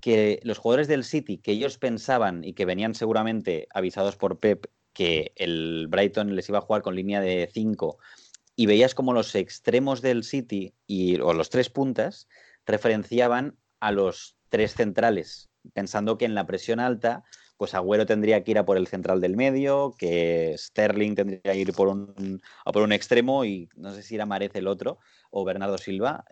que 0.00 0.40
los 0.44 0.56
jugadores 0.56 0.88
del 0.88 1.04
City, 1.04 1.36
que 1.36 1.52
ellos 1.52 1.76
pensaban 1.76 2.42
y 2.42 2.54
que 2.54 2.64
venían 2.64 2.94
seguramente 2.94 3.68
avisados 3.74 4.16
por 4.16 4.38
Pep 4.38 4.64
que 4.94 5.32
el 5.36 5.88
Brighton 5.90 6.34
les 6.34 6.48
iba 6.48 6.56
a 6.56 6.62
jugar 6.62 6.80
con 6.80 6.96
línea 6.96 7.20
de 7.20 7.50
5 7.52 7.98
y 8.56 8.64
veías 8.64 8.94
como 8.94 9.12
los 9.12 9.34
extremos 9.34 10.00
del 10.00 10.24
City 10.24 10.72
y, 10.86 11.20
o 11.20 11.34
los 11.34 11.50
tres 11.50 11.68
puntas 11.68 12.26
referenciaban 12.64 13.58
a 13.80 13.92
los 13.92 14.38
tres 14.48 14.72
centrales, 14.72 15.50
pensando 15.74 16.16
que 16.16 16.24
en 16.24 16.34
la 16.34 16.46
presión 16.46 16.80
alta, 16.80 17.24
pues 17.56 17.74
Agüero 17.74 18.06
tendría 18.06 18.42
que 18.44 18.50
ir 18.50 18.58
a 18.58 18.66
por 18.66 18.76
el 18.76 18.86
central 18.86 19.20
del 19.20 19.36
medio, 19.36 19.94
que 19.98 20.54
Sterling 20.58 21.14
tendría 21.14 21.40
que 21.40 21.58
ir 21.58 21.72
por 21.72 21.88
un, 21.88 22.42
a 22.64 22.72
por 22.72 22.82
un 22.82 22.92
extremo 22.92 23.44
y 23.44 23.68
no 23.76 23.94
sé 23.94 24.02
si 24.02 24.14
era 24.14 24.26
Marez 24.26 24.54
el 24.54 24.66
otro 24.66 24.98
o 25.30 25.44
Bernardo 25.44 25.78
Silva, 25.78 26.24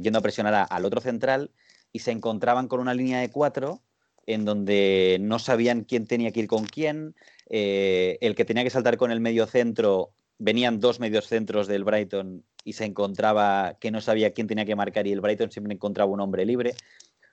yendo 0.00 0.18
a 0.18 0.22
presionar 0.22 0.66
al 0.68 0.84
otro 0.84 1.00
central 1.00 1.50
y 1.92 2.00
se 2.00 2.10
encontraban 2.10 2.68
con 2.68 2.80
una 2.80 2.94
línea 2.94 3.20
de 3.20 3.30
cuatro 3.30 3.82
en 4.26 4.44
donde 4.44 5.18
no 5.20 5.38
sabían 5.38 5.84
quién 5.84 6.06
tenía 6.06 6.32
que 6.32 6.40
ir 6.40 6.48
con 6.48 6.64
quién, 6.64 7.14
eh, 7.50 8.16
el 8.20 8.34
que 8.34 8.44
tenía 8.44 8.64
que 8.64 8.70
saltar 8.70 8.96
con 8.96 9.10
el 9.10 9.20
medio 9.20 9.46
centro, 9.46 10.12
venían 10.38 10.80
dos 10.80 10.98
medios 10.98 11.26
centros 11.26 11.66
del 11.66 11.84
Brighton 11.84 12.44
y 12.64 12.72
se 12.72 12.86
encontraba 12.86 13.76
que 13.78 13.90
no 13.90 14.00
sabía 14.00 14.32
quién 14.32 14.46
tenía 14.46 14.64
que 14.64 14.74
marcar 14.74 15.06
y 15.06 15.12
el 15.12 15.20
Brighton 15.20 15.50
siempre 15.50 15.74
encontraba 15.74 16.10
un 16.10 16.20
hombre 16.20 16.46
libre 16.46 16.74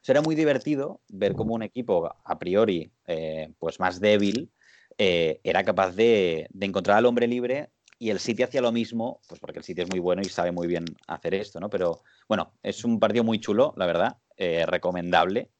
será 0.01 0.21
muy 0.21 0.35
divertido 0.35 1.01
ver 1.09 1.33
cómo 1.33 1.53
un 1.53 1.63
equipo 1.63 2.13
a 2.23 2.39
priori 2.39 2.91
eh, 3.07 3.53
pues 3.59 3.79
más 3.79 3.99
débil 3.99 4.51
eh, 4.97 5.39
era 5.43 5.63
capaz 5.63 5.95
de, 5.95 6.49
encontrar 6.59 6.97
al 6.97 7.05
hombre 7.05 7.27
libre 7.27 7.69
y 7.97 8.09
el 8.09 8.19
City 8.19 8.43
hacía 8.43 8.61
lo 8.61 8.71
mismo, 8.71 9.21
pues 9.27 9.39
porque 9.39 9.59
el 9.59 9.63
City 9.63 9.81
es 9.81 9.89
muy 9.89 9.99
bueno 9.99 10.21
y 10.23 10.29
sabe 10.29 10.51
muy 10.51 10.67
bien 10.67 10.85
hacer 11.07 11.35
esto, 11.35 11.59
¿no? 11.59 11.69
Pero 11.69 12.01
bueno, 12.27 12.53
es 12.63 12.83
un 12.83 12.99
partido 12.99 13.23
muy 13.23 13.39
chulo, 13.39 13.73
la 13.77 13.85
verdad, 13.85 14.17
eh, 14.37 14.65
recomendable 14.65 15.51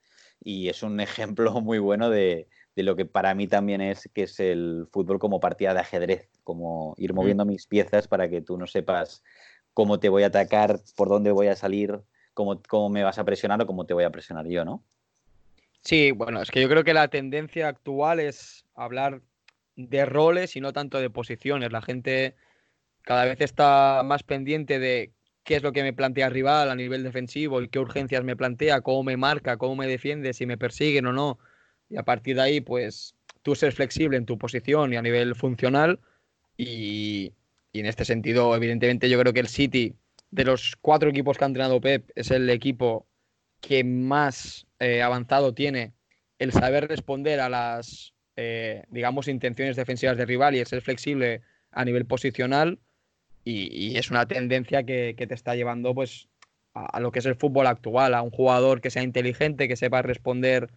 y 0.43 0.69
es 0.69 0.81
un 0.81 0.99
ejemplo 1.39 1.61
muy 1.61 1.79
bueno 1.79 2.09
de, 2.09 2.47
lo 2.75 2.95
que 2.95 3.05
para 3.05 3.35
mí 3.35 3.47
también 3.47 3.79
es 3.81 4.09
que 4.13 4.23
es 4.23 4.39
el 4.39 4.87
fútbol 4.91 5.19
como 5.19 5.39
partida 5.39 5.75
de 5.75 5.81
ajedrez, 5.81 6.29
como 6.43 6.95
ir 6.97 7.13
moviendo 7.13 7.45
mis 7.45 7.67
piezas 7.67 8.07
para 8.07 8.27
que 8.27 8.41
tú 8.41 8.57
no 8.57 8.65
sepas 8.65 9.23
cómo 9.73 9.99
te 9.99 10.09
voy 10.09 10.23
a 10.23 10.27
atacar, 10.27 10.79
por 10.95 11.09
dónde 11.09 11.31
voy 11.31 11.47
a 11.47 11.55
salir, 11.55 12.01
cómo, 12.33 12.89
me 12.89 13.03
vas 13.03 13.19
a 13.19 13.23
presionar 13.23 13.61
o 13.61 13.67
cómo 13.67 13.85
te 13.85 13.93
voy 13.93 14.03
a 14.03 14.09
presionar 14.09 14.47
yo, 14.47 14.65
¿no? 14.65 14.83
Sí, 15.81 16.11
bueno, 16.11 16.41
es 16.41 16.51
que 16.51 16.61
yo 16.61 16.69
creo 16.69 16.83
que 16.83 16.93
la 16.93 17.07
tendencia 17.07 17.67
actual 17.67 18.19
es 18.19 18.65
hablar 18.75 19.21
de 19.75 20.05
roles 20.05 20.55
y 20.55 20.61
no 20.61 20.73
tanto 20.73 20.99
de 20.99 21.09
posiciones. 21.09 21.71
La 21.71 21.81
gente 21.81 22.35
cada 23.01 23.25
vez 23.25 23.41
está 23.41 24.03
más 24.05 24.23
pendiente 24.23 24.77
de 24.79 25.11
qué 25.43 25.55
es 25.55 25.63
lo 25.63 25.71
que 25.71 25.81
me 25.81 25.93
plantea 25.93 26.27
el 26.27 26.33
rival 26.33 26.69
a 26.69 26.75
nivel 26.75 27.03
defensivo 27.03 27.61
y 27.61 27.67
qué 27.67 27.79
urgencias 27.79 28.23
me 28.23 28.35
plantea, 28.35 28.81
cómo 28.81 29.03
me 29.03 29.17
marca, 29.17 29.57
cómo 29.57 29.75
me 29.75 29.87
defiende, 29.87 30.33
si 30.33 30.45
me 30.45 30.57
persiguen 30.57 31.07
o 31.07 31.13
no. 31.13 31.39
Y 31.89 31.97
a 31.97 32.03
partir 32.03 32.35
de 32.35 32.43
ahí, 32.43 32.61
pues 32.61 33.15
tú 33.41 33.55
ser 33.55 33.73
flexible 33.73 34.17
en 34.17 34.25
tu 34.25 34.37
posición 34.37 34.93
y 34.93 34.97
a 34.97 35.01
nivel 35.01 35.35
funcional. 35.35 35.99
Y, 36.57 37.33
y 37.73 37.79
en 37.79 37.87
este 37.87 38.05
sentido, 38.05 38.55
evidentemente, 38.55 39.09
yo 39.09 39.19
creo 39.19 39.33
que 39.33 39.39
el 39.39 39.47
City 39.47 39.95
de 40.31 40.45
los 40.45 40.75
cuatro 40.81 41.09
equipos 41.09 41.37
que 41.37 41.43
ha 41.43 41.47
entrenado 41.47 41.81
Pep, 41.81 42.09
es 42.15 42.31
el 42.31 42.49
equipo 42.49 43.05
que 43.59 43.83
más 43.83 44.65
eh, 44.79 45.01
avanzado 45.01 45.53
tiene 45.53 45.93
el 46.39 46.51
saber 46.51 46.87
responder 46.87 47.39
a 47.39 47.49
las, 47.49 48.15
eh, 48.35 48.83
digamos, 48.89 49.27
intenciones 49.27 49.75
defensivas 49.75 50.17
del 50.17 50.27
rival 50.27 50.55
y 50.55 50.59
el 50.59 50.65
ser 50.65 50.81
flexible 50.81 51.41
a 51.71 51.85
nivel 51.85 52.05
posicional. 52.05 52.79
Y, 53.43 53.97
es 53.97 54.09
una 54.09 54.27
tendencia 54.27 54.83
que, 54.83 55.13
te 55.15 55.33
está 55.33 55.55
llevando 55.55 55.93
pues, 55.93 56.29
a, 56.73 56.99
lo 56.99 57.11
que 57.11 57.19
es 57.19 57.25
el 57.25 57.35
fútbol 57.35 57.67
actual, 57.67 58.13
a 58.15 58.21
un 58.21 58.31
jugador 58.31 58.81
que 58.81 58.89
sea 58.89 59.03
inteligente, 59.03 59.67
que 59.67 59.75
sepa 59.75 60.01
responder 60.01 60.69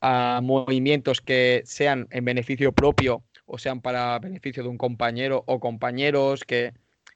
a 0.00 0.40
movimientos 0.42 1.20
que 1.20 1.62
sean 1.64 2.08
en 2.10 2.24
beneficio 2.24 2.72
propio 2.72 3.22
o 3.44 3.58
sean 3.58 3.80
para 3.82 4.18
beneficio 4.18 4.62
de 4.62 4.68
un 4.70 4.78
compañero 4.78 5.44
o 5.46 5.60
compañeros, 5.60 6.44
que, 6.44 6.72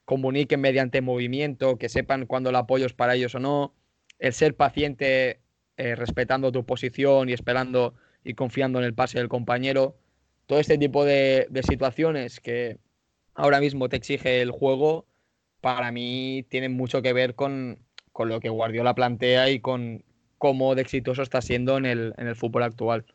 comuniquen 0.07 0.61
mediante 0.61 1.01
movimiento, 1.01 1.77
que 1.77 1.89
sepan 1.89 2.27
cuándo 2.27 2.49
el 2.49 2.55
apoyo 2.55 2.85
es 2.85 2.93
para 2.93 3.15
ellos 3.15 3.35
o 3.35 3.39
no, 3.39 3.73
el 4.19 4.31
ser 4.31 4.55
paciente 4.55 5.41
eh, 5.75 5.95
respetando 5.95 6.49
tu 6.49 6.65
posición 6.65 7.27
y 7.27 7.33
esperando 7.33 7.93
y 8.23 8.33
confiando 8.33 8.79
en 8.79 8.85
el 8.85 8.93
pase 8.93 9.19
del 9.19 9.27
compañero. 9.27 9.97
Todo 10.45 10.61
este 10.61 10.77
tipo 10.77 11.03
de, 11.03 11.49
situaciones 11.67 12.39
que 12.39 12.77
ahora 13.35 13.59
mismo 13.59 13.89
te 13.89 13.97
exige 13.97 14.41
el 14.41 14.51
juego, 14.51 15.05
para 15.59 15.91
mí 15.91 16.45
tienen 16.47 16.71
mucho 16.71 17.01
que 17.01 17.11
ver 17.11 17.35
con, 17.35 17.77
lo 18.17 18.39
que 18.39 18.47
Guardiola 18.47 18.95
plantea 18.95 19.49
y 19.49 19.59
con 19.59 20.05
cómo 20.37 20.73
de 20.73 20.83
exitoso 20.83 21.21
está 21.21 21.41
siendo 21.41 21.75
en 21.75 21.85
el, 21.85 22.13
en 22.17 22.27
el 22.27 22.37
fútbol 22.37 22.63
actual. 22.63 23.05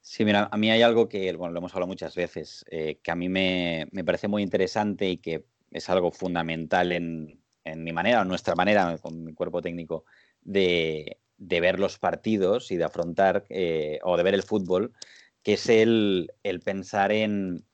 Sí, 0.00 0.24
mira, 0.24 0.48
a 0.50 0.56
mí 0.56 0.70
hay 0.70 0.80
algo 0.80 1.10
que, 1.10 1.30
bueno, 1.34 1.52
lo 1.52 1.58
hemos 1.58 1.74
hablado 1.74 1.88
muchas 1.88 2.14
veces, 2.14 2.64
eh, 2.70 2.96
que 3.02 3.10
a 3.10 3.16
mí 3.16 3.28
me, 3.28 3.86
me, 3.92 4.02
parece 4.02 4.28
muy 4.28 4.42
interesante 4.42 5.10
y 5.10 5.18
que 5.18 5.44
es 5.70 5.88
algo 5.88 6.10
fundamental 6.10 6.92
en, 6.92 7.40
mi 7.64 7.92
manera, 7.92 8.22
en 8.22 8.28
nuestra 8.28 8.54
manera, 8.54 8.98
con 8.98 9.24
mi 9.24 9.32
cuerpo 9.32 9.62
técnico, 9.62 10.04
de, 10.42 11.18
ver 11.38 11.78
los 11.78 11.98
partidos 11.98 12.70
y 12.70 12.76
de 12.76 12.84
afrontar 12.84 13.46
eh, 13.48 13.98
o 14.02 14.16
de 14.16 14.22
ver 14.22 14.34
el 14.34 14.42
fútbol, 14.42 14.92
que 15.42 15.54
es 15.54 15.68
el, 15.68 16.32
el, 16.42 16.60
pensar 16.60 17.12
en, 17.12 17.64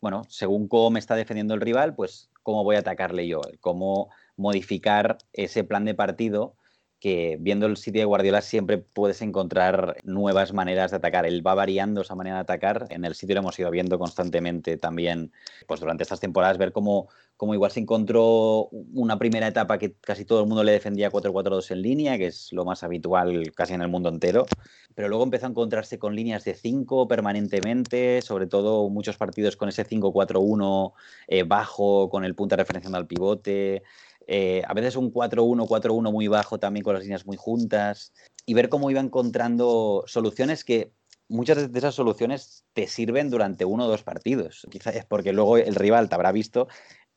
bueno, 0.00 0.22
según 0.28 0.68
cómo 0.68 0.90
me 0.90 0.98
está 0.98 1.14
defendiendo 1.14 1.54
el 1.54 1.60
rival, 1.60 1.94
pues 1.94 2.30
cómo 2.42 2.64
voy 2.64 2.76
a 2.76 2.80
atacarle 2.80 3.26
yo, 3.26 3.40
cómo 3.60 4.10
modificar 4.36 5.18
ese 5.32 5.64
plan 5.64 5.84
de 5.84 5.94
partido 5.94 6.55
que 6.98 7.36
viendo 7.40 7.66
el 7.66 7.76
sitio 7.76 8.00
de 8.00 8.06
Guardiola 8.06 8.40
siempre 8.40 8.78
puedes 8.78 9.20
encontrar 9.20 9.96
nuevas 10.04 10.52
maneras 10.52 10.90
de 10.90 10.96
atacar. 10.96 11.26
Él 11.26 11.46
va 11.46 11.54
variando 11.54 12.00
esa 12.00 12.14
manera 12.14 12.36
de 12.36 12.42
atacar. 12.42 12.86
En 12.90 13.04
el 13.04 13.14
sitio 13.14 13.34
lo 13.34 13.42
hemos 13.42 13.58
ido 13.58 13.70
viendo 13.70 13.98
constantemente 13.98 14.76
también, 14.78 15.32
pues 15.66 15.80
durante 15.80 16.04
estas 16.04 16.20
temporadas, 16.20 16.56
ver 16.56 16.72
cómo, 16.72 17.08
cómo 17.36 17.52
igual 17.52 17.70
se 17.70 17.80
encontró 17.80 18.68
una 18.94 19.18
primera 19.18 19.46
etapa 19.46 19.78
que 19.78 19.94
casi 20.00 20.24
todo 20.24 20.40
el 20.40 20.46
mundo 20.46 20.64
le 20.64 20.72
defendía 20.72 21.10
4-4-2 21.10 21.70
en 21.72 21.82
línea, 21.82 22.16
que 22.16 22.28
es 22.28 22.52
lo 22.52 22.64
más 22.64 22.82
habitual 22.82 23.52
casi 23.54 23.74
en 23.74 23.82
el 23.82 23.88
mundo 23.88 24.08
entero. 24.08 24.46
Pero 24.94 25.08
luego 25.08 25.24
empezó 25.24 25.44
a 25.44 25.50
encontrarse 25.50 25.98
con 25.98 26.16
líneas 26.16 26.44
de 26.44 26.54
5 26.54 27.06
permanentemente, 27.06 28.22
sobre 28.22 28.46
todo 28.46 28.88
muchos 28.88 29.18
partidos 29.18 29.56
con 29.56 29.68
ese 29.68 29.86
5-4-1 29.86 30.92
eh, 31.28 31.42
bajo, 31.42 32.08
con 32.08 32.24
el 32.24 32.34
punta 32.34 32.56
referenciando 32.56 32.96
al 32.96 33.06
pivote. 33.06 33.82
Eh, 34.26 34.62
a 34.66 34.74
veces 34.74 34.96
un 34.96 35.12
4-1, 35.12 35.66
4-1 35.66 36.12
muy 36.12 36.28
bajo 36.28 36.58
también 36.58 36.82
con 36.82 36.94
las 36.94 37.02
líneas 37.02 37.26
muy 37.26 37.36
juntas, 37.36 38.12
y 38.46 38.54
ver 38.54 38.68
cómo 38.68 38.90
iba 38.90 39.00
encontrando 39.00 40.04
soluciones 40.06 40.64
que 40.64 40.92
muchas 41.28 41.72
de 41.72 41.78
esas 41.78 41.96
soluciones 41.96 42.64
te 42.72 42.86
sirven 42.86 43.28
durante 43.28 43.64
uno 43.64 43.86
o 43.86 43.88
dos 43.88 44.04
partidos. 44.04 44.66
Quizás 44.70 44.94
es 44.94 45.04
porque 45.04 45.32
luego 45.32 45.56
el 45.56 45.74
rival 45.74 46.08
te 46.08 46.14
habrá 46.14 46.30
visto 46.30 46.68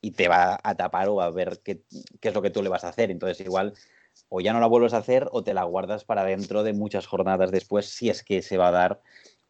y 0.02 0.12
te 0.12 0.28
va 0.28 0.60
a 0.64 0.76
tapar 0.76 1.10
o 1.10 1.22
a 1.22 1.30
ver 1.30 1.62
qué, 1.64 1.84
qué, 2.20 2.30
es 2.30 2.34
lo 2.34 2.42
que 2.42 2.50
tú 2.50 2.64
le 2.64 2.70
vas 2.70 2.84
a 2.84 2.90
hacer. 2.90 3.12
Entonces 3.12 3.40
igual 3.46 3.74
o 4.28 4.42
ya 4.42 4.54
no 4.54 4.60
la 4.60 4.66
vuelves 4.66 4.94
a 4.94 4.98
hacer 4.98 5.28
o 5.32 5.44
te 5.44 5.54
la 5.54 5.64
guardas 5.64 6.04
para 6.04 6.24
dentro 6.24 6.64
de 6.64 6.74
muchas 6.74 7.06
jornadas 7.06 7.52
después 7.52 7.86
si 7.86 8.10
es 8.10 8.24
que 8.24 8.42
se 8.42 8.58
va 8.58 8.70
a 8.70 8.72
dar 8.72 9.02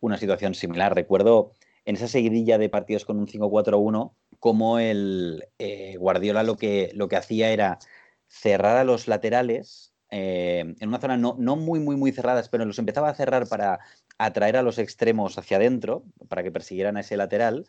una 0.02 0.18
situación 0.18 0.54
similar. 0.54 0.94
Recuerdo 0.94 1.52
en 1.86 1.96
esa 1.96 2.10
seguidilla 2.10 2.58
de 2.58 2.70
partidos 2.70 3.06
con 3.06 3.18
un 3.18 3.28
5-4-1 3.28 4.12
como 4.40 4.80
el 4.80 5.46
eh, 5.60 5.98
Guardiola 5.98 6.44
lo 6.44 6.56
que, 6.56 6.92
lo 6.96 7.08
que 7.08 7.18
hacía 7.18 7.52
era 7.52 7.80
cerrar 8.28 8.78
a 8.78 8.84
los 8.84 9.08
laterales 9.08 9.90
eh, 10.12 10.76
en 10.80 10.90
una 10.90 11.00
zona 11.00 11.18
no, 11.18 11.36
no, 11.38 11.56
muy, 11.56 11.80
muy, 11.80 11.96
muy 11.96 12.12
cerradas, 12.12 12.50
pero 12.50 12.66
los 12.66 12.80
empezaba 12.80 13.10
a 13.10 13.14
cerrar 13.14 13.48
para 13.48 13.80
atraer 14.18 14.58
a 14.58 14.64
los 14.64 14.80
extremos 14.80 15.38
hacia 15.38 15.58
adentro, 15.58 16.04
para 16.28 16.44
que 16.44 16.52
persiguieran 16.52 16.98
a 16.98 17.02
ese 17.02 17.18
lateral, 17.18 17.66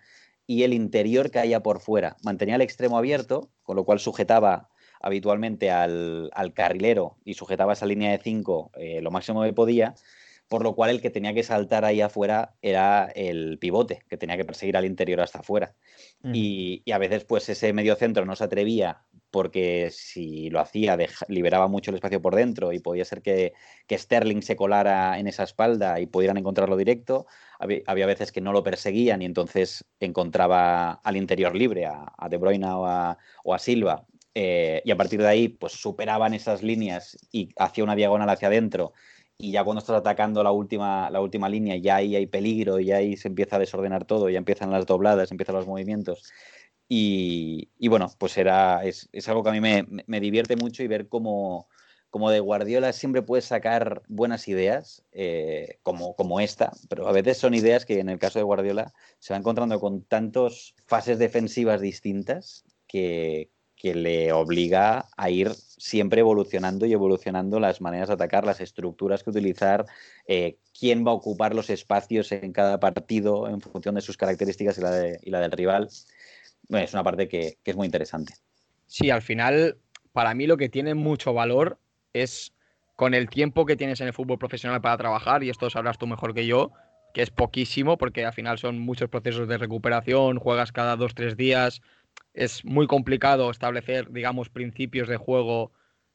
y 0.47 0.63
el 0.65 0.73
interior 0.73 1.31
caía 1.31 1.63
por 1.63 1.81
fuera. 1.81 2.17
Mantenía 2.23 2.57
el 2.57 2.63
extremo 2.63 2.99
abierto, 2.99 3.51
con 3.63 3.77
lo 3.77 3.85
cual 3.85 4.01
sujetaba 4.01 4.69
habitualmente 5.01 5.71
al, 5.71 6.31
carrilero 6.55 7.17
y 7.25 7.35
sujetaba 7.35 7.73
esa 7.73 7.87
línea 7.87 8.11
de 8.11 8.19
5 8.19 8.73
eh, 8.77 9.01
lo 9.01 9.11
máximo 9.11 9.43
que 9.43 9.53
podía, 9.53 9.95
por 10.51 10.65
lo 10.65 10.75
cual 10.75 10.91
el 10.91 11.01
que 11.01 11.11
tenía 11.11 11.33
que 11.33 11.45
saltar 11.45 11.85
ahí 11.85 12.01
afuera 12.01 12.57
era 12.61 13.05
el 13.15 13.57
pivote, 13.61 14.03
que 14.09 14.17
tenía 14.17 14.37
que 14.37 14.45
perseguir 14.45 14.77
al 14.77 14.85
interior 14.85 15.21
hasta 15.21 15.39
afuera. 15.39 15.77
y, 16.25 16.83
a 16.91 16.99
veces 16.99 17.25
pues 17.25 17.49
ese 17.49 17.73
medio 17.73 17.95
centro 17.95 18.25
no 18.27 18.35
se 18.35 18.43
atrevía 18.43 19.05
porque 19.31 19.91
si 19.93 20.51
lo 20.51 20.59
hacía 20.59 20.99
liberaba 21.29 21.69
mucho 21.69 21.93
el 21.93 21.95
espacio 21.95 22.21
por 22.21 22.35
dentro 22.35 22.73
y 22.73 22.81
podía 22.81 23.05
ser 23.05 23.23
que, 23.23 23.53
Sterling 23.89 24.43
se 24.43 24.57
colara 24.57 25.21
en 25.21 25.29
esa 25.29 25.45
espalda 25.45 26.01
y 26.01 26.07
pudieran 26.07 26.37
encontrarlo 26.37 26.77
directo. 26.77 27.27
Había, 27.61 28.07
veces 28.07 28.33
que 28.33 28.41
no 28.41 28.53
lo 28.53 28.65
perseguían 28.65 29.23
y 29.23 29.27
entonces 29.27 29.85
encontraba 30.01 30.95
al 30.95 31.17
interior 31.17 31.55
libre, 31.55 31.87
a, 31.87 32.29
De 32.29 32.39
Bruyne 32.39 32.67
o 32.67 32.87
a, 32.87 33.17
Silva. 33.61 34.05
Eh, 34.35 34.83
y 34.85 34.91
a 34.91 34.97
partir 34.97 35.21
de 35.21 35.29
ahí 35.29 35.49
pues 35.49 35.75
superaban 35.75 36.35
esas 36.35 36.65
líneas 36.65 37.17
y 37.31 37.51
hacía 37.57 37.85
una 37.85 37.95
diagonal 37.95 38.31
hacia 38.31 38.49
adentro 38.49 38.93
y 39.41 39.53
ya 39.53 39.65
cuando 39.65 39.81
estás 39.81 39.97
atacando 39.97 40.43
la 40.43 40.53
última, 40.53 41.11
la 41.11 41.21
última 41.21 41.49
línea, 41.49 41.77
ya 41.77 41.97
ahí 41.97 42.15
hay 42.17 42.27
peligro, 42.27 42.79
ya 42.79 42.97
ahí 42.97 43.17
se 43.17 43.29
empieza 43.29 43.57
a 43.57 43.59
desordenar 43.59 44.05
todo, 44.05 44.29
ya 44.29 44.39
empiezan 44.39 44.71
las 44.71 44.87
dobladas, 44.87 45.31
empiezan 45.31 45.57
los 45.57 45.67
movimientos. 45.67 46.31
Y, 46.89 47.69
bueno, 47.89 48.09
pues 48.19 48.37
era, 48.37 48.85
es, 48.85 49.09
algo 49.29 49.45
que 49.45 49.51
a 49.51 49.53
mí 49.53 49.61
me, 49.61 50.21
divierte 50.21 50.57
mucho 50.57 50.83
y 50.83 50.89
ver 50.89 51.09
cómo, 51.09 51.69
como 52.11 52.31
de 52.31 52.41
Guardiola 52.41 52.93
siempre 52.93 53.23
puedes 53.23 53.45
sacar 53.45 54.03
buenas 54.09 54.49
ideas, 54.49 55.05
eh, 55.13 55.79
como, 55.83 56.17
como 56.17 56.41
esta, 56.41 56.73
pero 56.89 57.07
a 57.07 57.13
veces 57.13 57.39
son 57.39 57.55
ideas 57.55 57.87
que 57.87 58.01
en 58.01 58.09
el 58.09 58.19
caso 58.19 58.41
de 58.41 58.45
Guardiola 58.45 58.93
se 59.21 59.33
va 59.33 59.39
encontrando 59.39 59.79
con 59.79 60.03
tantas 60.03 60.75
fases 60.87 61.19
defensivas 61.19 61.81
distintas 61.81 62.65
que, 62.89 63.51
que 63.81 63.95
le 63.95 64.31
obliga 64.31 65.07
a 65.17 65.31
ir 65.31 65.53
siempre 65.55 66.21
evolucionando 66.21 66.85
y 66.85 66.93
evolucionando 66.93 67.59
las 67.59 67.81
maneras 67.81 68.09
de 68.09 68.15
atacar, 68.15 68.45
las 68.45 68.61
estructuras 68.61 69.23
que 69.23 69.31
utilizar, 69.31 69.87
eh, 70.27 70.59
quién 70.79 71.07
va 71.07 71.13
a 71.13 71.15
ocupar 71.15 71.55
los 71.55 71.71
espacios 71.71 72.31
en 72.31 72.53
cada 72.53 72.79
partido 72.79 73.49
en 73.49 73.63
función 73.63 73.95
de 73.95 74.03
sus 74.03 74.19
características 74.19 74.77
y 74.77 74.83
la, 74.83 75.19
y 75.23 75.31
la 75.31 75.41
del 75.41 75.53
rival. 75.53 75.89
Bueno, 76.69 76.85
es 76.85 76.93
una 76.93 77.03
parte 77.03 77.27
que, 77.27 77.57
que 77.65 77.71
es 77.71 77.77
muy 77.77 77.87
interesante. 77.87 78.35
Sí, 78.87 79.09
al 79.09 79.23
final, 79.23 79.79
para 80.13 80.35
mí 80.35 80.47
lo 80.47 80.59
que 80.59 80.69
tiene 80.69 80.95
mucho 80.95 81.33
valor 81.33 81.79
es 82.13 82.53
con 82.97 83.15
el 83.15 83.31
tiempo 83.31 83.65
que 83.65 83.77
tienes 83.77 84.03
en 84.03 84.09
el 84.09 84.13
fútbol 84.13 84.39
profesional 84.39 84.83
para 84.83 84.99
trabajar, 84.99 85.43
y 85.43 85.49
esto 85.49 85.71
sabrás 85.71 85.97
tú 85.97 86.07
mejor 86.07 86.35
que 86.35 86.45
yo, 86.45 86.71
que 87.15 87.23
es 87.23 87.31
poquísimo, 87.31 87.97
porque 87.97 88.27
al 88.27 88.35
final 88.35 88.59
son 88.59 88.79
muchos 88.79 89.09
procesos 89.09 89.49
de 89.49 89.57
recuperación, 89.57 90.39
juegas 90.39 90.71
cada 90.71 90.97
dos, 90.97 91.15
tres 91.15 91.39
días, 91.39 91.81
es 92.35 92.65
muy 92.65 92.87
complicado 92.87 93.51
establecer, 93.51 94.11
digamos, 94.11 94.49
principios 94.49 95.09
de 95.09 95.17
juego 95.17 95.73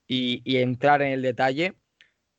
y, 0.07 0.41
entrar 0.57 1.01
en 1.01 1.11
el 1.11 1.21
detalle, 1.21 1.73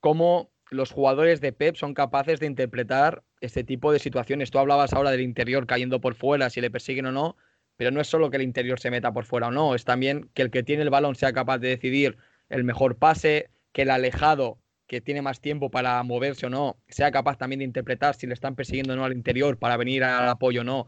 cómo 0.01 0.51
los 0.70 0.91
jugadores 0.91 1.41
de 1.41 1.53
Pep 1.53 1.77
son 1.77 1.95
capaces 1.95 2.41
de 2.41 2.47
interpretar 2.47 3.22
este 3.41 3.64
tipo 3.64 3.93
de 3.93 3.99
situaciones. 3.99 4.51
Tú 4.51 4.59
hablabas 4.59 4.93
ahora 4.93 5.11
del 5.11 5.20
interior 5.20 5.66
cayendo 5.66 6.01
por 6.01 6.14
fuera, 6.14 6.51
si 6.51 6.61
le 6.61 6.70
persiguen 6.70 7.07
o 7.07 7.12
no, 7.12 7.37
pero 7.77 7.91
no 7.91 8.01
es 8.01 8.09
solo 8.09 8.31
que 8.31 8.37
el 8.37 8.43
interior 8.43 8.81
se 8.81 8.91
meta 8.91 9.12
por 9.12 9.24
fuera 9.24 9.49
o 9.49 9.51
no, 9.51 9.74
es 9.74 9.85
también 9.85 10.31
que 10.35 10.43
el 10.43 10.51
que 10.51 10.62
tiene 10.62 10.83
el 10.83 10.91
balón 10.91 11.14
sea 11.14 11.33
capaz 11.33 11.59
de 11.59 11.68
decidir 11.68 12.16
el 12.49 12.64
mejor 12.64 12.97
pase, 12.97 13.51
que 13.72 13.83
el 13.83 13.91
alejado, 13.91 14.59
que 14.87 15.01
tiene 15.01 15.20
más 15.20 15.41
tiempo 15.41 15.70
para 15.70 16.03
moverse 16.03 16.47
o 16.47 16.51
no, 16.51 16.77
sea 16.89 17.11
capaz 17.11 17.37
también 17.37 17.59
de 17.59 17.64
interpretar 17.64 18.14
si 18.14 18.27
le 18.27 18.35
están 18.35 18.55
persiguiendo 18.55 18.95
o 18.95 18.97
no 18.97 19.05
al 19.05 19.12
interior 19.12 19.59
para 19.59 19.77
venir 19.77 20.05
al 20.05 20.29
apoyo 20.29 20.62
o 20.62 20.64
no, 20.64 20.87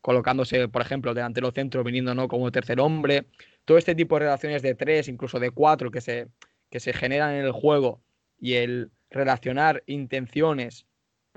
colocándose, 0.00 0.68
por 0.68 0.82
ejemplo, 0.82 1.14
delante 1.14 1.40
los 1.40 1.54
centros, 1.54 1.84
viniendo 1.84 2.14
no 2.14 2.28
como 2.28 2.50
tercer 2.50 2.80
hombre. 2.80 3.26
Todo 3.64 3.78
este 3.78 3.94
tipo 3.94 4.16
de 4.16 4.26
relaciones 4.26 4.62
de 4.62 4.74
tres, 4.74 5.08
incluso 5.08 5.38
de 5.40 5.50
cuatro, 5.50 5.90
que 5.90 6.00
se, 6.00 6.28
que 6.70 6.80
se 6.80 6.92
generan 6.92 7.34
en 7.34 7.44
el 7.44 7.52
juego 7.52 8.00
y 8.38 8.54
el 8.54 8.90
relacionar 9.10 9.82
intenciones 9.86 10.86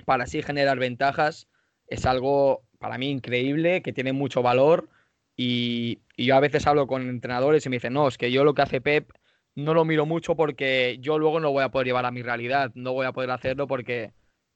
para 0.05 0.25
así 0.25 0.41
generar 0.41 0.77
ventajas 0.79 1.47
es 1.87 2.05
algo 2.05 2.63
para 2.79 2.97
mí 2.97 3.09
increíble, 3.09 3.81
que 3.81 3.93
tiene 3.93 4.13
mucho 4.13 4.41
valor. 4.41 4.89
Y, 5.35 5.99
y, 6.15 6.25
yo 6.25 6.35
a 6.35 6.39
veces 6.39 6.67
hablo 6.67 6.87
con 6.87 7.07
entrenadores 7.07 7.65
y 7.65 7.69
me 7.69 7.77
dicen, 7.77 7.93
no, 7.93 8.07
es 8.07 8.17
que 8.17 8.31
yo 8.31 8.43
lo 8.43 8.53
que 8.53 8.61
hace 8.61 8.81
Pep 8.81 9.11
no 9.55 9.73
lo 9.73 9.85
miro 9.85 10.05
mucho 10.05 10.35
porque 10.35 10.97
yo 10.99 11.19
luego 11.19 11.39
no 11.39 11.51
voy 11.51 11.63
a 11.63 11.69
poder 11.69 11.87
llevar 11.87 12.05
a 12.05 12.11
mi 12.11 12.21
realidad, 12.21 12.71
no 12.75 12.93
voy 12.93 13.05
a 13.05 13.11
poder 13.11 13.31
hacerlo 13.31 13.67
porque 13.67 14.11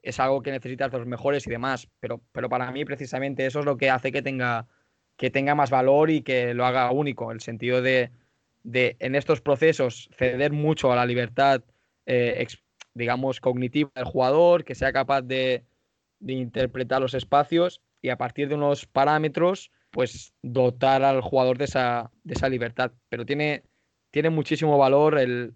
es 0.05 0.19
algo 0.19 0.41
que 0.41 0.51
necesitas 0.51 0.93
los 0.93 1.07
mejores 1.07 1.47
y 1.47 1.49
demás, 1.49 1.89
pero, 1.99 2.21
pero 2.31 2.47
para 2.47 2.71
mí 2.71 2.85
precisamente 2.85 3.45
eso 3.45 3.59
es 3.59 3.65
lo 3.65 3.75
que 3.75 3.89
hace 3.89 4.11
que 4.11 4.21
tenga, 4.21 4.67
que 5.17 5.31
tenga 5.31 5.55
más 5.55 5.71
valor 5.71 6.11
y 6.11 6.21
que 6.21 6.53
lo 6.53 6.65
haga 6.65 6.91
único, 6.91 7.31
el 7.31 7.41
sentido 7.41 7.81
de, 7.81 8.11
de 8.63 8.95
en 8.99 9.15
estos 9.15 9.41
procesos 9.41 10.09
ceder 10.15 10.51
mucho 10.51 10.91
a 10.91 10.95
la 10.95 11.07
libertad, 11.07 11.63
eh, 12.05 12.45
digamos, 12.93 13.41
cognitiva 13.41 13.89
del 13.95 14.05
jugador, 14.05 14.63
que 14.63 14.75
sea 14.75 14.93
capaz 14.93 15.23
de, 15.23 15.63
de 16.19 16.33
interpretar 16.33 17.01
los 17.01 17.15
espacios 17.15 17.81
y 18.01 18.09
a 18.09 18.17
partir 18.17 18.47
de 18.47 18.55
unos 18.55 18.85
parámetros, 18.85 19.71
pues 19.89 20.33
dotar 20.43 21.03
al 21.03 21.21
jugador 21.21 21.57
de 21.57 21.65
esa, 21.65 22.11
de 22.23 22.35
esa 22.35 22.47
libertad. 22.47 22.91
Pero 23.09 23.25
tiene, 23.25 23.63
tiene 24.11 24.29
muchísimo 24.29 24.77
valor 24.77 25.17
el, 25.17 25.55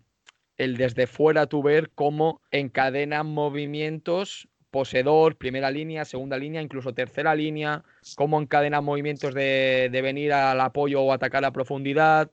el 0.60 0.78
desde 0.78 1.07
fuera 1.07 1.47
tú 1.47 1.64
ver 1.64 1.89
cómo 1.95 2.41
encadenan 2.51 3.26
movimientos 3.28 4.47
poseedor, 4.70 5.36
primera 5.36 5.72
línea, 5.72 6.05
segunda 6.05 6.38
línea, 6.38 6.62
incluso 6.62 6.93
tercera 6.93 7.34
línea, 7.34 7.84
cómo 8.16 8.39
encadenan 8.39 8.84
movimientos 8.84 9.34
de, 9.34 9.89
venir 9.91 10.32
al 10.34 10.62
apoyo 10.62 11.01
o 11.01 11.12
atacar 11.12 11.43
a 11.45 11.51
profundidad, 11.51 12.30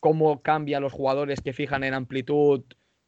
cómo 0.00 0.42
cambian 0.42 0.82
los 0.82 0.92
jugadores 0.92 1.40
que 1.40 1.52
fijan 1.52 1.84
en 1.84 1.94
amplitud 1.94 2.62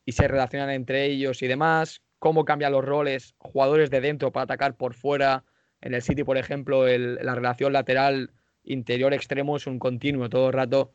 y 0.06 0.12
se 0.12 0.28
relacionan 0.28 0.70
entre 0.70 1.04
ellos 1.06 1.42
y 1.42 1.46
demás, 1.46 2.00
cómo 2.18 2.44
cambian 2.44 2.72
los 2.72 2.84
roles, 2.84 3.34
jugadores 3.38 3.90
de 3.90 4.00
dentro 4.00 4.32
para 4.32 4.44
atacar 4.44 4.76
por 4.76 4.94
fuera. 4.94 5.44
En 5.82 5.92
el 5.92 6.02
City, 6.02 6.24
por 6.24 6.38
ejemplo, 6.38 6.86
la 6.86 7.34
relación 7.34 7.72
lateral 7.72 8.30
interior-extremo 8.64 9.56
es 9.56 9.66
un 9.66 9.78
continuo, 9.78 10.30
todo 10.30 10.46
el 10.46 10.52
rato 10.52 10.92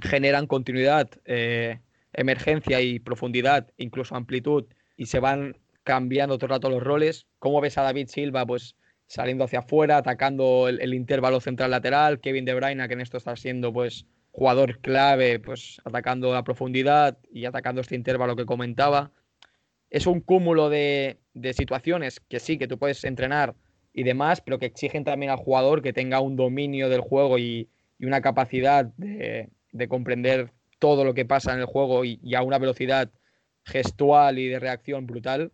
generan 0.00 0.46
continuidad. 0.46 1.10
Eh, 1.24 1.80
emergencia 2.14 2.80
y 2.80 2.98
profundidad, 2.98 3.70
incluso 3.76 4.16
amplitud, 4.16 4.64
y 4.96 5.06
se 5.06 5.20
van 5.20 5.56
cambiando 5.82 6.38
todo 6.38 6.46
el 6.46 6.50
rato 6.50 6.70
los 6.70 6.82
roles. 6.82 7.26
¿Cómo 7.38 7.60
ves 7.60 7.78
a 7.78 7.82
David 7.82 8.08
Silva 8.08 8.46
pues 8.46 8.76
saliendo 9.06 9.44
hacia 9.44 9.60
afuera, 9.60 9.98
atacando 9.98 10.68
el, 10.68 10.94
intervalo 10.94 11.40
central 11.40 11.70
lateral? 11.70 12.20
Kevin 12.20 12.44
De 12.44 12.54
Bruyne, 12.54 12.86
que 12.88 12.94
en 12.94 13.00
esto 13.00 13.18
está 13.18 13.36
siendo 13.36 13.72
pues 13.72 14.06
jugador 14.32 14.80
clave, 14.80 15.38
pues 15.38 15.80
atacando 15.84 16.34
a 16.34 16.42
profundidad 16.42 17.18
y 17.30 17.44
atacando 17.44 17.80
este 17.80 17.94
intervalo 17.94 18.34
que 18.34 18.46
comentaba. 18.46 19.12
Es 19.90 20.06
un 20.06 20.20
cúmulo 20.20 20.70
de, 20.70 21.20
situaciones 21.52 22.18
que 22.18 22.40
sí, 22.40 22.58
que 22.58 22.66
tú 22.66 22.78
puedes 22.78 23.04
entrenar 23.04 23.54
y 23.92 24.02
demás, 24.02 24.40
pero 24.40 24.58
que 24.58 24.66
exigen 24.66 25.04
también 25.04 25.30
al 25.30 25.38
jugador 25.38 25.82
que 25.82 25.92
tenga 25.92 26.20
un 26.20 26.34
dominio 26.34 26.88
del 26.88 27.00
juego 27.00 27.38
y, 27.38 27.68
una 28.00 28.20
capacidad 28.20 28.84
de, 28.98 29.48
de 29.72 29.88
comprender 29.88 30.50
todo 30.84 31.02
lo 31.02 31.14
que 31.14 31.24
pasa 31.24 31.54
en 31.54 31.60
el 31.60 31.64
juego 31.64 32.04
y, 32.04 32.34
a 32.34 32.42
una 32.42 32.58
velocidad 32.58 33.10
gestual 33.64 34.38
y 34.38 34.48
de 34.48 34.60
reacción 34.60 35.06
brutal 35.06 35.50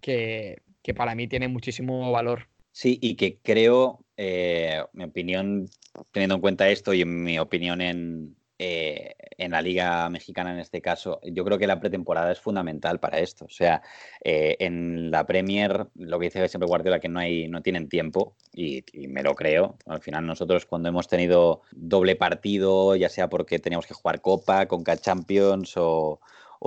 que, 0.00 0.62
para 0.96 1.14
mí 1.14 1.28
tiene 1.28 1.46
muchísimo 1.46 2.10
valor. 2.10 2.48
Sí, 2.70 2.98
y 3.02 3.16
que 3.16 3.36
creo, 3.42 4.02
eh, 4.16 4.82
mi 4.94 5.04
opinión, 5.04 5.68
teniendo 6.10 6.36
en 6.36 6.40
cuenta 6.40 6.70
esto 6.70 6.94
y 6.94 7.02
en 7.02 7.22
mi 7.22 7.38
opinión 7.38 7.82
en, 7.82 8.34
eh, 8.64 9.16
en 9.38 9.50
la 9.50 9.60
Liga 9.60 10.08
Mexicana 10.08 10.52
en 10.52 10.60
este 10.60 10.80
caso, 10.80 11.18
yo 11.24 11.44
creo 11.44 11.58
que 11.58 11.66
la 11.66 11.80
pretemporada 11.80 12.30
es 12.30 12.38
fundamental 12.38 13.00
para 13.00 13.18
esto. 13.18 13.46
O 13.46 13.48
sea, 13.48 13.82
eh, 14.22 14.54
en 14.60 15.10
la 15.10 15.26
Premier, 15.26 15.88
lo 15.96 16.20
que 16.20 16.26
dice 16.26 16.46
siempre 16.48 16.68
Guardiola, 16.68 17.00
que 17.00 17.08
no, 17.08 17.18
hay, 17.18 17.48
no 17.48 17.60
tienen 17.60 17.88
tiempo, 17.88 18.36
y, 18.52 18.84
me 19.08 19.24
lo 19.24 19.34
creo. 19.34 19.78
Al 19.86 20.00
final, 20.00 20.26
nosotros 20.26 20.64
cuando 20.64 20.88
hemos 20.88 21.08
tenido 21.08 21.62
doble 21.72 22.14
partido, 22.14 22.94
ya 22.94 23.08
sea 23.08 23.28
porque 23.28 23.58
teníamos 23.58 23.86
que 23.88 23.94
jugar 23.94 24.20
Copa, 24.20 24.66
Conca 24.66 24.96
Champions 24.96 25.72
o, 25.76 26.20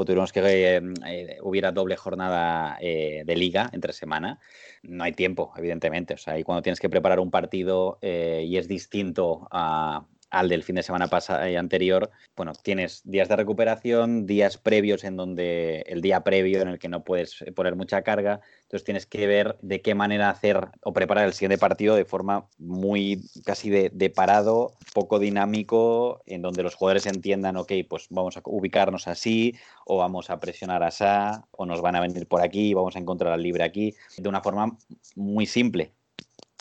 tuvimos 0.06 0.34
que 0.34 0.42
eh, 0.44 1.38
hubiera 1.44 1.72
doble 1.72 1.96
jornada 1.96 2.78
de 2.82 3.36
liga 3.38 3.70
entre 3.72 3.94
semana, 3.94 4.42
no 4.84 5.06
hay 5.06 5.14
tiempo, 5.14 5.54
evidentemente. 5.56 6.16
O 6.16 6.18
sea, 6.18 6.34
ahí 6.34 6.44
cuando 6.44 6.62
tienes 6.62 6.82
que 6.82 6.90
preparar 6.90 7.22
un 7.22 7.32
partido 7.32 7.98
y 8.02 8.58
es 8.58 8.68
distinto 8.68 9.48
a, 9.50 10.06
al 10.36 10.50
del 10.50 10.64
fin 10.64 10.76
de 10.76 10.84
semana 10.84 11.08
pasado 11.08 11.46
eh, 11.46 11.58
anterior, 11.58 12.12
bueno, 12.36 12.52
tienes 12.62 13.02
días 13.06 13.30
de 13.30 13.38
recuperación, 13.38 14.26
días 14.26 14.58
previos 14.58 15.06
en 15.06 15.16
donde 15.16 15.86
el 15.88 16.02
día 16.02 16.26
previo 16.26 16.62
en 16.62 16.68
el 16.68 16.78
que 16.78 16.90
no 16.90 17.06
puedes 17.06 17.46
poner 17.56 17.78
mucha 17.78 18.02
carga, 18.02 18.42
entonces 18.64 18.84
tienes 18.84 19.06
que 19.06 19.28
ver 19.28 19.58
de 19.62 19.82
qué 19.82 19.96
manera 19.96 20.30
hacer 20.30 20.68
o 20.82 20.92
preparar 20.92 21.26
el 21.26 21.34
siguiente 21.34 21.58
partido 21.58 21.96
de 21.96 22.04
forma 22.04 22.48
muy 22.58 23.24
casi 23.46 23.70
de, 23.70 23.90
de 23.94 24.10
parado, 24.10 24.74
poco 24.94 25.20
dinámico, 25.20 26.22
en 26.26 26.42
donde 26.42 26.64
los 26.64 26.76
jugadores 26.76 27.06
entiendan, 27.06 27.56
ok, 27.56 27.72
pues 27.90 28.08
vamos 28.10 28.36
a 28.36 28.42
ubicarnos 28.44 29.08
así, 29.08 29.56
o 29.86 29.98
vamos 29.98 30.30
a 30.30 30.40
presionar 30.42 30.84
así, 30.84 31.06
o 31.52 31.66
nos 31.66 31.82
van 31.82 31.96
a 31.96 32.02
venir 32.02 32.28
por 32.28 32.42
aquí, 32.42 32.74
vamos 32.74 32.96
a 32.98 33.00
encontrar 33.00 33.32
al 33.32 33.42
libre 33.42 33.64
aquí, 33.64 33.96
de 34.18 34.30
una 34.30 34.42
forma 34.42 34.78
muy 35.16 35.46
simple 35.46 35.94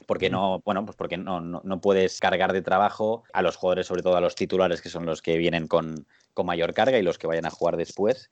porque 0.05 0.31
no, 0.31 0.61
bueno, 0.65 0.85
pues 0.85 0.97
porque 0.97 1.17
no, 1.17 1.41
no, 1.41 1.81
puedes 1.81 2.21
cargar 2.21 2.53
de 2.53 2.63
trabajo 2.63 3.25
a 3.33 3.43
los 3.43 3.57
jugadores, 3.57 3.87
sobre 3.87 4.03
todo 4.03 4.17
a 4.17 4.21
los 4.21 4.35
titulares, 4.35 4.81
que 4.81 4.89
son 4.89 5.07
los 5.07 5.23
que 5.23 5.37
vienen 5.37 5.67
con, 5.67 6.07
mayor 6.45 6.75
carga 6.75 6.99
y 6.99 7.03
los 7.03 7.19
que 7.19 7.27
vayan 7.27 7.47
a 7.47 7.51
jugar 7.51 7.77
después. 7.77 8.31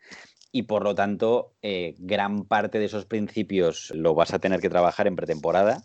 Y 0.51 0.63
por 0.65 0.85
lo 0.85 0.95
tanto, 0.95 1.55
eh, 1.63 1.95
gran 1.99 2.45
parte 2.45 2.79
de 2.79 2.87
esos 2.87 3.07
principios 3.07 3.91
lo 3.95 4.15
vas 4.15 4.35
a 4.35 4.39
tener 4.39 4.61
que 4.61 4.69
trabajar 4.69 5.07
en 5.07 5.17
pretemporada 5.17 5.83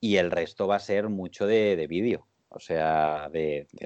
y 0.00 0.16
el 0.16 0.30
resto 0.30 0.66
va 0.66 0.76
a 0.76 0.80
ser 0.80 1.08
mucho 1.08 1.46
de, 1.46 1.76
de 1.76 1.86
vídeo. 1.86 2.26
O 2.54 2.60
sea, 2.60 3.30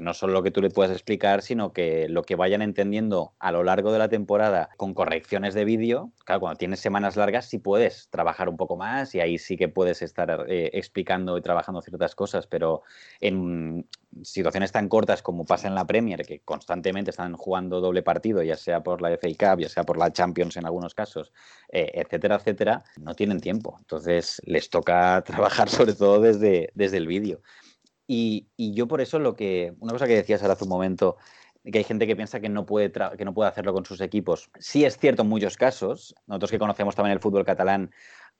no 0.00 0.14
solo 0.14 0.34
lo 0.34 0.42
que 0.42 0.50
tú 0.50 0.60
le 0.60 0.70
puedas 0.70 0.92
explicar, 0.92 1.42
sino 1.42 1.72
que 1.72 2.08
lo 2.08 2.22
que 2.22 2.36
vayan 2.36 2.62
entendiendo 2.62 3.32
a 3.38 3.50
lo 3.50 3.64
largo 3.64 3.92
de 3.92 3.98
la 3.98 4.08
temporada 4.08 4.68
con 4.76 4.94
correcciones 4.94 5.54
de 5.54 5.64
vídeo. 5.64 6.12
Claro, 6.24 6.40
cuando 6.40 6.58
tienes 6.58 6.80
semanas 6.80 7.16
largas 7.16 7.46
sí 7.46 7.58
puedes 7.58 8.08
trabajar 8.10 8.48
un 8.48 8.56
poco 8.56 8.76
más 8.76 9.14
y 9.14 9.20
ahí 9.20 9.38
sí 9.38 9.56
que 9.56 9.68
puedes 9.68 10.02
estar 10.02 10.46
eh, 10.48 10.70
explicando 10.74 11.38
y 11.38 11.42
trabajando 11.42 11.80
ciertas 11.80 12.14
cosas, 12.14 12.46
pero 12.46 12.82
en 13.20 13.86
situaciones 14.22 14.72
tan 14.72 14.88
cortas 14.88 15.22
como 15.22 15.44
pasa 15.44 15.68
en 15.68 15.74
la 15.74 15.86
Premier, 15.86 16.24
que 16.24 16.40
constantemente 16.40 17.10
están 17.10 17.34
jugando 17.34 17.80
doble 17.80 18.02
partido, 18.02 18.42
ya 18.42 18.56
sea 18.56 18.82
por 18.82 19.00
la 19.00 19.10
FA 19.10 19.28
Cup, 19.28 19.60
ya 19.60 19.68
sea 19.68 19.84
por 19.84 19.98
la 19.98 20.12
Champions 20.12 20.56
en 20.56 20.66
algunos 20.66 20.94
casos, 20.94 21.32
eh, 21.70 21.90
etcétera, 21.94 22.36
etcétera, 22.36 22.84
no 23.00 23.14
tienen 23.14 23.40
tiempo. 23.40 23.76
Entonces 23.80 24.40
les 24.44 24.70
toca 24.70 25.22
trabajar 25.26 25.68
sobre 25.68 25.94
todo 25.94 26.20
desde, 26.20 26.70
desde 26.74 26.96
el 26.98 27.06
vídeo. 27.06 27.40
Y, 28.10 28.48
yo 28.56 28.88
por 28.88 29.02
eso 29.02 29.18
lo 29.18 29.36
que, 29.36 29.74
una 29.80 29.92
cosa 29.92 30.06
que 30.06 30.14
decías 30.14 30.40
ahora 30.40 30.54
hace 30.54 30.64
un 30.64 30.70
momento, 30.70 31.18
que 31.62 31.78
hay 31.78 31.84
gente 31.84 32.06
que 32.06 32.16
piensa 32.16 32.40
que 32.40 32.48
no, 32.48 32.64
puede 32.64 32.90
que 32.90 33.24
no 33.24 33.42
hacerlo 33.42 33.74
con 33.74 33.84
sus 33.84 34.00
equipos. 34.00 34.50
Sí 34.58 34.84
es 34.84 34.96
cierto 34.96 35.22
en 35.22 35.28
muchos 35.28 35.58
casos, 35.58 36.14
nosotros 36.26 36.50
que 36.50 36.58
conocemos 36.58 36.96
también 36.96 37.12
el 37.12 37.20
fútbol 37.20 37.44
catalán, 37.44 37.92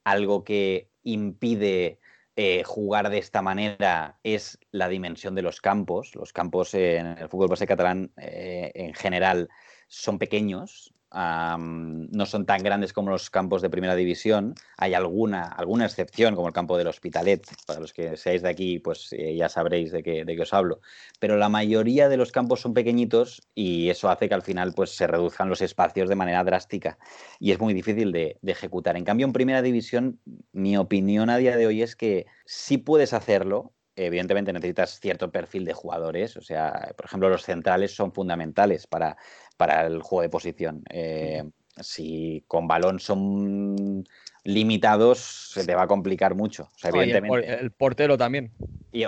algo 0.05 0.43
que 0.43 0.89
impide 1.03 2.01
eh, 2.35 2.63
jugar 2.65 3.11
de 3.11 3.19
esta 3.19 3.43
manera 3.43 4.19
es 4.23 4.59
la 4.71 4.89
dimensión 4.89 5.35
de 5.35 5.43
los 5.43 5.61
campos. 5.61 6.15
Los 6.15 6.33
campos 6.33 6.73
en 6.73 7.07
el 7.19 7.29
fútbol 7.29 7.49
base 7.49 7.67
catalán 7.67 8.11
eh, 8.17 8.73
en 8.75 8.95
general 8.95 9.51
son 9.87 10.19
pequeños, 10.19 10.95
no 11.13 12.27
son 12.27 12.45
tan 12.45 12.63
grandes 12.63 12.93
como 12.93 13.11
los 13.11 13.31
campos 13.31 13.63
de 13.63 13.71
primera 13.71 13.95
división. 13.95 14.55
Hay 14.77 14.95
alguna, 14.95 15.45
alguna 15.45 15.87
excepción, 15.87 16.35
como 16.35 16.49
el 16.49 16.53
campo 16.53 16.77
del 16.77 16.89
Hospitalet. 16.89 17.47
Para 17.67 17.81
los 17.81 17.93
que 17.93 18.17
seáis 18.17 18.43
de 18.43 18.49
aquí, 18.49 18.79
pues 18.79 19.13
eh, 19.13 19.35
ya 19.35 19.49
sabréis 19.49 19.91
de 19.93 20.03
qué, 20.03 20.25
de 20.25 20.37
qué 20.37 20.43
os 20.43 20.53
hablo. 20.53 20.81
Pero 21.19 21.37
la 21.37 21.49
mayoría 21.49 22.09
de 22.09 22.17
los 22.17 22.33
campos 22.33 22.61
son 22.61 22.75
pequeñitos 22.75 23.43
y 23.55 23.89
eso 23.89 24.11
hace 24.11 24.29
que 24.29 24.35
al 24.35 24.43
final 24.43 24.73
pues, 24.75 24.91
se 24.91 25.07
reduzcan 25.07 25.49
los 25.49 25.63
espacios 25.63 26.09
de 26.09 26.15
manera 26.15 26.45
drástica 26.45 26.99
y 27.41 27.53
es 27.53 27.61
muy 27.61 27.75
difícil 27.75 28.13
de, 28.13 28.39
de 28.43 28.53
ejecutar. 28.53 28.97
En 28.97 29.05
cambio, 29.05 29.27
en 29.27 29.33
primera 29.33 29.63
división, 29.63 30.21
mi 30.53 30.77
opinión 30.77 31.31
a 31.31 31.39
día 31.39 31.57
de 31.57 31.67
hoy 31.67 31.83
es 31.83 31.97
que 31.97 32.27
sí 32.45 32.79
puedes 32.79 33.13
hacerlo, 33.13 33.73
evidentemente 34.07 34.53
necesitas 34.53 35.01
cierto 35.01 35.31
perfil 35.31 35.65
de 35.65 35.73
jugadores. 35.73 36.37
O 36.37 36.43
sea, 36.43 36.93
por 36.97 37.07
ejemplo, 37.07 37.29
los 37.29 37.43
centrales 37.43 37.95
son 37.95 38.13
fundamentales 38.13 38.87
para, 38.87 39.17
para 39.57 39.87
el 39.87 40.03
juego 40.03 40.23
de 40.23 40.29
posición. 40.29 40.83
Eh, 40.91 41.45
si 41.81 42.45
con 42.49 42.67
balón 42.67 42.99
son 42.99 44.05
limitados, 44.45 45.53
se 45.53 45.65
te 45.65 45.75
va 45.75 45.83
a 45.83 45.87
complicar 45.87 46.35
mucho. 46.35 46.69
evidentemente, 46.83 47.55
el, 47.55 47.71
portero 47.71 48.17
también. 48.17 48.53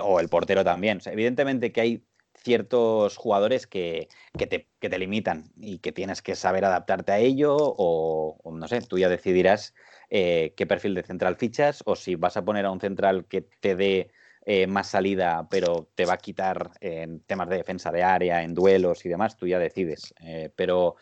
o 0.01 0.19
el 0.19 0.29
portero 0.29 0.63
también. 0.63 0.99
evidentemente 1.05 1.71
que 1.71 1.81
hay 1.81 2.03
ciertos 2.43 3.17
jugadores 3.17 3.67
que, 3.67 4.07
te, 4.37 4.99
limitan 4.99 5.51
y 5.57 5.79
que 5.79 5.91
tienes 5.91 6.21
que 6.21 6.35
saber 6.35 6.65
adaptarte 6.65 7.11
a 7.11 7.19
ello 7.19 7.55
o, 7.59 8.51
no 8.51 8.67
sé, 8.67 8.81
tú 8.81 8.97
ya 8.97 9.09
decidirás 9.09 9.73
eh, 10.09 10.53
qué 10.57 10.65
perfil 10.65 10.95
de 10.95 11.03
central 11.03 11.35
fichas 11.35 11.83
o 11.85 11.95
si 11.95 12.15
vas 12.15 12.37
a 12.37 12.43
poner 12.43 12.65
a 12.65 12.71
un 12.71 12.79
central 12.79 13.25
que 13.25 13.41
te 13.41 13.75
dé 13.75 14.11
eh, 14.43 14.65
más 14.65 14.87
salida, 14.87 15.47
pero 15.51 15.87
te 15.93 16.05
va 16.05 16.13
a 16.13 16.17
quitar 16.17 16.71
en 16.79 17.19
temas 17.19 17.47
de 17.47 17.57
defensa 17.57 17.91
de 17.91 18.01
área, 18.01 18.41
en 18.41 18.55
duelos 18.55 19.05
y 19.05 19.09
demás, 19.09 19.37
tú 19.37 19.45
ya 19.45 19.59
decides. 19.59 20.15
Eh, 20.19 20.49
pero, 20.55 20.95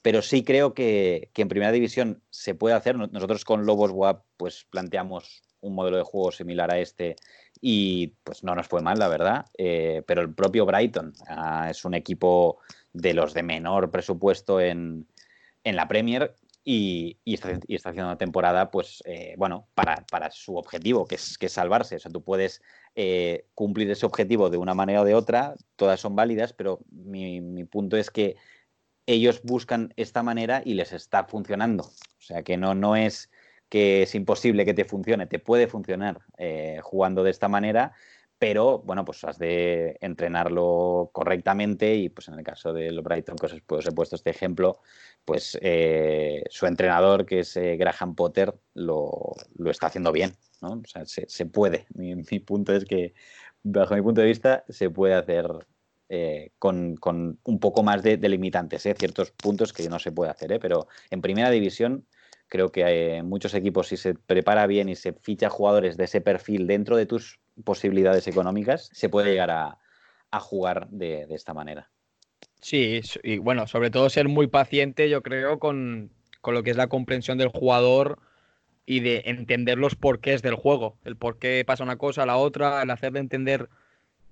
pero 0.00 0.22
sí 0.22 0.44
creo 0.44 0.74
que, 0.74 1.28
en 1.34 1.48
primera 1.48 1.72
división 1.72 2.22
se 2.30 2.54
puede 2.54 2.76
hacer. 2.76 2.96
Nosotros 2.96 3.44
con 3.44 3.66
Lobos 3.66 3.90
WAP 3.90 4.22
pues 4.36 4.64
planteamos 4.70 5.42
un 5.60 5.74
modelo 5.74 5.96
de 5.96 6.04
juego 6.04 6.30
similar 6.30 6.70
a 6.70 6.78
este 6.78 7.16
y 7.60 8.14
pues 8.22 8.44
no 8.44 8.54
nos 8.54 8.68
fue 8.68 8.80
mal, 8.80 9.00
la 9.00 9.08
verdad. 9.08 9.46
Eh, 9.58 10.02
pero 10.06 10.22
el 10.22 10.32
propio 10.32 10.64
Brighton 10.64 11.14
ah, 11.26 11.66
es 11.70 11.84
un 11.84 11.94
equipo 11.94 12.58
de 12.92 13.12
los 13.12 13.34
de 13.34 13.42
menor 13.42 13.90
presupuesto 13.90 14.60
en, 14.60 15.08
en 15.64 15.74
la 15.74 15.88
Premier 15.88 16.36
y, 16.62 17.18
está, 17.26 17.48
haciendo 17.48 18.06
una 18.06 18.18
temporada, 18.18 18.70
pues, 18.70 19.02
bueno, 19.36 19.66
para, 19.74 20.06
para, 20.10 20.30
su 20.30 20.56
objetivo, 20.56 21.06
que 21.06 21.16
es, 21.16 21.36
que 21.36 21.46
es 21.46 21.52
salvarse. 21.52 21.96
O 21.96 21.98
sea, 21.98 22.10
tú 22.10 22.22
puedes 22.22 22.62
eh, 22.96 23.46
cumplir 23.54 23.90
ese 23.90 24.06
objetivo 24.06 24.50
de 24.50 24.58
una 24.58 24.74
manera 24.74 25.02
o 25.02 25.04
de 25.04 25.14
otra, 25.14 25.54
todas 25.76 26.00
son 26.00 26.14
válidas, 26.14 26.52
pero 26.52 26.80
mi, 26.90 27.64
punto 27.64 27.96
es 27.96 28.10
que 28.10 28.36
ellos 29.06 29.42
buscan 29.42 29.92
esta 29.96 30.22
manera 30.22 30.62
y 30.64 30.74
les 30.74 30.92
está 30.92 31.24
funcionando. 31.24 31.84
O 31.84 32.22
sea, 32.22 32.42
que 32.42 32.56
no, 32.56 32.74
no 32.74 32.96
es 32.96 33.30
que 33.68 34.02
es 34.02 34.14
imposible 34.14 34.64
que 34.64 34.74
te 34.74 34.84
funcione, 34.84 35.26
te 35.26 35.38
puede 35.38 35.66
funcionar 35.66 36.20
eh, 36.38 36.78
jugando 36.82 37.24
de 37.24 37.30
esta 37.30 37.48
manera, 37.48 37.92
pero 38.46 38.80
bueno, 38.80 39.06
pues 39.06 39.24
has 39.24 39.38
de 39.38 39.96
entrenarlo 40.02 41.08
correctamente 41.14 41.94
y 41.94 42.10
pues 42.10 42.28
en 42.28 42.34
el 42.34 42.44
caso 42.44 42.74
del 42.74 43.00
Brighton 43.00 43.36
que 43.36 43.46
os, 43.46 43.86
he 43.86 43.92
puesto 43.92 44.16
este 44.16 44.28
ejemplo, 44.28 44.80
pues 45.24 45.56
eh, 45.62 46.44
su 46.50 46.66
entrenador, 46.66 47.24
que 47.24 47.40
es 47.40 47.54
Graham 47.56 48.14
Potter, 48.14 48.54
lo, 48.74 49.32
lo, 49.56 49.70
está 49.70 49.86
haciendo 49.86 50.12
bien. 50.12 50.34
¿no? 50.60 50.72
O 50.72 50.82
sea, 50.86 51.06
se, 51.06 51.46
puede. 51.46 51.86
Mi, 51.94 52.22
punto 52.40 52.74
es 52.74 52.84
que, 52.84 53.14
bajo 53.62 53.94
mi 53.94 54.02
punto 54.02 54.20
de 54.20 54.26
vista, 54.26 54.62
se 54.68 54.90
puede 54.90 55.14
hacer 55.14 55.46
eh, 56.10 56.50
con, 56.58 56.98
un 57.44 57.58
poco 57.58 57.82
más 57.82 58.02
de, 58.02 58.18
limitantes, 58.18 58.84
¿eh? 58.84 58.94
ciertos 58.94 59.30
puntos 59.30 59.72
que 59.72 59.88
no 59.88 59.98
se 59.98 60.12
puede 60.12 60.30
hacer, 60.30 60.52
¿eh? 60.52 60.58
pero 60.58 60.86
en 61.08 61.22
primera 61.22 61.48
división 61.48 62.06
creo 62.48 62.70
que 62.70 63.22
muchos 63.24 63.54
equipos, 63.54 63.88
si 63.88 63.96
se 63.96 64.12
prepara 64.12 64.66
bien 64.66 64.90
y 64.90 64.96
se 64.96 65.14
ficha 65.14 65.48
jugadores 65.48 65.96
de 65.96 66.04
ese 66.04 66.20
perfil 66.20 66.66
dentro 66.66 66.98
de 66.98 67.06
tus 67.06 67.40
posibilidades 67.62 68.26
económicas, 68.26 68.90
se 68.92 69.08
puede 69.08 69.30
llegar 69.30 69.50
a, 69.50 69.78
jugar 70.40 70.88
de, 70.88 71.26
de, 71.26 71.34
esta 71.36 71.54
manera. 71.54 71.90
Sí, 72.60 73.00
y 73.22 73.38
bueno, 73.38 73.68
sobre 73.68 73.90
todo 73.90 74.10
ser 74.10 74.26
muy 74.28 74.48
paciente, 74.48 75.08
yo 75.08 75.22
creo, 75.22 75.60
con, 75.60 76.10
con 76.40 76.54
lo 76.54 76.62
que 76.64 76.70
es 76.70 76.76
la 76.76 76.88
comprensión 76.88 77.38
del 77.38 77.48
jugador 77.48 78.18
y 78.86 79.00
de 79.00 79.22
entender 79.26 79.78
los 79.78 79.94
porqués 79.94 80.42
del 80.42 80.54
juego, 80.54 80.98
el 81.04 81.16
por 81.16 81.38
qué 81.38 81.64
pasa 81.66 81.84
una 81.84 81.96
cosa, 81.96 82.26
la 82.26 82.36
otra, 82.36 82.82
el 82.82 82.90
hacerle 82.90 83.20
entender 83.20 83.68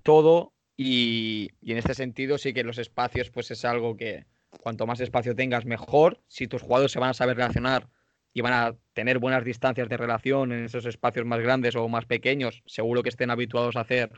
todo 0.03 0.53
y, 0.77 1.49
en 1.65 1.77
este 1.77 1.93
sentido 1.93 2.37
sí 2.37 2.53
que 2.53 2.63
los 2.63 2.77
espacios 2.77 3.29
pues 3.31 3.49
es 3.51 3.65
algo 3.65 3.97
que 3.97 4.25
cuanto 4.61 4.85
más 4.85 4.99
espacio 4.99 5.35
tengas 5.35 5.65
mejor, 5.65 6.21
si 6.27 6.47
tus 6.47 6.61
jugadores 6.61 6.91
se 6.91 6.99
van 6.99 7.09
a 7.09 7.13
saber 7.15 7.37
relacionar 7.37 7.87
y 8.33 8.41
van 8.41 8.53
a 8.53 8.75
tener 8.93 9.19
buenas 9.19 9.43
distancias 9.43 9.87
de 9.89 9.97
relación 9.97 10.51
en 10.51 10.65
esos 10.65 10.85
espacios 10.85 11.25
más 11.25 11.39
grandes 11.39 11.75
o 11.75 11.87
más 11.87 12.05
pequeños, 12.05 12.63
seguro 12.65 13.03
que 13.03 13.09
estén 13.09 13.29
habituados 13.29 13.75
a 13.75 13.81
hacer 13.81 14.11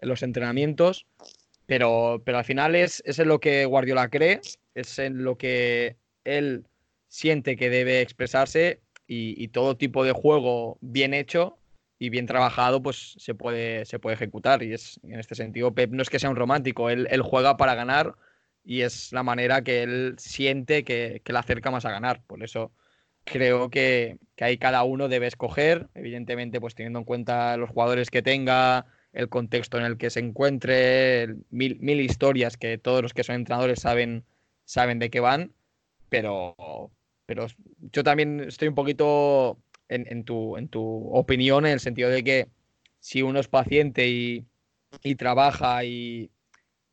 los 0.00 0.22
entrenamientos, 0.22 1.06
pero, 1.66 2.22
pero 2.24 2.38
al 2.38 2.44
final 2.44 2.74
es, 2.74 3.02
es 3.06 3.18
en 3.18 3.28
lo 3.28 3.40
que 3.40 3.64
Guardiola 3.64 4.10
cree, 4.10 4.40
es 4.74 4.98
en 4.98 5.24
lo 5.24 5.38
que 5.38 5.96
él 6.24 6.66
siente 7.08 7.56
que 7.56 7.70
debe 7.70 8.00
expresarse 8.00 8.80
y, 9.06 9.48
todo 9.48 9.76
tipo 9.76 10.02
de 10.04 10.12
juego 10.12 10.78
bien 10.80 11.14
hecho 11.14 11.58
y 11.98 12.08
bien 12.08 12.26
trabajado, 12.26 12.82
pues 12.82 13.14
se 13.18 13.34
puede, 13.34 13.84
se 13.84 13.98
puede 13.98 14.14
ejecutar. 14.14 14.62
Y 14.62 14.72
es 14.72 14.98
en 15.02 15.20
este 15.20 15.34
sentido, 15.34 15.74
Pep 15.74 15.92
no 15.92 16.02
es 16.02 16.10
que 16.10 16.18
sea 16.18 16.30
un 16.30 16.36
romántico, 16.36 16.90
él, 16.90 17.06
juega 17.22 17.56
para 17.56 17.74
ganar 17.74 18.14
y 18.64 18.80
es 18.80 19.12
la 19.12 19.22
manera 19.22 19.62
que 19.62 19.82
él 19.82 20.14
siente 20.18 20.84
que, 20.84 21.20
que 21.22 21.32
le 21.32 21.38
acerca 21.38 21.70
más 21.70 21.84
a 21.84 21.90
ganar. 21.90 22.22
Por 22.26 22.42
eso 22.42 22.72
creo 23.24 23.70
que, 23.70 24.18
que, 24.36 24.44
ahí 24.44 24.58
cada 24.58 24.84
uno 24.84 25.08
debe 25.08 25.26
escoger, 25.26 25.88
evidentemente, 25.94 26.60
pues 26.60 26.74
teniendo 26.74 27.00
en 27.00 27.04
cuenta 27.04 27.56
los 27.56 27.70
jugadores 27.70 28.10
que 28.10 28.22
tenga, 28.22 28.86
el 29.12 29.28
contexto 29.28 29.78
en 29.78 29.84
el 29.84 29.96
que 29.96 30.10
se 30.10 30.20
encuentre, 30.20 31.36
mil, 31.50 31.78
mil 31.80 32.00
historias 32.00 32.56
que 32.56 32.78
todos 32.78 33.02
los 33.02 33.14
que 33.14 33.24
son 33.24 33.36
entrenadores 33.36 33.80
saben, 33.80 34.24
saben 34.64 34.98
de 34.98 35.10
qué 35.10 35.20
van, 35.20 35.52
pero, 36.08 36.90
pero 37.26 37.46
yo 37.92 38.02
también 38.04 38.40
estoy 38.40 38.68
un 38.68 38.74
poquito 38.74 39.58
en, 39.88 40.24
tu, 40.24 40.56
en 40.56 40.68
tu 40.68 41.08
opinión, 41.12 41.66
en 41.66 41.72
el 41.72 41.80
sentido 41.80 42.10
de 42.10 42.24
que 42.24 42.48
si 43.00 43.22
uno 43.22 43.40
es 43.40 43.48
paciente 43.48 44.08
y, 44.08 44.46
trabaja 45.16 45.84
y, 45.84 46.30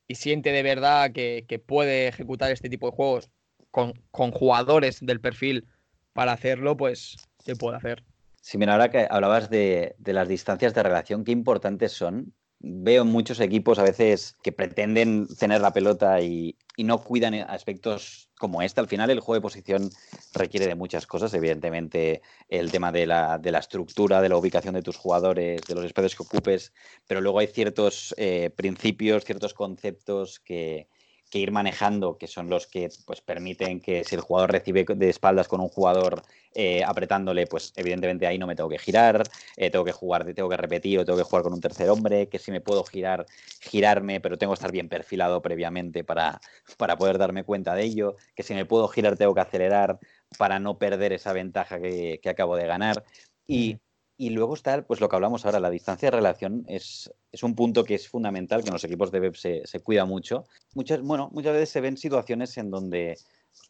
siente 0.10 0.52
de 0.52 0.64
verdad 0.64 1.12
que, 1.12 1.64
puede 1.66 2.08
ejecutar 2.08 2.52
este 2.52 2.70
tipo 2.70 2.90
de 2.90 2.96
juegos 2.96 3.32
con, 3.72 3.94
jugadores 4.12 5.00
del 5.02 5.22
perfil 5.22 5.66
para 6.14 6.34
hacerlo, 6.34 6.78
pues 6.78 7.18
se 7.44 7.56
puede 7.56 7.78
hacer. 7.78 8.04
Sí, 8.42 8.58
mira, 8.58 8.74
ahora 8.74 8.90
que 8.90 9.08
hablabas 9.10 9.50
de, 9.50 9.96
las 10.04 10.28
distancias 10.28 10.74
de 10.74 10.84
relación, 10.84 11.24
qué 11.24 11.32
importantes 11.32 11.92
son 11.92 12.34
veo 12.64 13.06
muchos 13.06 13.40
equipos 13.40 13.80
a 13.80 13.84
veces 13.84 14.36
que 14.44 14.52
pretenden 14.52 15.28
tener 15.40 15.62
la 15.62 15.74
pelota 15.74 16.22
y, 16.22 16.58
no 16.78 16.98
cuidan 17.04 17.36
aspectos 17.36 18.32
como 18.40 18.64
este. 18.64 18.82
Al 18.82 18.88
final 18.88 19.12
el 19.12 19.20
juego 19.20 19.36
de 19.36 19.42
posición 19.42 19.92
requiere 20.34 20.66
de 20.66 20.74
muchas 20.74 21.06
cosas, 21.06 21.32
evidentemente 21.36 22.24
el 22.50 22.72
tema 22.72 22.92
de 22.92 23.06
la, 23.06 23.40
estructura, 23.60 24.20
de 24.20 24.30
la 24.30 24.38
ubicación 24.38 24.74
de 24.74 24.82
tus 24.82 24.98
jugadores, 24.98 25.62
de 25.62 25.76
los 25.76 25.86
espacios 25.86 26.16
que 26.16 26.24
ocupes, 26.24 26.74
pero 27.08 27.22
luego 27.22 27.38
hay 27.38 27.48
ciertos 27.48 28.16
eh, 28.18 28.50
principios, 28.56 29.26
ciertos 29.26 29.54
conceptos 29.54 30.40
que, 30.40 30.88
que 31.32 31.40
ir 31.40 31.52
manejando, 31.52 32.18
que 32.18 32.28
son 32.28 32.50
los 32.50 32.68
que 32.68 32.90
pues, 33.06 33.22
permiten 33.22 33.80
que 33.80 34.04
si 34.04 34.16
el 34.16 34.22
jugador 34.22 34.52
recibe 34.52 34.86
de 34.86 35.10
espaldas 35.10 35.48
con 35.48 35.62
un 35.62 35.70
jugador 35.70 36.24
eh, 36.54 36.84
apretándole, 36.84 37.48
pues 37.48 37.74
evidentemente 37.78 38.28
ahí 38.28 38.38
no 38.38 38.46
me 38.48 38.56
tengo 38.56 38.70
que 38.70 38.78
girar, 38.78 39.24
eh, 39.56 39.72
tengo 39.72 39.86
que 39.86 39.94
jugar, 39.94 40.26
tengo 40.34 40.50
que 40.50 40.58
repetir 40.58 41.00
o 41.00 41.06
tengo 41.06 41.18
que 41.18 41.24
jugar 41.24 41.44
con 41.44 41.54
un 41.54 41.62
tercer 41.62 41.90
hombre, 41.90 42.28
que 42.28 42.38
si 42.38 42.52
me 42.52 42.62
puedo 42.62 42.84
girar, 42.84 43.26
girarme, 43.62 44.20
pero 44.20 44.38
tengo 44.38 44.54
que 44.54 44.56
estar 44.60 44.72
bien 44.72 44.90
perfilado 44.90 45.42
previamente 45.42 46.04
para, 46.04 46.42
para 46.78 46.98
poder 46.98 47.18
darme 47.18 47.44
cuenta 47.46 47.74
de 47.76 47.84
ello, 47.84 48.18
que 48.36 48.44
si 48.44 48.54
me 48.54 48.66
puedo 48.66 48.88
girar 48.90 49.18
tengo 49.18 49.34
que 49.34 49.42
acelerar 49.42 50.00
para 50.38 50.60
no 50.60 50.78
perder 50.78 51.14
esa 51.14 51.34
ventaja 51.34 51.80
que, 51.80 52.20
que 52.22 52.30
acabo 52.30 52.56
de 52.58 52.68
ganar. 52.68 53.04
Y 53.48 53.80
y 54.22 54.30
luego 54.30 54.54
está 54.54 54.84
pues 54.84 55.02
lo 55.02 55.10
que 55.10 55.16
hablamos 55.16 55.46
ahora, 55.46 55.60
la 55.60 55.72
distancia 55.72 56.12
de 56.12 56.18
relación 56.18 56.64
es, 56.68 57.12
es 57.32 57.42
un 57.42 57.56
punto 57.56 57.84
que 57.84 57.96
es 57.96 58.08
fundamental, 58.08 58.62
que 58.62 58.70
en 58.70 58.74
los 58.74 58.84
equipos 58.84 59.12
de 59.12 59.20
web 59.20 59.36
se, 59.36 59.66
se 59.66 59.80
cuida 59.80 60.06
mucho. 60.06 60.46
Muchas, 60.76 61.02
bueno, 61.02 61.32
muchas 61.34 61.54
veces 61.54 61.70
se 61.70 61.82
ven 61.82 61.98
situaciones 61.98 62.56
en 62.60 62.70
donde, 62.70 63.18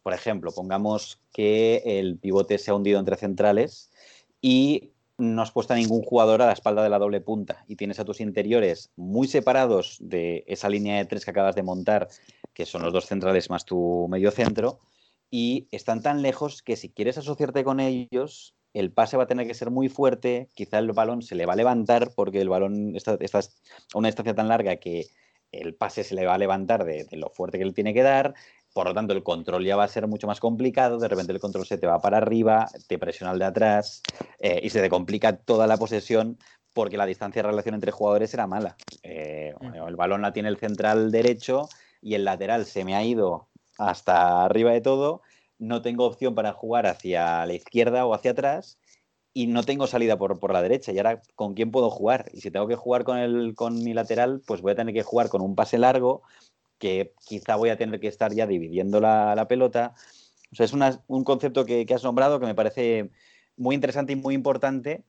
por 0.02 0.12
ejemplo, 0.12 0.52
pongamos 0.52 1.18
que 1.32 1.82
el 1.86 2.18
pivote 2.18 2.58
se 2.58 2.70
ha 2.70 2.74
hundido 2.74 3.00
entre 3.00 3.16
centrales 3.16 3.90
y 4.42 4.90
no 5.16 5.40
has 5.40 5.52
puesto 5.52 5.72
a 5.72 5.76
ningún 5.76 6.02
jugador 6.02 6.42
a 6.42 6.46
la 6.48 6.52
espalda 6.52 6.82
de 6.82 6.90
la 6.90 6.98
doble 6.98 7.22
punta 7.22 7.64
y 7.66 7.76
tienes 7.76 7.98
a 7.98 8.04
tus 8.04 8.20
interiores 8.20 8.90
muy 8.94 9.28
separados 9.28 9.96
de 10.00 10.44
esa 10.46 10.68
línea 10.68 10.98
de 10.98 11.06
tres 11.06 11.24
que 11.24 11.30
acabas 11.30 11.54
de 11.54 11.62
montar, 11.62 12.08
que 12.52 12.66
son 12.66 12.82
los 12.82 12.92
dos 12.92 13.06
centrales 13.06 13.48
más 13.48 13.64
tu 13.64 14.06
medio 14.10 14.30
centro, 14.30 14.80
y 15.30 15.66
están 15.70 16.02
tan 16.02 16.20
lejos 16.20 16.60
que 16.60 16.76
si 16.76 16.90
quieres 16.90 17.16
asociarte 17.16 17.64
con 17.64 17.80
ellos, 17.80 18.54
el 18.74 18.92
pase 18.92 19.16
va 19.16 19.24
a 19.24 19.26
tener 19.26 19.46
que 19.46 19.54
ser 19.54 19.70
muy 19.70 19.88
fuerte, 19.88 20.48
quizá 20.54 20.78
el 20.78 20.92
balón 20.92 21.22
se 21.22 21.34
le 21.34 21.46
va 21.46 21.52
a 21.52 21.56
levantar 21.56 22.12
porque 22.14 22.40
el 22.40 22.48
balón 22.48 22.96
está, 22.96 23.12
a 23.12 23.98
una 23.98 24.08
distancia 24.08 24.34
tan 24.34 24.48
larga 24.48 24.76
que 24.76 25.06
el 25.50 25.74
pase 25.74 26.04
se 26.04 26.14
le 26.14 26.24
va 26.24 26.34
a 26.34 26.38
levantar 26.38 26.84
de, 26.84 27.06
lo 27.12 27.28
fuerte 27.30 27.58
que 27.58 27.64
él 27.64 27.74
tiene 27.74 27.92
que 27.92 28.02
dar, 28.02 28.34
por 28.72 28.86
lo 28.86 28.94
tanto 28.94 29.12
el 29.12 29.22
control 29.22 29.64
ya 29.64 29.76
va 29.76 29.84
a 29.84 29.88
ser 29.88 30.06
mucho 30.06 30.26
más 30.26 30.40
complicado, 30.40 30.98
de 30.98 31.08
repente 31.08 31.32
el 31.32 31.40
control 31.40 31.66
se 31.66 31.76
te 31.76 31.86
va 31.86 32.00
para 32.00 32.16
arriba, 32.16 32.68
te 32.86 32.98
presiona 32.98 33.32
el 33.32 33.38
de 33.38 33.44
atrás 33.44 34.02
eh, 34.38 34.60
y 34.62 34.70
se 34.70 34.80
te 34.80 34.88
complica 34.88 35.36
toda 35.36 35.66
la 35.66 35.76
posesión 35.76 36.38
porque 36.72 36.96
la 36.96 37.04
distancia 37.04 37.42
de 37.42 37.48
relación 37.48 37.74
entre 37.74 37.92
jugadores 37.92 38.32
era 38.32 38.46
mala. 38.46 38.76
Eh, 39.02 39.54
mm. 39.60 39.74
el 39.86 39.96
balón 39.96 40.22
la 40.22 40.32
tiene 40.32 40.48
el 40.48 40.56
central 40.56 41.10
derecho 41.10 41.68
y 42.00 42.14
el 42.14 42.24
lateral 42.24 42.64
se 42.64 42.86
me 42.86 42.94
ha 42.94 43.04
ido 43.04 43.48
hasta 43.76 44.42
arriba 44.44 44.72
de 44.72 44.80
todo 44.80 45.20
no 45.62 45.80
tengo 45.80 46.04
opción 46.04 46.34
para 46.34 46.52
jugar 46.52 46.86
hacia 46.86 47.46
la 47.46 47.52
izquierda 47.54 48.04
o 48.04 48.14
hacia 48.14 48.32
atrás 48.32 48.78
y 49.32 49.46
no 49.46 49.62
tengo 49.62 49.86
salida 49.86 50.18
por, 50.18 50.40
por, 50.40 50.52
la 50.52 50.60
derecha. 50.60 50.92
Y 50.92 50.98
ahora, 50.98 51.22
¿con 51.36 51.54
quién 51.54 51.70
puedo 51.70 51.88
jugar? 51.88 52.28
Y 52.32 52.40
si 52.40 52.50
tengo 52.50 52.66
que 52.66 52.74
jugar 52.74 53.04
con, 53.04 53.16
el, 53.16 53.54
con 53.54 53.82
mi 53.82 53.94
lateral, 53.94 54.42
pues 54.44 54.60
voy 54.60 54.72
a 54.72 54.74
tener 54.74 54.92
que 54.92 55.04
jugar 55.04 55.28
con 55.28 55.40
un 55.40 55.54
pase 55.54 55.78
largo, 55.78 56.22
que 56.78 57.14
quizá 57.26 57.54
voy 57.54 57.70
a 57.70 57.76
tener 57.76 58.00
que 58.00 58.08
estar 58.08 58.34
ya 58.34 58.46
dividiendo 58.46 59.00
la, 59.00 59.46
pelota. 59.48 59.94
O 60.52 60.56
sea, 60.56 60.66
es 60.66 60.72
un 61.06 61.24
concepto 61.24 61.64
que, 61.64 61.86
que 61.86 61.94
has 61.94 62.02
nombrado 62.02 62.40
que 62.40 62.46
me 62.46 62.56
parece 62.56 63.10
muy 63.56 63.76
interesante 63.76 64.12
y 64.12 64.16
muy 64.16 64.34
importante 64.34 65.04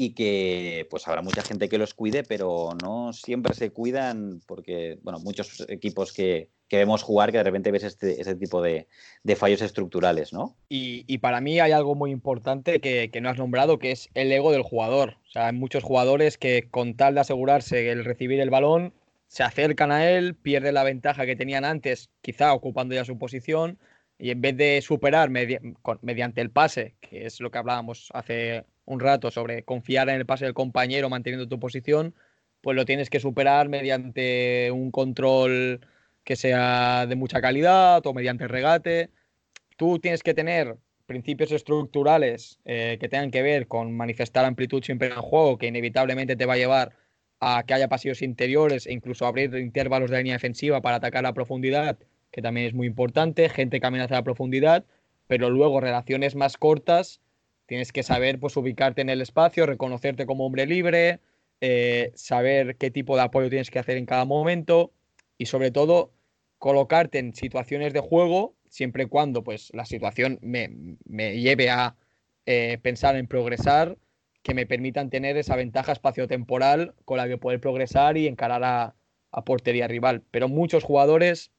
y 0.00 0.10
que 0.10 0.86
pues 0.90 1.08
habrá 1.08 1.22
mucha 1.22 1.42
gente 1.42 1.68
que 1.68 1.76
los 1.76 1.92
cuide, 1.92 2.22
pero 2.22 2.70
no 2.80 3.12
siempre 3.12 3.52
se 3.54 3.70
cuidan 3.70 4.40
porque, 4.46 4.96
bueno, 5.02 5.18
muchos 5.18 5.66
equipos 5.68 6.12
que, 6.12 6.50
vemos 6.70 7.02
jugar 7.02 7.32
que 7.32 7.38
de 7.38 7.42
repente 7.42 7.72
ves 7.72 7.82
este, 7.82 8.20
ese 8.20 8.36
tipo 8.36 8.62
de, 8.62 8.86
fallos 9.34 9.60
estructurales, 9.60 10.32
¿no? 10.32 10.54
Y, 10.68 11.18
para 11.18 11.40
mí 11.40 11.58
hay 11.58 11.72
algo 11.72 11.96
muy 11.96 12.12
importante 12.12 12.78
que, 12.78 13.10
no 13.20 13.28
has 13.28 13.38
nombrado, 13.38 13.80
que 13.80 13.90
es 13.90 14.08
el 14.14 14.30
ego 14.30 14.52
del 14.52 14.62
jugador. 14.62 15.16
O 15.26 15.30
sea, 15.32 15.48
hay 15.48 15.52
muchos 15.52 15.82
jugadores 15.82 16.38
que 16.38 16.68
con 16.70 16.94
tal 16.94 17.14
de 17.16 17.22
asegurarse 17.22 17.90
el 17.90 18.04
recibir 18.04 18.38
el 18.38 18.50
balón, 18.50 18.92
se 19.26 19.42
acercan 19.42 19.90
a 19.90 20.08
él, 20.08 20.36
pierden 20.36 20.74
la 20.74 20.84
ventaja 20.84 21.26
que 21.26 21.34
tenían 21.34 21.64
antes, 21.64 22.08
quizá 22.22 22.52
ocupando 22.52 22.94
ya 22.94 23.04
su 23.04 23.18
posición, 23.18 23.80
y 24.16 24.30
en 24.30 24.40
vez 24.42 24.56
de 24.56 24.80
superar 24.80 25.28
mediante 25.28 26.40
el 26.40 26.52
pase, 26.52 26.94
que 27.00 27.26
es 27.26 27.40
lo 27.40 27.50
que 27.50 27.58
hablábamos 27.58 28.10
hace 28.14 28.64
un 28.88 29.00
rato 29.00 29.30
sobre 29.30 29.64
confiar 29.64 30.08
en 30.08 30.16
el 30.16 30.26
pase 30.26 30.46
del 30.46 30.54
compañero 30.54 31.10
manteniendo 31.10 31.46
tu 31.46 31.60
posición, 31.60 32.14
pues 32.62 32.74
lo 32.74 32.86
tienes 32.86 33.10
que 33.10 33.20
superar 33.20 33.68
mediante 33.68 34.70
un 34.72 34.90
control 34.90 35.80
que 36.24 36.36
sea 36.36 37.06
de 37.06 37.14
mucha 37.14 37.40
calidad 37.42 38.04
o 38.06 38.14
mediante 38.14 38.48
regate. 38.48 39.10
Tú 39.76 39.98
tienes 39.98 40.22
que 40.22 40.32
tener 40.32 40.76
principios 41.06 41.52
estructurales 41.52 42.60
eh, 42.64 42.96
que 42.98 43.08
tengan 43.08 43.30
que 43.30 43.42
ver 43.42 43.68
con 43.68 43.94
manifestar 43.94 44.46
amplitud 44.46 44.82
siempre 44.82 45.08
en 45.08 45.14
el 45.14 45.20
juego, 45.20 45.58
que 45.58 45.66
inevitablemente 45.66 46.36
te 46.36 46.46
va 46.46 46.54
a 46.54 46.58
llevar 46.58 46.96
a 47.40 47.64
que 47.66 47.74
haya 47.74 47.88
pasillos 47.88 48.22
interiores 48.22 48.86
e 48.86 48.92
incluso 48.94 49.26
abrir 49.26 49.54
intervalos 49.56 50.10
de 50.10 50.18
línea 50.18 50.34
defensiva 50.34 50.80
para 50.80 50.96
atacar 50.96 51.22
la 51.22 51.34
profundidad, 51.34 51.98
que 52.30 52.40
también 52.40 52.66
es 52.66 52.74
muy 52.74 52.86
importante, 52.86 53.48
gente 53.50 53.80
que 53.80 53.86
amenaza 53.86 54.14
la 54.14 54.24
profundidad, 54.24 54.84
pero 55.26 55.50
luego 55.50 55.80
relaciones 55.80 56.34
más 56.34 56.56
cortas 56.56 57.20
Tienes 57.68 57.92
que 57.92 58.02
saber 58.02 58.40
pues, 58.40 58.56
ubicarte 58.56 59.02
en 59.02 59.10
el 59.10 59.20
espacio, 59.20 59.66
reconocerte 59.66 60.24
como 60.24 60.46
hombre 60.46 60.64
libre, 60.64 61.20
eh, 61.60 62.12
saber 62.14 62.76
qué 62.76 62.90
tipo 62.90 63.14
de 63.14 63.22
apoyo 63.22 63.50
tienes 63.50 63.70
que 63.70 63.78
hacer 63.78 63.98
en 63.98 64.06
cada 64.06 64.24
momento 64.24 64.90
y 65.36 65.46
sobre 65.46 65.70
todo 65.70 66.10
colocarte 66.56 67.18
en 67.18 67.34
situaciones 67.34 67.92
de 67.92 68.00
juego 68.00 68.54
siempre 68.70 69.02
y 69.02 69.06
cuando 69.06 69.44
pues, 69.44 69.70
la 69.74 69.84
situación 69.84 70.38
me, 70.40 70.96
lleve 71.06 71.68
a 71.68 71.94
eh, 72.46 72.78
pensar 72.80 73.16
en 73.16 73.26
progresar, 73.26 73.98
que 74.42 74.54
me 74.54 74.64
permitan 74.64 75.10
tener 75.10 75.36
esa 75.36 75.54
ventaja 75.54 75.92
espaciotemporal 75.92 76.94
con 77.04 77.18
la 77.18 77.28
que 77.28 77.36
poder 77.36 77.60
progresar 77.60 78.16
y 78.16 78.26
encarar 78.28 78.64
a, 78.64 78.94
a 79.30 79.44
portería 79.44 79.88
rival. 79.88 80.22
Pero 80.30 80.48
muchos 80.48 80.84
jugadores, 80.84 81.50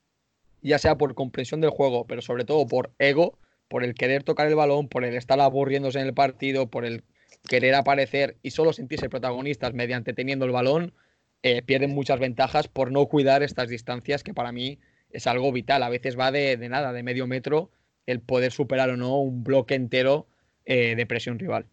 ya 0.64 0.80
sea 0.80 0.98
por 0.98 1.14
comprensión 1.14 1.62
del 1.62 1.70
juego, 1.70 2.08
pero 2.08 2.24
sobre 2.24 2.46
todo 2.46 2.66
por 2.66 2.94
ego, 2.98 3.38
por 3.70 3.86
el 3.86 3.94
querer 3.94 4.24
tocar 4.24 4.48
el 4.48 4.56
balón, 4.56 4.90
por 4.90 5.06
el 5.06 5.16
estar 5.16 5.40
aburriéndose 5.40 6.00
en 6.00 6.08
el 6.08 6.14
partido, 6.14 6.70
por 6.70 6.84
el 6.84 7.04
querer 7.48 7.76
aparecer 7.76 8.38
y 8.44 8.52
solo 8.52 8.74
sentirse 8.74 9.10
protagonistas 9.10 9.74
mediante 9.74 10.14
teniendo 10.14 10.46
el 10.46 10.52
balón, 10.52 10.94
eh, 11.42 11.62
pierden 11.62 11.92
muchas 11.92 12.20
ventajas 12.20 12.68
por 12.68 12.92
no 12.92 13.06
cuidar 13.06 13.44
estas 13.44 13.70
distancias 13.70 14.24
que 14.24 14.34
para 14.34 14.52
mí 14.52 14.80
es 15.12 15.28
algo 15.28 15.52
vital. 15.52 15.84
A 15.84 15.90
veces 15.90 16.20
va 16.20 16.32
de, 16.32 16.58
nada, 16.58 16.92
de 16.92 17.04
medio 17.04 17.28
metro, 17.28 17.72
el 18.06 18.20
poder 18.20 18.52
superar 18.52 18.90
o 18.90 18.98
no 18.98 19.18
un 19.20 19.44
bloque 19.44 19.76
entero 19.76 20.28
eh, 20.66 20.96
de 20.96 21.06
presión 21.06 21.40
rival. 21.40 21.68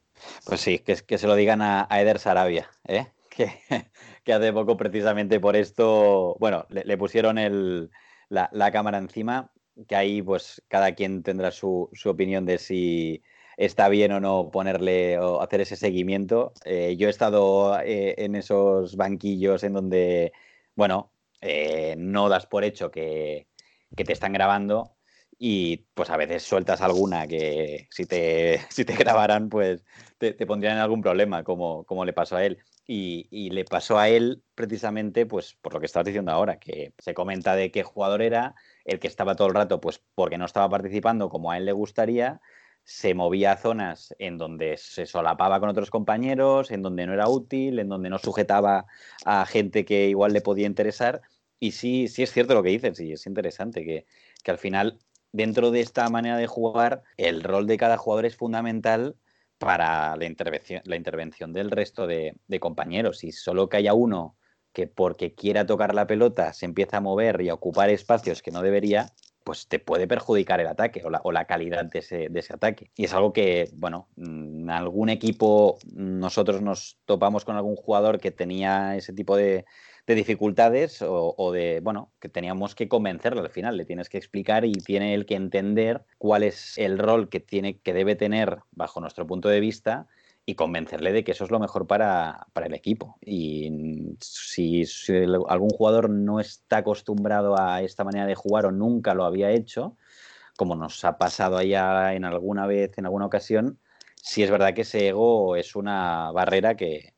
Pues 0.47 0.61
sí, 0.61 0.78
que, 0.78 1.18
se 1.18 1.26
lo 1.26 1.34
digan 1.34 1.62
a, 1.62 1.88
Eder 1.90 2.18
Sarabia, 2.18 2.70
¿eh? 2.86 3.07
que, 4.24 4.32
hace 4.32 4.53
poco 4.53 4.76
precisamente 4.76 5.40
por 5.40 5.57
esto, 5.57 6.36
bueno, 6.38 6.66
le, 6.70 6.97
pusieron 6.97 7.90
la, 8.28 8.70
cámara 8.70 8.99
encima 8.99 9.51
que 9.89 9.97
ahí 9.97 10.22
pues 10.22 10.62
cada 10.68 10.95
quien 10.95 11.22
tendrá 11.22 11.51
su, 11.51 11.91
opinión 12.05 12.47
de 12.47 12.59
si 12.59 13.22
está 13.57 13.89
bien 13.89 14.12
o 14.12 14.20
no 14.20 14.51
ponerle 14.51 15.18
o 15.18 15.41
hacer 15.43 15.61
ese 15.61 15.77
seguimiento. 15.77 16.53
Eh, 16.64 16.97
yo 16.97 17.09
he 17.09 17.11
estado 17.11 17.79
eh, 17.81 18.14
en 18.18 18.37
esos 18.37 18.97
banquillos 18.97 19.64
en 19.64 19.74
donde, 19.74 20.33
bueno, 20.74 21.12
eh, 21.41 21.95
no 21.99 22.29
das 22.29 22.47
por 22.47 22.64
hecho 22.64 22.91
que, 22.91 23.49
te 23.95 24.12
están 24.12 24.33
grabando 24.33 24.97
y 25.39 25.79
pues 25.95 26.11
a 26.11 26.16
veces 26.16 26.43
sueltas 26.43 26.81
alguna 26.83 27.27
que 27.27 27.89
si 27.91 28.05
te, 28.07 28.61
si 28.70 28.85
te 28.85 28.95
grabaran 28.95 29.49
pues 29.49 29.85
te, 30.18 30.35
pondrían 30.47 30.77
en 30.77 30.83
algún 30.83 31.03
problema 31.03 31.45
como, 31.45 31.85
como 31.85 32.05
le 32.05 32.12
pasó 32.12 32.37
a 32.37 32.45
él. 32.45 32.59
Y, 32.89 33.51
le 33.51 33.64
pasó 33.64 33.99
a 33.99 34.09
él 34.09 34.45
precisamente 34.55 35.26
pues 35.26 35.57
por 35.61 35.74
lo 35.74 35.80
que 35.80 35.87
estabas 35.87 36.07
diciendo 36.07 36.30
ahora, 36.30 36.59
que 36.59 36.93
se 36.99 37.14
comenta 37.14 37.57
de 37.57 37.72
qué 37.72 37.82
jugador 37.82 38.22
era, 38.22 38.55
el 38.84 39.01
que 39.01 39.09
estaba 39.09 39.34
todo 39.34 39.49
el 39.49 39.55
rato, 39.55 39.80
pues 39.80 40.01
porque 40.14 40.39
no 40.39 40.45
estaba 40.45 40.68
participando 40.68 41.28
como 41.28 41.51
a 41.51 41.57
él 41.57 41.64
le 41.64 41.72
gustaría, 41.72 42.41
se 42.87 43.14
movía 43.14 43.53
a 43.53 43.57
zonas 43.57 44.14
en 44.20 44.39
donde 44.39 44.76
se 44.76 45.07
solapaba 45.07 45.59
con 45.59 45.68
otros 45.68 45.91
compañeros, 45.91 46.70
en 46.70 46.82
donde 46.82 47.05
no 47.05 47.14
era 47.14 47.28
útil, 47.28 47.80
en 47.80 47.89
donde 47.89 48.09
no 48.09 48.18
sujetaba 48.18 48.87
a 49.24 49.45
gente 49.45 49.84
que 49.84 50.09
igual 50.09 50.32
le 50.32 50.41
podía 50.41 50.68
interesar. 50.68 51.20
Y 51.59 51.72
sí, 51.72 52.07
sí 52.07 52.22
es 52.22 52.30
cierto 52.30 52.55
lo 52.55 52.62
que 52.62 52.70
dices, 52.70 53.01
y 53.01 53.12
es 53.12 53.26
interesante 53.26 53.84
que, 53.84 54.07
al 54.51 54.59
final, 54.59 55.01
dentro 55.32 55.72
de 55.72 55.80
esta 55.80 56.09
manera 56.11 56.37
de 56.37 56.47
jugar, 56.47 57.03
el 57.16 57.43
rol 57.43 57.66
de 57.66 57.76
cada 57.76 57.99
jugador 57.99 58.24
es 58.24 58.37
fundamental 58.37 59.16
para 59.59 60.17
la 60.17 60.25
intervención, 60.27 60.83
la 60.85 60.97
intervención 60.97 61.53
del 61.53 61.71
resto 61.71 62.07
de, 62.07 62.35
de 62.47 62.61
compañeros. 62.61 63.25
Y 63.25 63.33
solo 63.33 63.69
que 63.69 63.79
haya 63.79 63.95
uno 63.95 64.37
que 64.73 64.87
porque 64.87 65.35
quiera 65.35 65.65
tocar 65.67 65.95
la 65.95 66.07
pelota 66.07 66.53
se 66.53 66.67
empieza 66.67 66.99
a 66.99 67.01
mover 67.01 67.41
y 67.41 67.49
a 67.49 67.55
ocupar 67.55 67.89
espacios 67.89 68.43
que 68.43 68.51
no 68.51 68.61
debería, 68.61 69.11
pues 69.47 69.69
te 69.69 69.79
puede 69.79 70.09
perjudicar 70.09 70.61
el 70.61 70.67
ataque 70.67 71.03
o 71.05 71.31
la, 71.31 71.45
calidad 71.45 71.85
de 71.85 72.01
ese, 72.01 72.53
ataque. 72.53 72.91
Y 72.97 73.05
es 73.05 73.15
algo 73.15 73.33
que, 73.33 73.71
bueno, 73.75 74.09
en 74.17 74.69
algún 74.69 75.09
equipo 75.09 75.79
nosotros 75.95 76.63
nos 76.63 76.99
topamos 77.05 77.45
con 77.45 77.55
algún 77.55 77.77
jugador 77.77 78.19
que 78.19 78.33
tenía 78.33 78.97
ese 78.97 79.13
tipo 79.13 79.37
de, 79.37 79.65
dificultades 80.15 81.03
o, 81.03 81.51
de, 81.53 81.81
bueno, 81.83 82.13
que 82.21 82.29
teníamos 82.29 82.75
que 82.75 82.89
convencerlo 82.89 83.41
al 83.41 83.51
final, 83.51 83.77
le 83.77 83.85
tienes 83.85 84.09
que 84.09 84.19
explicar 84.19 84.65
y 84.65 84.73
tiene 84.73 85.15
él 85.15 85.27
que 85.27 85.35
entender 85.35 86.05
cuál 86.19 86.45
es 86.45 86.79
el 86.79 86.99
rol 86.99 87.29
que, 87.29 87.41
tiene, 87.41 87.79
que 87.79 87.93
debe 87.93 88.15
tener 88.15 88.61
bajo 88.71 89.01
nuestro 89.01 89.27
punto 89.27 89.49
de 89.49 89.59
vista 89.59 90.07
y 90.47 90.55
convencerle 90.55 91.13
de 91.13 91.25
que 91.25 91.33
eso 91.33 91.45
es 91.45 91.51
lo 91.51 91.59
mejor 91.59 91.89
para, 91.89 92.47
el 92.65 92.75
equipo. 92.75 93.19
Y 93.21 94.17
si, 94.21 94.85
algún 95.49 95.71
jugador 95.71 96.09
no 96.09 96.39
está 96.39 96.79
acostumbrado 96.79 97.59
a 97.59 97.83
esta 97.83 98.05
manera 98.05 98.27
de 98.27 98.37
jugar 98.37 98.67
o 98.67 98.71
nunca 98.71 99.13
lo 99.13 99.25
había 99.25 99.51
hecho, 99.51 99.97
como 100.57 100.77
nos 100.77 101.05
ha 101.05 101.19
pasado 101.19 101.59
allá 101.59 102.15
en 102.15 102.25
alguna 102.25 102.69
vez, 102.69 102.97
en 102.97 103.07
alguna 103.07 103.27
ocasión, 103.27 103.81
sí 104.15 104.45
es 104.45 104.51
verdad 104.51 104.73
que 104.73 104.83
ese 104.83 105.09
ego 105.09 105.57
es 105.57 105.75
una 105.75 106.31
barrera 106.31 106.77
que, 106.77 107.16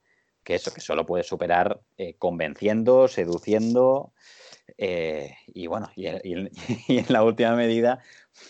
eso, 0.55 0.72
que 0.72 0.80
solo 0.80 1.07
puede 1.07 1.24
superar 1.24 1.80
eh, 1.96 2.14
convenciendo, 2.18 3.09
seduciendo. 3.09 4.12
Eh, 4.76 5.34
y 5.46 5.66
bueno, 5.66 5.90
y, 5.96 6.07
en 6.07 7.07
la 7.09 7.22
última 7.22 7.55
medida, 7.55 8.01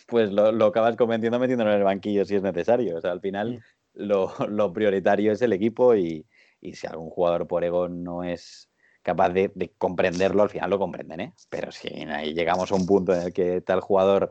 pues 0.06 0.30
lo, 0.30 0.52
lo, 0.52 0.66
acabas 0.66 0.96
convenciendo 0.96 1.38
metiéndolo 1.38 1.70
en 1.70 1.78
el 1.78 1.84
banquillo 1.84 2.24
si 2.24 2.36
es 2.36 2.42
necesario. 2.42 2.96
O 2.96 3.00
sea, 3.00 3.12
al 3.12 3.20
final 3.20 3.62
lo, 3.98 4.72
prioritario 4.72 5.32
es 5.32 5.42
el 5.42 5.52
equipo 5.52 5.94
y, 5.94 6.26
si 6.60 6.86
algún 6.86 7.10
jugador 7.10 7.46
por 7.46 7.64
ego 7.64 7.88
no 7.88 8.24
es 8.24 8.70
capaz 9.02 9.30
de, 9.30 9.72
comprenderlo, 9.78 10.42
al 10.42 10.50
final 10.50 10.70
lo 10.70 10.78
comprenden, 10.78 11.20
¿eh? 11.20 11.34
Pero 11.48 11.72
si 11.72 11.88
ahí 11.88 12.34
llegamos 12.34 12.70
a 12.72 12.74
un 12.74 12.86
punto 12.86 13.14
en 13.14 13.22
el 13.22 13.32
que 13.32 13.60
tal 13.60 13.80
jugador 13.80 14.30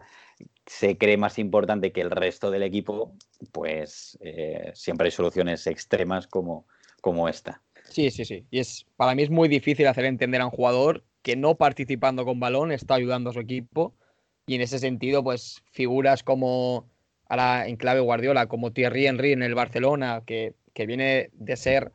se 0.66 0.98
cree 0.98 1.18
más 1.18 1.40
importante 1.40 1.92
que 1.92 2.02
el 2.02 2.12
resto 2.12 2.52
del 2.52 2.64
equipo, 2.64 3.16
pues 3.52 4.18
eh, 4.22 4.72
siempre 4.76 5.06
hay 5.06 5.12
soluciones 5.12 5.66
extremas 5.68 6.28
como, 6.28 6.68
como 7.08 7.30
esta. 7.30 7.62
Sí, 7.90 8.12
sí, 8.12 8.26
sí. 8.26 8.46
Y 8.52 8.60
es, 8.60 8.86
para 8.98 9.16
mí 9.16 9.24
es 9.24 9.30
muy 9.30 9.48
difícil 9.48 9.88
hacer 9.88 10.04
entender 10.04 10.42
a 10.42 10.46
un 10.46 10.52
jugador 10.52 11.06
que 11.22 11.38
no 11.38 11.56
participando 11.56 12.26
con 12.26 12.42
balón 12.42 12.74
está 12.74 12.96
ayudando 12.96 13.30
a 13.30 13.34
su 13.34 13.40
equipo. 13.40 13.96
Y 14.46 14.56
en 14.56 14.62
ese 14.62 14.78
sentido, 14.78 15.24
pues 15.24 15.64
figuras 15.72 16.22
como 16.22 16.90
ahora 17.30 17.66
en 17.66 17.78
clave 17.78 18.02
Guardiola, 18.02 18.48
como 18.48 18.74
Thierry 18.74 19.08
Henry 19.08 19.32
en 19.32 19.42
el 19.42 19.56
Barcelona, 19.56 20.24
que, 20.26 20.54
viene 20.86 21.30
de 21.32 21.56
ser 21.56 21.94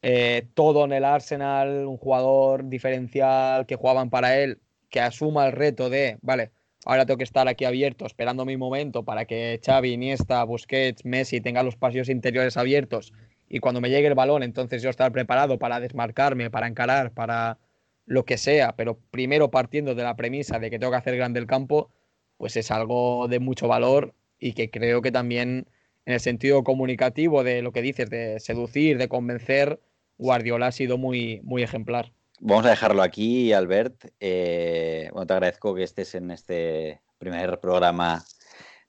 eh, 0.00 0.48
todo 0.54 0.86
en 0.86 0.94
el 0.94 1.04
Arsenal, 1.04 1.84
un 1.86 1.98
jugador 1.98 2.70
diferencial 2.70 3.66
que 3.66 3.76
jugaban 3.76 4.08
para 4.08 4.38
él, 4.38 4.60
que 4.88 5.00
asuma 5.00 5.46
el 5.46 5.52
reto 5.52 5.90
de, 5.90 6.16
vale, 6.22 6.52
ahora 6.86 7.04
tengo 7.04 7.18
que 7.18 7.24
estar 7.24 7.48
aquí 7.48 7.66
abierto, 7.66 8.06
esperando 8.06 8.46
mi 8.46 8.56
momento 8.56 9.04
para 9.04 9.26
que 9.26 9.60
Xavi, 9.62 9.92
Iniesta, 9.92 10.42
Busquets, 10.44 11.04
Messi 11.04 11.42
tengan 11.42 11.66
los 11.66 11.76
pasillos 11.76 12.08
interiores 12.08 12.56
abiertos 12.56 13.12
y 13.54 13.60
cuando 13.60 13.80
me 13.80 13.88
llegue 13.88 14.08
el 14.08 14.16
balón, 14.16 14.42
entonces 14.42 14.82
yo 14.82 14.90
estar 14.90 15.12
preparado 15.12 15.60
para 15.60 15.78
desmarcarme, 15.78 16.50
para 16.50 16.66
encarar, 16.66 17.12
para 17.12 17.56
lo 18.04 18.24
que 18.24 18.36
sea, 18.36 18.74
pero 18.74 18.98
primero 19.12 19.52
partiendo 19.52 19.94
de 19.94 20.02
la 20.02 20.16
premisa 20.16 20.58
de 20.58 20.70
que 20.70 20.80
tengo 20.80 20.90
que 20.90 20.98
hacer 20.98 21.14
grande 21.16 21.38
el 21.38 21.46
campo, 21.46 21.88
pues 22.36 22.56
es 22.56 22.72
algo 22.72 23.28
de 23.28 23.38
mucho 23.38 23.68
valor 23.68 24.12
y 24.40 24.54
que 24.54 24.70
creo 24.70 25.02
que 25.02 25.12
también 25.12 25.68
en 26.04 26.14
el 26.14 26.18
sentido 26.18 26.64
comunicativo 26.64 27.44
de 27.44 27.62
lo 27.62 27.70
que 27.70 27.80
dices, 27.80 28.10
de 28.10 28.40
seducir, 28.40 28.98
de 28.98 29.06
convencer, 29.06 29.78
Guardiola 30.18 30.66
ha 30.66 30.72
sido 30.72 30.98
muy, 30.98 31.40
muy 31.44 31.62
ejemplar. 31.62 32.10
Vamos 32.40 32.66
a 32.66 32.70
dejarlo 32.70 33.02
aquí, 33.02 33.52
Albert. 33.52 34.06
Eh, 34.18 35.12
te 35.14 35.32
agradezco 35.32 35.76
que 35.76 35.84
estés 35.84 36.16
en 36.16 36.32
este 36.32 37.02
primer 37.18 37.60
programa 37.60 38.24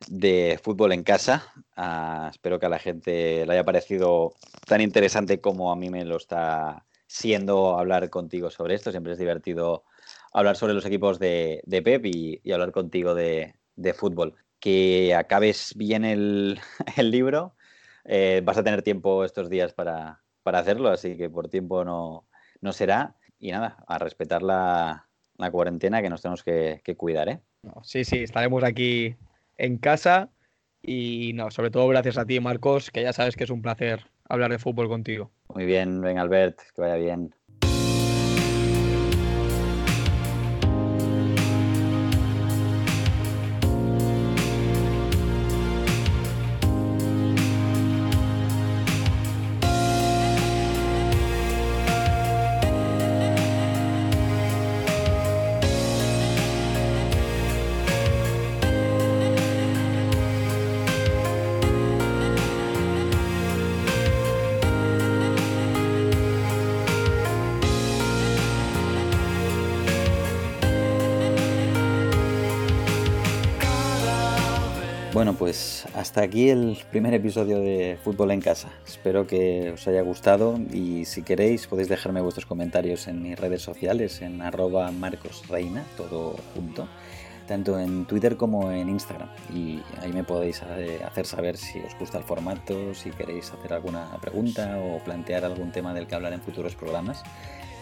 de 0.07 0.59
fútbol 0.61 0.91
en 0.91 1.03
casa. 1.03 1.43
Ah, 1.75 2.29
espero 2.31 2.59
que 2.59 2.65
a 2.65 2.69
la 2.69 2.79
gente 2.79 3.45
le 3.45 3.53
haya 3.53 3.63
parecido 3.63 4.33
tan 4.67 4.81
interesante 4.81 5.41
como 5.41 5.71
a 5.71 5.75
mí 5.75 5.89
me 5.89 6.05
lo 6.05 6.17
está 6.17 6.85
siendo 7.07 7.77
hablar 7.77 8.09
contigo 8.09 8.49
sobre 8.49 8.75
esto. 8.75 8.91
Siempre 8.91 9.13
es 9.13 9.19
divertido 9.19 9.83
hablar 10.33 10.55
sobre 10.55 10.73
los 10.73 10.85
equipos 10.85 11.19
de, 11.19 11.61
Pep 11.83 12.05
y, 12.05 12.51
hablar 12.51 12.71
contigo 12.71 13.15
de, 13.15 13.53
fútbol 13.95 14.35
que 14.59 15.13
acabes 15.15 15.73
bien 15.75 16.03
el, 16.05 16.59
libro. 16.97 17.55
Eh, 18.03 18.41
vas 18.43 18.57
a 18.57 18.63
tener 18.63 18.81
tiempo 18.81 19.23
estos 19.23 19.49
días 19.49 19.73
para, 19.73 20.21
hacerlo, 20.43 20.89
así 20.89 21.17
que 21.17 21.29
por 21.29 21.49
tiempo 21.49 21.83
no, 21.83 22.25
será. 22.71 23.15
Y 23.39 23.51
nada, 23.51 23.83
a 23.87 23.99
respetar 23.99 24.41
la, 24.41 25.07
cuarentena 25.51 26.01
que 26.01 26.09
nos 26.09 26.21
tenemos 26.21 26.43
que, 26.43 26.95
cuidar. 26.97 27.29
¿eh? 27.29 27.39
sí, 27.83 28.05
sí, 28.05 28.23
estaremos 28.23 28.63
aquí 28.63 29.15
en 29.57 29.77
casa 29.77 30.29
y 30.81 31.31
no, 31.33 31.51
sobre 31.51 31.71
todo 31.71 31.87
gracias 31.87 32.17
a 32.17 32.25
ti, 32.25 32.39
Marcos, 32.39 32.91
que 32.91 33.01
ya 33.01 33.13
sabes 33.13 33.35
que 33.35 33.43
es 33.43 33.49
un 33.49 33.61
placer 33.61 34.05
hablar 34.27 34.51
de 34.51 34.59
fútbol 34.59 34.87
contigo. 34.87 35.31
Muy 35.53 35.65
bien, 35.65 36.01
ven 36.01 36.17
Albert, 36.19 36.59
que 36.75 36.81
vaya 36.81 36.95
bien. 36.95 37.33
Pues 75.45 75.85
hasta 75.93 76.23
aquí 76.23 76.49
el 76.49 76.75
primer 76.89 77.13
episodio 77.13 77.59
de 77.59 77.99
Fútbol 78.03 78.31
en 78.31 78.41
Casa. 78.41 78.69
Espero 78.83 79.27
que 79.27 79.73
os 79.73 79.87
haya 79.87 80.01
gustado 80.01 80.59
y 80.73 81.05
si 81.05 81.21
queréis 81.21 81.67
podéis 81.67 81.87
dejarme 81.87 82.19
vuestros 82.19 82.47
comentarios 82.47 83.07
en 83.07 83.21
mis 83.21 83.37
redes 83.37 83.61
sociales 83.61 84.23
en 84.23 84.41
arroba 84.41 84.89
marcosreina, 84.89 85.83
todo 85.97 86.35
junto, 86.55 86.87
tanto 87.47 87.79
en 87.79 88.05
Twitter 88.05 88.37
como 88.37 88.71
en 88.71 88.89
Instagram. 88.89 89.29
Y 89.53 89.83
ahí 90.01 90.11
me 90.11 90.23
podéis 90.23 90.63
eh, 90.63 90.99
hacer 91.05 91.27
saber 91.27 91.57
si 91.57 91.77
os 91.77 91.95
gusta 91.99 92.17
el 92.17 92.23
formato, 92.23 92.95
si 92.95 93.11
queréis 93.11 93.51
hacer 93.51 93.71
alguna 93.71 94.17
pregunta 94.19 94.79
o 94.79 94.97
plantear 95.03 95.45
algún 95.45 95.71
tema 95.71 95.93
del 95.93 96.07
que 96.07 96.15
hablar 96.15 96.33
en 96.33 96.41
futuros 96.41 96.73
programas, 96.73 97.21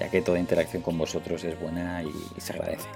ya 0.01 0.09
que 0.09 0.21
toda 0.21 0.37
interacción 0.37 0.83
con 0.83 0.97
vosotros 0.97 1.41
es 1.45 1.57
buena 1.57 2.03
y 2.03 2.41
se 2.41 2.51
agradece. 2.51 2.89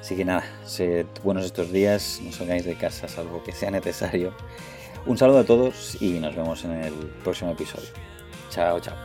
Así 0.00 0.16
que 0.16 0.24
nada, 0.24 0.44
sed 0.64 1.06
buenos 1.22 1.44
estos 1.44 1.72
días, 1.72 2.20
no 2.22 2.32
salgáis 2.32 2.64
de 2.64 2.74
casa 2.76 3.08
salvo 3.08 3.42
que 3.42 3.52
sea 3.52 3.70
necesario. 3.70 4.32
Un 5.06 5.18
saludo 5.18 5.38
a 5.38 5.44
todos 5.44 6.00
y 6.00 6.18
nos 6.20 6.34
vemos 6.34 6.64
en 6.64 6.72
el 6.82 6.94
próximo 7.22 7.52
episodio. 7.52 7.88
Chao, 8.50 8.80
chao. 8.80 8.96